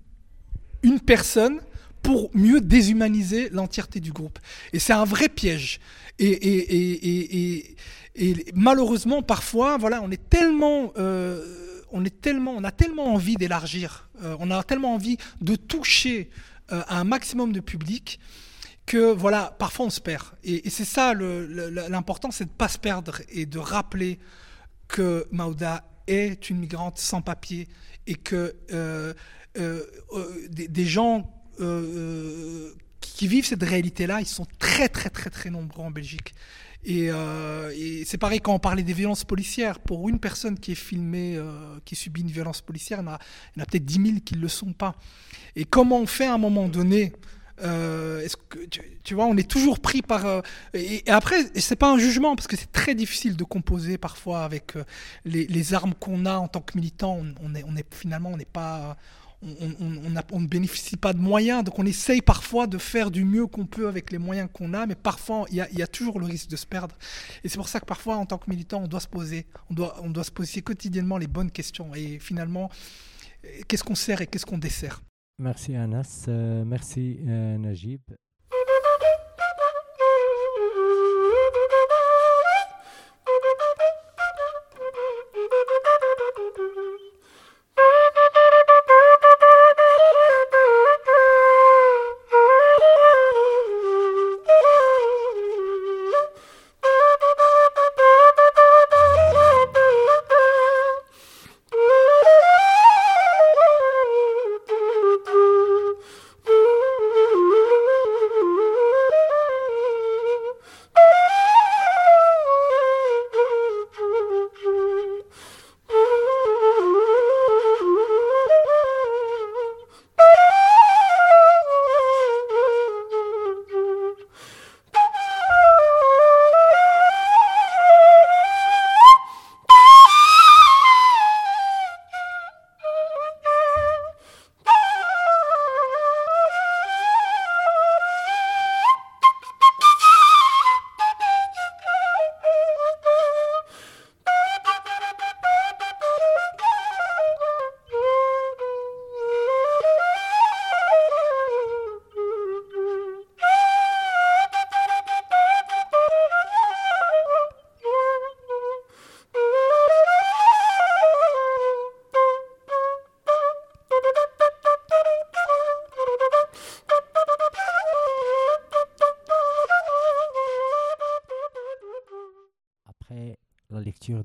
une 0.83 1.01
personne 1.01 1.61
pour 2.03 2.31
mieux 2.35 2.61
déshumaniser 2.61 3.49
l'entièreté 3.51 4.01
du 4.01 4.13
groupe. 4.13 4.39
Et 4.73 4.79
c'est 4.79 4.93
un 4.93 5.05
vrai 5.05 5.29
piège. 5.29 5.81
Et, 6.19 7.77
malheureusement, 8.55 9.23
parfois, 9.23 9.77
voilà, 9.77 10.01
on 10.03 10.11
est 10.11 10.29
tellement, 10.31 10.93
euh, 10.97 11.83
on 11.91 12.05
est 12.05 12.21
tellement, 12.21 12.55
on 12.57 12.65
a 12.65 12.71
tellement 12.71 13.13
envie 13.13 13.35
d'élargir, 13.35 14.09
euh, 14.23 14.37
on 14.39 14.51
a 14.51 14.63
tellement 14.63 14.95
envie 14.95 15.19
de 15.41 15.57
toucher 15.57 16.31
un 16.69 17.05
maximum 17.05 17.53
de 17.53 17.61
public 17.61 18.19
que 18.87 19.13
voilà, 19.13 19.55
parfois 19.59 19.87
on 19.87 19.91
se 19.91 20.01
perd. 20.01 20.25
Et, 20.45 20.71
c'est 20.71 20.85
ça 20.85 21.13
l'important, 21.15 22.31
c'est 22.31 22.45
de 22.45 22.51
ne 22.51 22.55
pas 22.57 22.69
se 22.69 22.79
perdre 22.79 23.21
et 23.29 23.45
de 23.45 23.59
rappeler 23.59 24.19
que 24.89 25.27
Mauda 25.31 25.85
est 26.07 26.51
une 26.51 26.59
migrante 26.59 26.99
sans 26.99 27.23
papier 27.23 27.69
et 28.07 28.15
que 28.15 28.55
euh, 28.73 29.13
euh, 29.59 29.83
euh, 30.13 30.49
des, 30.49 30.85
gens 30.85 31.31
qui 33.01 33.27
vivent 33.27 33.47
cette 33.47 33.63
réalité-là, 33.63 34.21
ils 34.21 34.27
sont 34.27 34.47
très 34.59 34.89
très 34.89 35.09
très 35.11 35.31
très 35.31 35.51
nombreux 35.51 35.85
en 35.85 35.91
Belgique. 35.91 36.35
Et, 36.85 37.11
c'est 38.05 38.19
pareil 38.19 38.41
quand 38.41 38.55
on 38.55 38.59
parlait 38.59 38.85
des 38.85 38.93
violences 38.93 39.25
policières. 39.25 39.81
Pour 39.81 40.09
une 40.09 40.21
personne 40.21 40.59
qui 40.59 40.73
est 40.73 40.77
filmée, 40.77 41.41
qui 41.85 41.97
subit 41.97 42.21
une 42.21 42.31
violence 42.31 42.61
policière, 42.61 43.01
il 43.01 43.07
y 43.07 43.09
en 43.09 43.13
a, 43.13 43.19
a 43.63 43.67
peut-être 43.67 43.85
10 43.85 43.95
000 43.95 44.21
qui 44.25 44.37
ne 44.37 44.41
le 44.41 44.49
sont 44.49 44.73
pas. 44.73 44.95
Et 45.57 45.65
comment 45.65 45.99
on 45.99 46.07
fait 46.07 46.27
à 46.27 46.35
un 46.35 46.39
moment 46.39 46.69
donné 46.69 47.13
euh, 47.63 48.21
est-ce 48.21 48.37
que 48.37 48.59
tu, 49.03 49.15
vois, 49.15 49.27
on 49.27 49.37
est 49.37 49.49
toujours 49.49 49.81
pris 49.81 50.03
par. 50.03 50.27
Euh, 50.27 50.41
et, 50.75 51.03
après, 51.07 51.37
c'est 51.55 51.77
pas 51.77 51.91
un 51.91 51.99
jugement 51.99 52.37
parce 52.37 52.47
que 52.47 52.57
c'est 52.57 52.73
très 52.73 52.95
difficile 52.95 53.37
de 53.37 53.45
composer 53.45 53.99
parfois 53.99 54.45
avec 54.45 54.77
euh, 54.77 54.85
les, 55.25 55.75
armes 55.75 55.95
qu'on 55.95 56.27
a 56.27 56.37
en 56.37 56.49
tant 56.49 56.61
que 56.61 56.77
militant. 56.77 57.21
On, 57.43 57.55
est, 57.55 57.65
on 57.67 57.77
est 57.77 57.95
finalement, 57.95 58.31
on 58.31 58.37
n'est 58.37 58.45
pas. 58.45 58.97
On, 59.43 60.41
ne 60.41 60.47
bénéficie 60.47 60.97
pas 60.97 61.13
de 61.13 61.19
moyens, 61.19 61.63
donc 61.63 61.79
on 61.79 61.85
essaye 61.85 62.23
parfois 62.23 62.67
de 62.67 62.79
faire 62.79 63.11
du 63.11 63.23
mieux 63.23 63.47
qu'on 63.47 63.67
peut 63.67 63.87
avec 63.87 64.11
les 64.11 64.17
moyens 64.17 64.49
qu'on 64.51 64.73
a, 64.73 64.87
mais 64.87 64.95
parfois 64.95 65.45
il 65.51 65.57
y, 65.57 65.83
a, 65.83 65.87
toujours 65.87 66.19
le 66.19 66.25
risque 66.25 66.49
de 66.49 66.57
se 66.57 66.67
perdre. 66.67 66.97
Et 67.45 67.51
c'est 67.51 67.59
pour 67.59 67.69
ça 67.69 67.79
que 67.79 67.85
parfois, 67.85 68.17
en 68.17 68.25
tant 68.25 68.39
que 68.39 68.49
militant, 68.49 68.83
on 68.83 68.89
doit 68.89 68.99
se 68.99 69.07
poser, 69.07 69.47
on 69.71 69.75
doit, 69.75 70.01
on 70.03 70.09
doit 70.09 70.25
se 70.25 70.31
poser 70.31 70.63
quotidiennement 70.63 71.19
les 71.19 71.27
bonnes 71.27 71.51
questions. 71.51 71.95
Et 71.95 72.19
finalement, 72.19 72.71
qu'est-ce 73.69 73.85
qu'on 73.85 73.95
sert 73.95 74.23
et 74.23 74.27
qu'est-ce 74.27 74.47
qu'on 74.47 74.59
dessert? 74.59 75.03
Merci 75.39 75.77
Anas, 75.77 76.25
euh, 76.29 76.65
merci 76.65 77.19
euh, 77.27 77.59
Najib. 77.59 78.01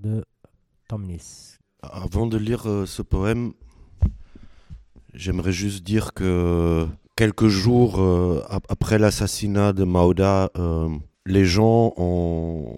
De 0.01 0.25
Tomnis. 0.87 1.57
Avant 1.81 2.27
de 2.27 2.37
lire 2.37 2.69
euh, 2.69 2.85
ce 2.85 3.01
poème, 3.01 3.53
j'aimerais 5.13 5.51
juste 5.51 5.83
dire 5.83 6.13
que 6.13 6.87
quelques 7.15 7.47
jours 7.47 7.99
euh, 7.99 8.43
après 8.69 8.99
l'assassinat 8.99 9.73
de 9.73 9.83
Mauda, 9.83 10.51
euh, 10.57 10.89
les 11.25 11.45
gens, 11.45 11.93
ont, 11.97 12.75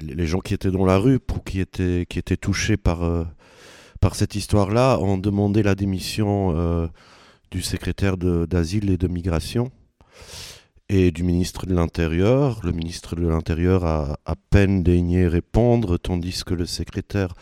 les 0.00 0.26
gens 0.26 0.40
qui 0.40 0.54
étaient 0.54 0.70
dans 0.70 0.86
la 0.86 0.98
rue, 0.98 1.20
qui, 1.44 1.60
étaient, 1.60 2.06
qui 2.08 2.18
étaient 2.18 2.36
touchés 2.36 2.76
par, 2.76 3.26
par 4.00 4.14
cette 4.14 4.34
histoire-là, 4.34 4.98
ont 5.00 5.18
demandé 5.18 5.62
la 5.62 5.74
démission 5.74 6.88
du 7.50 7.60
secrétaire 7.60 8.16
d'asile 8.16 8.88
et 8.88 8.96
de 8.96 9.06
migration 9.06 9.70
et 10.96 11.10
du 11.10 11.24
ministre 11.24 11.66
de 11.66 11.74
l'Intérieur. 11.74 12.60
Le 12.62 12.70
ministre 12.70 13.16
de 13.16 13.26
l'Intérieur 13.26 13.84
a 13.84 14.16
à 14.24 14.36
peine 14.36 14.84
daigné 14.84 15.26
répondre, 15.26 15.96
tandis 15.98 16.44
que 16.44 16.54
le 16.54 16.66
secrétaire 16.66 17.34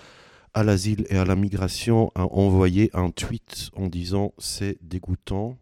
à 0.55 0.64
l'asile 0.64 1.05
et 1.11 1.18
à 1.18 1.26
la 1.26 1.36
migration 1.36 2.11
a 2.14 2.24
envoyé 2.24 2.88
un 2.94 3.11
tweet 3.11 3.68
en 3.76 3.88
disant 3.88 4.32
c'est 4.38 4.78
dégoûtant. 4.80 5.59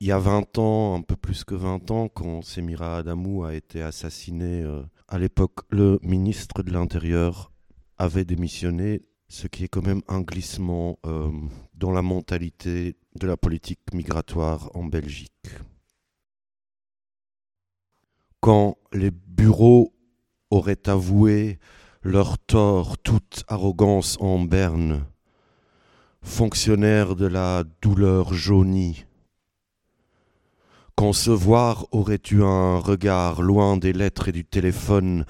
Il 0.00 0.06
y 0.06 0.12
a 0.12 0.18
20 0.18 0.56
ans, 0.56 0.94
un 0.94 1.02
peu 1.02 1.16
plus 1.16 1.44
que 1.44 1.54
20 1.54 1.90
ans, 1.90 2.08
quand 2.08 2.40
Semira 2.40 2.96
Adamou 2.96 3.44
a 3.44 3.54
été 3.54 3.82
assassiné, 3.82 4.62
euh, 4.62 4.82
à 5.08 5.18
l'époque, 5.18 5.60
le 5.68 5.98
ministre 6.02 6.62
de 6.62 6.72
l'Intérieur 6.72 7.52
avait 7.98 8.24
démissionné, 8.24 9.02
ce 9.28 9.48
qui 9.48 9.64
est 9.64 9.68
quand 9.68 9.86
même 9.86 10.00
un 10.08 10.22
glissement 10.22 10.98
euh, 11.04 11.30
dans 11.74 11.90
la 11.90 12.00
mentalité 12.00 12.96
de 13.20 13.26
la 13.26 13.36
politique 13.36 13.80
migratoire 13.92 14.70
en 14.72 14.84
Belgique 14.84 15.30
quand 18.44 18.76
les 18.92 19.10
bureaux 19.10 19.94
auraient 20.50 20.86
avoué 20.86 21.58
leur 22.02 22.36
tort, 22.36 22.98
toute 22.98 23.42
arrogance 23.48 24.18
en 24.20 24.38
berne, 24.38 25.06
fonctionnaires 26.20 27.16
de 27.16 27.24
la 27.24 27.64
douleur 27.80 28.34
jaunie, 28.34 29.06
quand 30.94 31.14
se 31.14 31.30
voir 31.30 31.86
aurait 31.90 32.20
eu 32.30 32.42
un 32.42 32.76
regard 32.76 33.40
loin 33.40 33.78
des 33.78 33.94
lettres 33.94 34.28
et 34.28 34.32
du 34.32 34.44
téléphone, 34.44 35.24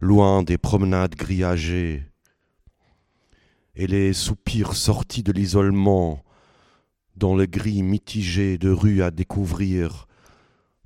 loin 0.00 0.42
des 0.42 0.58
promenades 0.58 1.14
grillagées, 1.14 2.02
et 3.76 3.86
les 3.86 4.12
soupirs 4.12 4.74
sortis 4.74 5.22
de 5.22 5.30
l'isolement, 5.30 6.24
dans 7.14 7.36
le 7.36 7.46
gris 7.46 7.84
mitigé 7.84 8.58
de 8.58 8.70
rues 8.70 9.04
à 9.04 9.12
découvrir, 9.12 10.08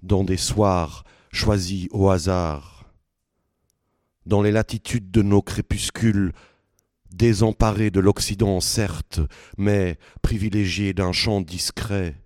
dans 0.03 0.25
des 0.25 0.37
soirs 0.37 1.05
choisis 1.31 1.89
au 1.93 2.11
hasard. 2.11 2.93
Dans 4.27 4.43
les 4.43 4.53
latitudes 4.53 5.11
de 5.11 5.23
nos 5.23 5.43
crépuscules, 5.43 6.33
désemparés 7.13 7.91
de 7.91 8.01
l'Occident 8.01 8.61
certes, 8.61 9.21
mais 9.57 9.99
privilégiés 10.23 10.93
d'un 10.93 11.13
champ 11.13 11.41
discret, 11.41 12.17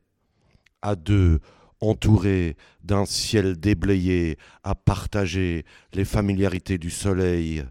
à 0.83 0.97
deux, 0.97 1.41
entourés 1.81 2.57
d'un 2.83 3.07
ciel 3.07 3.59
déblayé, 3.59 4.39
à 4.63 4.75
partager 4.75 5.65
les 5.93 6.05
familiarités 6.05 6.79
du 6.79 6.91
soleil, 6.91 7.65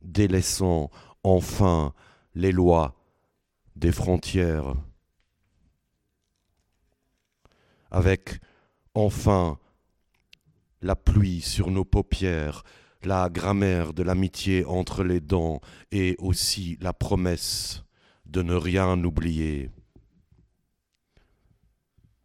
délaissant 0.00 0.90
enfin 1.22 1.92
les 2.34 2.52
lois 2.52 2.96
des 3.76 3.92
frontières. 3.92 4.74
Avec 7.90 8.40
enfin 8.94 9.58
la 10.82 10.96
pluie 10.96 11.40
sur 11.40 11.70
nos 11.70 11.84
paupières, 11.84 12.64
la 13.02 13.28
grammaire 13.28 13.94
de 13.94 14.02
l'amitié 14.02 14.64
entre 14.64 15.04
les 15.04 15.20
dents 15.20 15.60
et 15.90 16.16
aussi 16.18 16.76
la 16.80 16.92
promesse 16.92 17.84
de 18.26 18.42
ne 18.42 18.54
rien 18.54 19.02
oublier. 19.02 19.70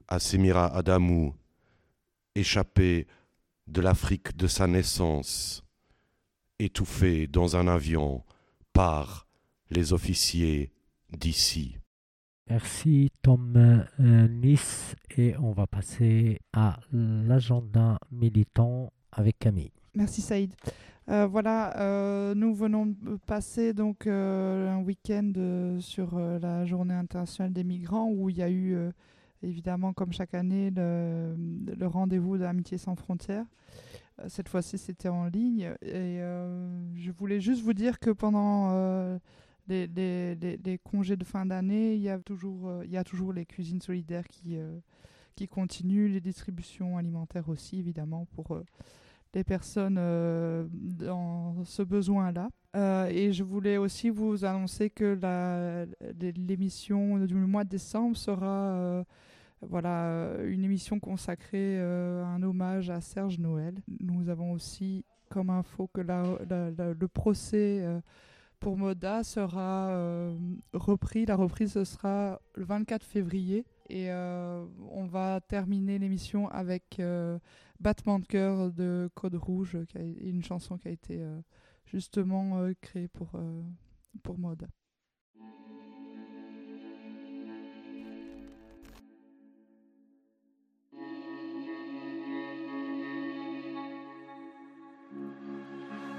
Asemira 0.07 0.75
Adamou, 0.75 1.35
échappé 2.35 3.07
de 3.67 3.81
l'Afrique 3.81 4.35
de 4.37 4.47
sa 4.47 4.67
naissance, 4.67 5.63
étouffé 6.59 7.27
dans 7.27 7.55
un 7.55 7.67
avion 7.67 8.23
par 8.73 9.27
les 9.69 9.93
officiers 9.93 10.71
d'ici. 11.09 11.77
Merci 12.49 13.09
Tom 13.23 13.57
euh, 13.57 14.27
Nice 14.29 14.95
et 15.17 15.35
on 15.37 15.51
va 15.51 15.67
passer 15.67 16.39
à 16.53 16.79
l'agenda 16.93 17.99
militant 18.09 18.93
avec 19.11 19.37
Camille. 19.37 19.73
Merci 19.95 20.21
Saïd. 20.21 20.53
Euh, 21.09 21.27
voilà, 21.27 21.77
euh, 21.77 22.33
nous 22.35 22.53
venons 22.53 22.85
de 22.85 23.17
passer 23.25 23.73
donc 23.73 24.07
un 24.07 24.77
week-end 24.77 25.33
sur 25.81 26.17
la 26.17 26.65
Journée 26.65 26.93
internationale 26.93 27.51
des 27.51 27.65
migrants 27.65 28.09
où 28.09 28.29
il 28.29 28.37
y 28.37 28.43
a 28.43 28.49
eu 28.49 28.77
évidemment 29.43 29.91
comme 29.91 30.13
chaque 30.13 30.33
année 30.33 30.71
le, 30.73 31.35
le 31.77 31.87
rendez-vous 31.87 32.37
de 32.37 32.43
l'amitié 32.43 32.77
sans 32.77 32.95
frontières. 32.95 33.45
cette 34.27 34.47
fois-ci, 34.47 34.77
c'était 34.77 35.09
en 35.09 35.25
ligne. 35.25 35.73
Et 35.81 36.19
je 36.95 37.11
voulais 37.11 37.41
juste 37.41 37.61
vous 37.61 37.73
dire 37.73 37.99
que 37.99 38.11
pendant 38.11 39.19
les, 39.67 40.79
congés 40.83 41.15
de 41.15 41.23
fin 41.23 41.45
d'année, 41.45 41.95
il 41.95 42.01
y 42.01 42.09
a 42.09 42.19
toujours, 42.19 42.83
il 42.83 42.91
y 42.91 42.97
a 42.97 43.03
toujours 43.03 43.33
les 43.33 43.45
cuisines 43.45 43.81
solidaires 43.81 44.27
qui 44.27 44.57
qui 45.35 45.47
continuent, 45.47 46.11
les 46.11 46.19
distributions 46.19 46.97
alimentaires 46.97 47.47
aussi, 47.47 47.77
évidemment, 47.77 48.25
pour 48.33 48.59
les 49.35 49.43
personnes 49.43 49.99
dans 50.73 51.63
ce 51.63 51.83
besoin-là. 51.83 52.49
et 53.09 53.31
je 53.31 53.43
voulais 53.43 53.77
aussi 53.77 54.09
vous 54.09 54.43
annoncer 54.43 54.89
que 54.89 55.17
l'émission 56.47 57.19
du 57.19 57.35
mois 57.35 57.63
de 57.63 57.69
décembre 57.69 58.17
sera 58.17 59.05
voilà, 59.61 60.37
une 60.45 60.63
émission 60.63 60.99
consacrée 60.99 61.79
à 61.79 62.27
un 62.27 62.41
hommage 62.41 62.89
à 62.89 62.99
Serge 62.99 63.37
Noël. 63.37 63.75
Nous 63.99 64.29
avons 64.29 64.51
aussi 64.53 65.05
comme 65.29 65.51
info 65.51 65.87
que 65.93 66.01
le 66.01 67.07
procès 67.07 67.85
pour 68.59 68.77
Moda 68.77 69.23
sera 69.23 69.91
repris. 70.73 71.25
La 71.25 71.35
reprise 71.35 71.83
sera 71.83 72.41
le 72.55 72.65
24 72.65 73.03
février 73.05 73.65
et 73.89 74.11
euh, 74.11 74.65
on 74.91 75.05
va 75.05 75.39
terminer 75.41 75.97
l'émission 75.97 76.49
avec 76.49 76.99
euh, 76.99 77.39
Battement 77.79 78.19
de 78.19 78.25
cœur 78.25 78.71
de 78.71 79.09
Code 79.13 79.35
Rouge, 79.35 79.77
une 79.95 80.43
chanson 80.43 80.77
qui 80.77 80.87
a 80.87 80.91
été 80.91 81.21
euh, 81.21 81.39
justement 81.85 82.67
créée 82.81 83.07
pour, 83.07 83.31
pour 84.23 84.37
mode. 84.39 84.67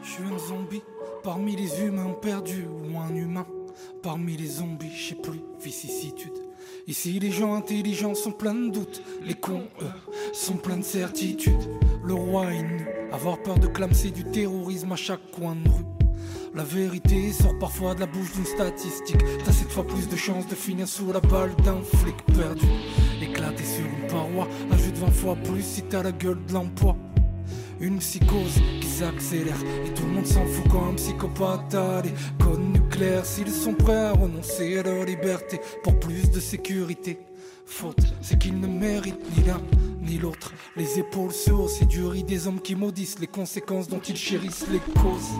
Je 0.08 0.14
suis 0.14 0.32
un 0.32 0.38
zombie 0.38 0.82
parmi 1.22 1.54
les 1.54 1.82
humains 1.82 2.14
perdus 2.22 2.66
ou 2.66 2.98
un 2.98 3.14
humain 3.14 3.46
parmi 4.02 4.38
les 4.38 4.46
zombies, 4.46 4.90
je 4.96 5.08
sais 5.10 5.14
plus, 5.14 5.40
vicissitude. 5.62 6.32
Ici, 6.86 7.18
les 7.18 7.30
gens 7.30 7.54
intelligents 7.54 8.14
sont 8.14 8.32
pleins 8.32 8.54
de 8.54 8.70
doutes. 8.70 9.02
Les 9.22 9.34
cons, 9.34 9.66
eux, 9.82 9.90
sont 10.32 10.56
pleins 10.56 10.78
de 10.78 10.84
certitudes. 10.84 11.68
Le 12.02 12.14
roi 12.14 12.54
est 12.54 12.62
nu. 12.62 12.86
Avoir 13.12 13.42
peur 13.42 13.58
de 13.58 13.66
clamser 13.66 14.10
du 14.10 14.24
terrorisme 14.24 14.92
à 14.92 14.96
chaque 14.96 15.30
coin 15.30 15.54
de 15.56 15.68
rue. 15.68 15.84
La 16.54 16.64
vérité 16.64 17.30
sort 17.32 17.58
parfois 17.58 17.94
de 17.94 18.00
la 18.00 18.06
bouche 18.06 18.32
d'une 18.32 18.46
statistique. 18.46 19.22
T'as 19.44 19.52
cette 19.52 19.70
fois 19.70 19.86
plus 19.86 20.08
de 20.08 20.16
chances 20.16 20.48
de 20.48 20.54
finir 20.54 20.88
sous 20.88 21.12
la 21.12 21.20
balle 21.20 21.54
d'un 21.64 21.82
flic 21.82 22.16
perdu. 22.34 22.66
Éclaté 23.20 23.62
sur 23.62 23.84
une 23.84 24.06
paroi, 24.06 24.48
ajoute 24.70 24.96
20 24.96 25.10
fois 25.10 25.36
plus 25.36 25.62
si 25.62 25.82
t'as 25.82 26.02
la 26.02 26.12
gueule 26.12 26.42
de 26.46 26.54
l'emploi. 26.54 26.96
Une 27.80 27.98
psychose 27.98 28.60
qui 28.80 28.88
s'accélère 28.88 29.56
et 29.86 29.94
tout 29.94 30.02
le 30.02 30.12
monde 30.12 30.26
s'en 30.26 30.44
fout 30.44 30.64
quand 30.70 30.90
un 30.90 30.94
psychopathe 30.94 31.74
a 31.74 32.02
des 32.02 32.12
codes 32.42 32.72
nucléaires. 32.72 33.24
S'ils 33.24 33.50
sont 33.50 33.74
prêts 33.74 33.94
à 33.94 34.12
renoncer 34.12 34.78
à 34.78 34.82
leur 34.82 35.04
liberté 35.04 35.60
pour 35.84 35.98
plus 36.00 36.30
de 36.30 36.40
sécurité. 36.40 37.20
Faute, 37.66 38.00
c'est 38.20 38.38
qu'ils 38.38 38.58
ne 38.58 38.66
méritent 38.66 39.36
ni 39.36 39.44
l'un 39.44 39.60
ni 40.02 40.18
l'autre. 40.18 40.54
Les 40.76 40.98
épaules 40.98 41.32
haussent 41.52 41.82
et 41.82 41.86
du 41.86 42.04
riz 42.04 42.24
des 42.24 42.48
hommes 42.48 42.60
qui 42.60 42.74
maudissent 42.74 43.18
les 43.20 43.26
conséquences 43.26 43.88
dont 43.88 44.00
ils 44.00 44.16
chérissent 44.16 44.66
les 44.72 44.80
causes. 45.00 45.38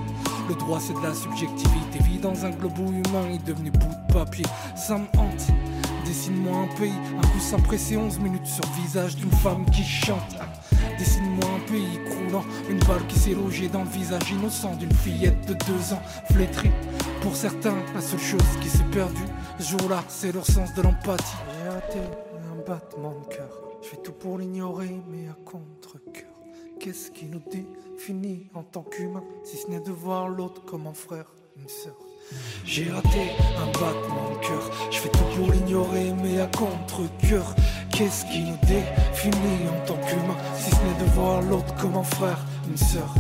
Le 0.49 0.55
droit 0.55 0.79
c'est 0.79 0.93
de 0.93 1.03
la 1.03 1.15
subjectivité, 1.15 1.99
vit 2.05 2.19
dans 2.19 2.45
un 2.45 2.51
globe 2.51 2.79
humain 2.79 3.31
est 3.33 3.45
devenu 3.45 3.71
bout 3.71 3.79
de 4.09 4.13
papier. 4.13 4.45
Ça 4.77 4.99
me 4.99 5.07
hante. 5.19 5.49
Dessine-moi 6.09 6.57
un 6.57 6.75
pays, 6.79 6.95
un 7.19 7.21
coup 7.21 7.39
sans 7.39 7.61
presser 7.61 7.99
11 7.99 8.19
minutes 8.21 8.47
sur 8.47 8.65
le 8.65 8.83
visage 8.83 9.15
d'une 9.15 9.31
femme 9.31 9.67
qui 9.71 9.85
chante. 9.85 10.37
Dessine-moi 10.99 11.45
un 11.45 11.71
pays 11.71 11.99
croulant, 12.07 12.45
une 12.71 12.79
balle 12.79 13.07
qui 13.09 13.19
s'est 13.19 13.35
logée 13.35 13.69
dans 13.69 13.83
le 13.85 13.91
visage 13.91 14.31
innocent 14.31 14.75
d'une 14.77 14.93
fillette 14.93 15.47
de 15.47 15.53
deux 15.53 15.93
ans, 15.93 16.01
flétrie. 16.33 16.71
Pour 17.21 17.37
certains, 17.37 17.77
la 17.95 18.01
seule 18.01 18.21
chose 18.21 18.41
qui 18.63 18.71
s'est 18.71 18.89
perdue, 18.91 19.21
ce 19.59 19.77
jour-là, 19.77 20.03
c'est 20.09 20.33
leur 20.33 20.47
sens 20.47 20.73
de 20.73 20.81
l'empathie. 20.81 21.37
J'ai 21.63 21.69
raté 21.69 21.99
un 21.99 22.67
battement 22.67 23.13
de 23.13 23.35
cœur, 23.35 23.51
je 23.83 23.89
fais 23.89 23.99
tout 23.99 24.13
pour 24.13 24.39
l'ignorer, 24.39 25.03
mais 25.11 25.29
à 25.29 25.37
contre-cœur. 25.45 26.33
Qu'est-ce 26.81 27.11
qui 27.11 27.27
nous 27.27 27.43
définit 27.51 28.49
en 28.55 28.63
tant 28.63 28.83
qu'humains, 28.83 29.25
si 29.45 29.59
ce 29.59 29.69
n'est 29.69 29.81
de 29.81 29.93
voir 29.93 30.29
l'autre 30.29 30.65
comme 30.65 30.87
un 30.87 30.95
frère, 30.95 31.35
une 31.59 31.69
sœur? 31.69 32.08
J'ai 32.65 32.91
raté 32.91 33.33
un 33.59 33.67
battement 33.67 34.31
de 34.31 34.47
cœur, 34.47 34.71
je 34.91 34.99
fais 34.99 35.09
tout 35.09 35.25
pour 35.37 35.51
l'ignorer 35.53 36.13
mais 36.23 36.41
à 36.41 36.47
contre-cœur 36.47 37.55
Qu'est-ce 37.91 38.25
qui 38.27 38.41
nous 38.41 38.59
définit 38.63 39.67
en 39.69 39.87
tant 39.87 39.97
qu'humain 40.07 40.37
Si 40.57 40.71
ce 40.71 40.77
n'est 40.77 41.05
de 41.05 41.11
voir 41.15 41.43
l'autre 41.43 41.75
comme 41.77 41.97
un 41.97 42.05
frère, 42.05 42.39
une 42.69 42.77
sœur? 42.77 43.13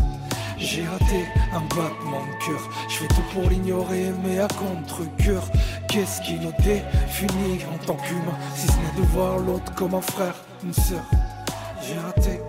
J'ai 0.56 0.84
raté 0.84 1.24
un 1.52 1.60
battement 1.60 2.20
de 2.20 2.46
cœur, 2.46 2.70
je 2.88 2.94
fais 2.96 3.08
tout 3.08 3.22
pour 3.32 3.48
l'ignorer 3.48 4.12
mais 4.24 4.38
à 4.38 4.48
contre-cœur 4.48 5.50
Qu'est-ce 5.88 6.20
qui 6.20 6.34
nous 6.34 6.52
définit 6.62 7.60
en 7.72 7.78
tant 7.86 7.96
qu'humain 7.96 8.38
Si 8.54 8.66
ce 8.66 8.72
n'est 8.72 9.00
de 9.00 9.06
voir 9.12 9.38
l'autre 9.38 9.74
comme 9.74 9.94
un 9.94 10.00
frère, 10.00 10.34
une 10.62 10.74
sœur? 10.74 11.04
J'ai 11.82 11.98
raté 11.98 12.40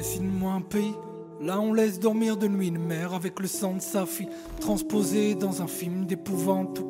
Dessine-moi 0.00 0.54
un 0.54 0.62
pays. 0.62 0.94
Là, 1.42 1.60
on 1.60 1.74
laisse 1.74 2.00
dormir 2.00 2.38
de 2.38 2.48
nuit 2.48 2.68
une 2.68 2.78
mère 2.78 3.12
avec 3.12 3.38
le 3.38 3.46
sang 3.46 3.74
de 3.74 3.82
sa 3.82 4.06
fille, 4.06 4.30
transposé 4.58 5.34
dans 5.34 5.60
un 5.60 5.66
film 5.66 6.06
d'épouvante. 6.06 6.80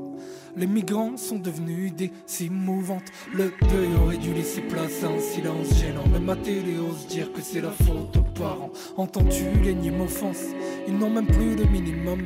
Les 0.56 0.68
migrants 0.68 1.16
sont 1.16 1.40
devenus 1.40 1.92
des 1.92 2.12
cimes 2.26 2.54
mouvantes. 2.54 3.10
Le 3.34 3.50
deuil 3.68 3.88
aurait 4.00 4.16
dû 4.16 4.32
laisser 4.32 4.60
place 4.60 5.02
à 5.02 5.08
un 5.08 5.18
silence 5.18 5.74
gênant. 5.74 6.06
Même 6.06 6.22
ma 6.22 6.36
télé 6.36 6.78
ose 6.78 7.08
dire 7.08 7.32
que 7.32 7.40
c'est 7.40 7.60
la 7.60 7.72
faute 7.72 8.16
aux 8.16 8.40
parents. 8.40 8.70
Entends-tu 8.96 9.60
l'énième 9.60 10.00
offense? 10.02 10.44
Ils 10.86 10.96
n'ont 10.96 11.10
même 11.10 11.26
plus 11.26 11.56
le 11.56 11.64
minimum 11.64 12.20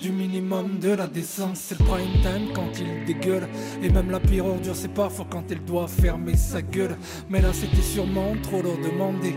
du 0.00 0.10
minimum 0.10 0.78
de 0.78 0.90
la 0.90 1.06
décence. 1.06 1.58
C'est 1.60 1.78
le 1.78 1.84
prime 1.84 2.20
time 2.22 2.52
quand 2.54 2.70
il 2.78 3.04
dégueule. 3.04 3.48
Et 3.82 3.90
même 3.90 4.10
la 4.10 4.20
pire 4.20 4.46
ordure, 4.46 4.76
c'est 4.76 4.92
parfois 4.92 5.26
quand 5.30 5.44
elle 5.50 5.64
doit 5.64 5.88
fermer 5.88 6.36
sa 6.36 6.62
gueule. 6.62 6.96
Mais 7.28 7.40
là, 7.40 7.52
c'était 7.52 7.82
sûrement 7.82 8.34
trop 8.42 8.62
leur 8.62 8.78
demander. 8.78 9.34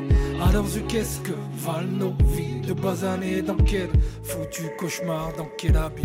Yeux, 0.76 0.84
qu'est-ce 0.88 1.20
que 1.20 1.34
valent 1.58 1.88
nos 1.88 2.16
vies 2.34 2.62
de 2.62 2.74
bas 2.74 3.04
années? 3.04 3.42
Dans 3.42 3.56
quel 3.56 3.90
foutu 4.24 4.64
cauchemar, 4.78 5.34
dans 5.38 5.50
quel 5.58 5.78
habit 5.78 6.04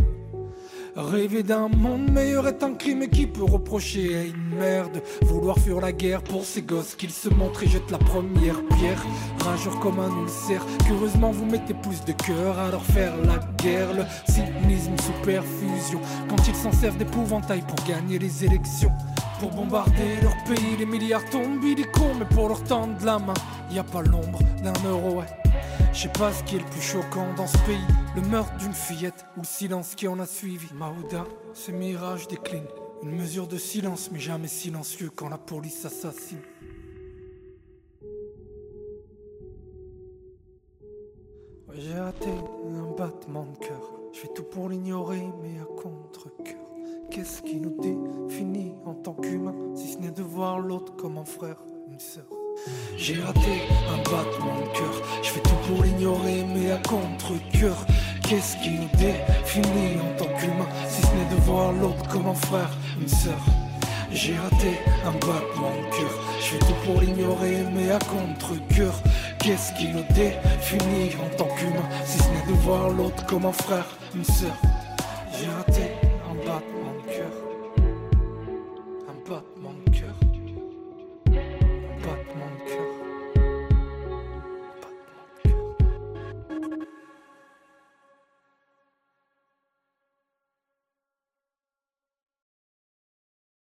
Rêver 0.97 1.43
d'un 1.45 1.69
monde 1.69 2.11
meilleur 2.11 2.49
est 2.49 2.63
un 2.65 2.75
crime 2.75 3.03
et 3.03 3.09
qui 3.09 3.27
peut 3.27 3.45
reprocher 3.45 4.17
à 4.17 4.23
une 4.25 4.59
mère 4.59 4.91
de 4.91 5.01
vouloir 5.25 5.57
fuir 5.59 5.81
la 5.81 5.93
guerre 5.93 6.23
pour 6.23 6.45
ses 6.45 6.63
gosses 6.63 6.97
qu'il 6.97 7.11
se 7.11 7.29
montre 7.29 7.63
et 7.63 7.69
jette 7.69 7.91
la 7.91 7.99
première 7.99 8.61
pierre. 8.77 9.03
Rageur 9.45 9.79
comme 9.79 10.01
un 10.01 10.23
ulcère, 10.23 10.65
curieusement 10.87 11.31
vous 11.31 11.47
mettez 11.47 11.75
plus 11.75 12.05
de 12.05 12.13
cœur 12.13 12.59
à 12.59 12.71
leur 12.71 12.85
faire 12.85 13.17
la 13.25 13.39
guerre. 13.63 13.95
Le 13.95 14.05
cynisme 14.27 14.97
sous 14.99 15.25
perfusion, 15.25 16.01
quand 16.29 16.49
ils 16.49 16.57
s'en 16.57 16.73
servent 16.73 16.99
d'épouvantail 16.99 17.63
pour 17.63 17.87
gagner 17.87 18.19
les 18.19 18.45
élections. 18.45 18.93
Pour 19.39 19.51
bombarder 19.51 20.21
leur 20.23 20.37
pays, 20.45 20.77
les 20.79 20.87
milliards 20.87 21.25
tombent 21.31 21.65
illicons, 21.65 22.15
mais 22.19 22.27
pour 22.27 22.49
leur 22.49 22.63
tendre 22.65 22.97
la 23.05 23.19
main, 23.19 23.35
y 23.71 23.79
a 23.79 23.85
pas 23.85 24.03
l'ombre 24.03 24.41
d'un 24.63 24.89
euro, 24.89 25.21
ouais. 25.21 25.40
Je 25.93 26.03
sais 26.03 26.13
pas 26.19 26.33
ce 26.33 26.43
qui 26.45 26.57
est 26.57 26.61
le 26.61 26.65
plus 26.67 26.81
choquant 26.81 27.35
dans 27.35 27.47
ce 27.47 27.59
pays, 27.59 27.77
le 28.15 28.23
meurtre 28.23 28.57
d'une 28.59 28.73
fillette 28.73 29.27
ou 29.37 29.41
le 29.41 29.47
silence 29.47 29.95
qui 29.95 30.09
en 30.09 30.19
a 30.21 30.27
suivi. 30.27 30.73
Maouda, 30.73 31.27
ce 31.53 31.73
mirage 31.73 32.29
décline. 32.29 32.65
Une 33.03 33.11
mesure 33.11 33.47
de 33.47 33.59
silence, 33.59 34.11
mais 34.13 34.21
jamais 34.21 34.49
silencieux 34.49 35.11
quand 35.15 35.29
la 35.29 35.39
police 35.39 35.85
assassine. 35.85 36.41
J'ai 41.75 41.99
raté 41.99 42.31
un 42.31 42.97
battement 42.97 43.47
de 43.47 43.59
cœur. 43.59 43.93
Je 44.13 44.21
fais 44.21 44.29
tout 44.29 44.45
pour 44.45 44.69
l'ignorer, 44.69 45.27
mais 45.43 45.61
à 45.61 45.65
contre-cœur. 45.65 46.57
Qu'est-ce 47.11 47.43
qui 47.43 47.57
nous 47.57 47.77
définit 48.29 48.75
en 48.85 48.95
tant 48.95 49.15
qu'humains, 49.15 49.75
si 49.75 49.93
ce 49.93 49.99
n'est 49.99 50.11
de 50.11 50.23
voir 50.23 50.61
l'autre 50.61 50.95
comme 50.97 51.19
un 51.19 51.25
frère, 51.25 51.63
une 51.91 51.99
sœur? 51.99 52.40
J'ai 52.97 53.21
raté 53.21 53.63
un 53.89 53.97
battement 53.99 54.61
de 54.61 54.79
cœur, 54.79 55.03
je 55.23 55.29
fais 55.31 55.41
tout 55.41 55.57
pour 55.67 55.83
l'ignorer 55.83 56.45
mais 56.55 56.73
à 56.73 56.77
contre-cœur 56.79 57.87
Qu'est-ce 58.23 58.57
qui 58.59 58.71
nous 58.71 58.89
définit 58.97 59.99
en 60.01 60.17
tant 60.17 60.31
qu'humain 60.39 60.69
Si 60.89 61.03
ce 61.03 61.09
n'est 61.09 61.35
de 61.35 61.41
voir 61.43 61.73
l'autre 61.73 62.07
comme 62.09 62.29
un 62.29 62.35
frère, 62.35 62.71
une 63.01 63.09
sœur? 63.09 63.41
J'ai 64.13 64.37
raté 64.37 64.79
un 65.05 65.13
battement 65.13 65.71
de 65.71 65.97
cœur, 65.97 66.21
je 66.39 66.45
fais 66.45 66.59
tout 66.59 66.75
pour 66.85 67.01
l'ignorer 67.01 67.65
mais 67.75 67.91
à 67.91 67.99
contre-cœur 67.99 68.95
Qu'est-ce 69.39 69.73
qui 69.73 69.89
nous 69.89 70.05
définit 70.15 71.17
en 71.25 71.37
tant 71.37 71.49
qu'humain 71.57 71.89
Si 72.05 72.19
ce 72.19 72.29
n'est 72.29 72.47
de 72.47 72.61
voir 72.61 72.91
l'autre 72.91 73.25
comme 73.27 73.47
un 73.47 73.53
frère, 73.53 73.87
une 74.15 74.25
sœur? 74.25 74.55
J'ai 75.33 75.49
raté 75.49 75.90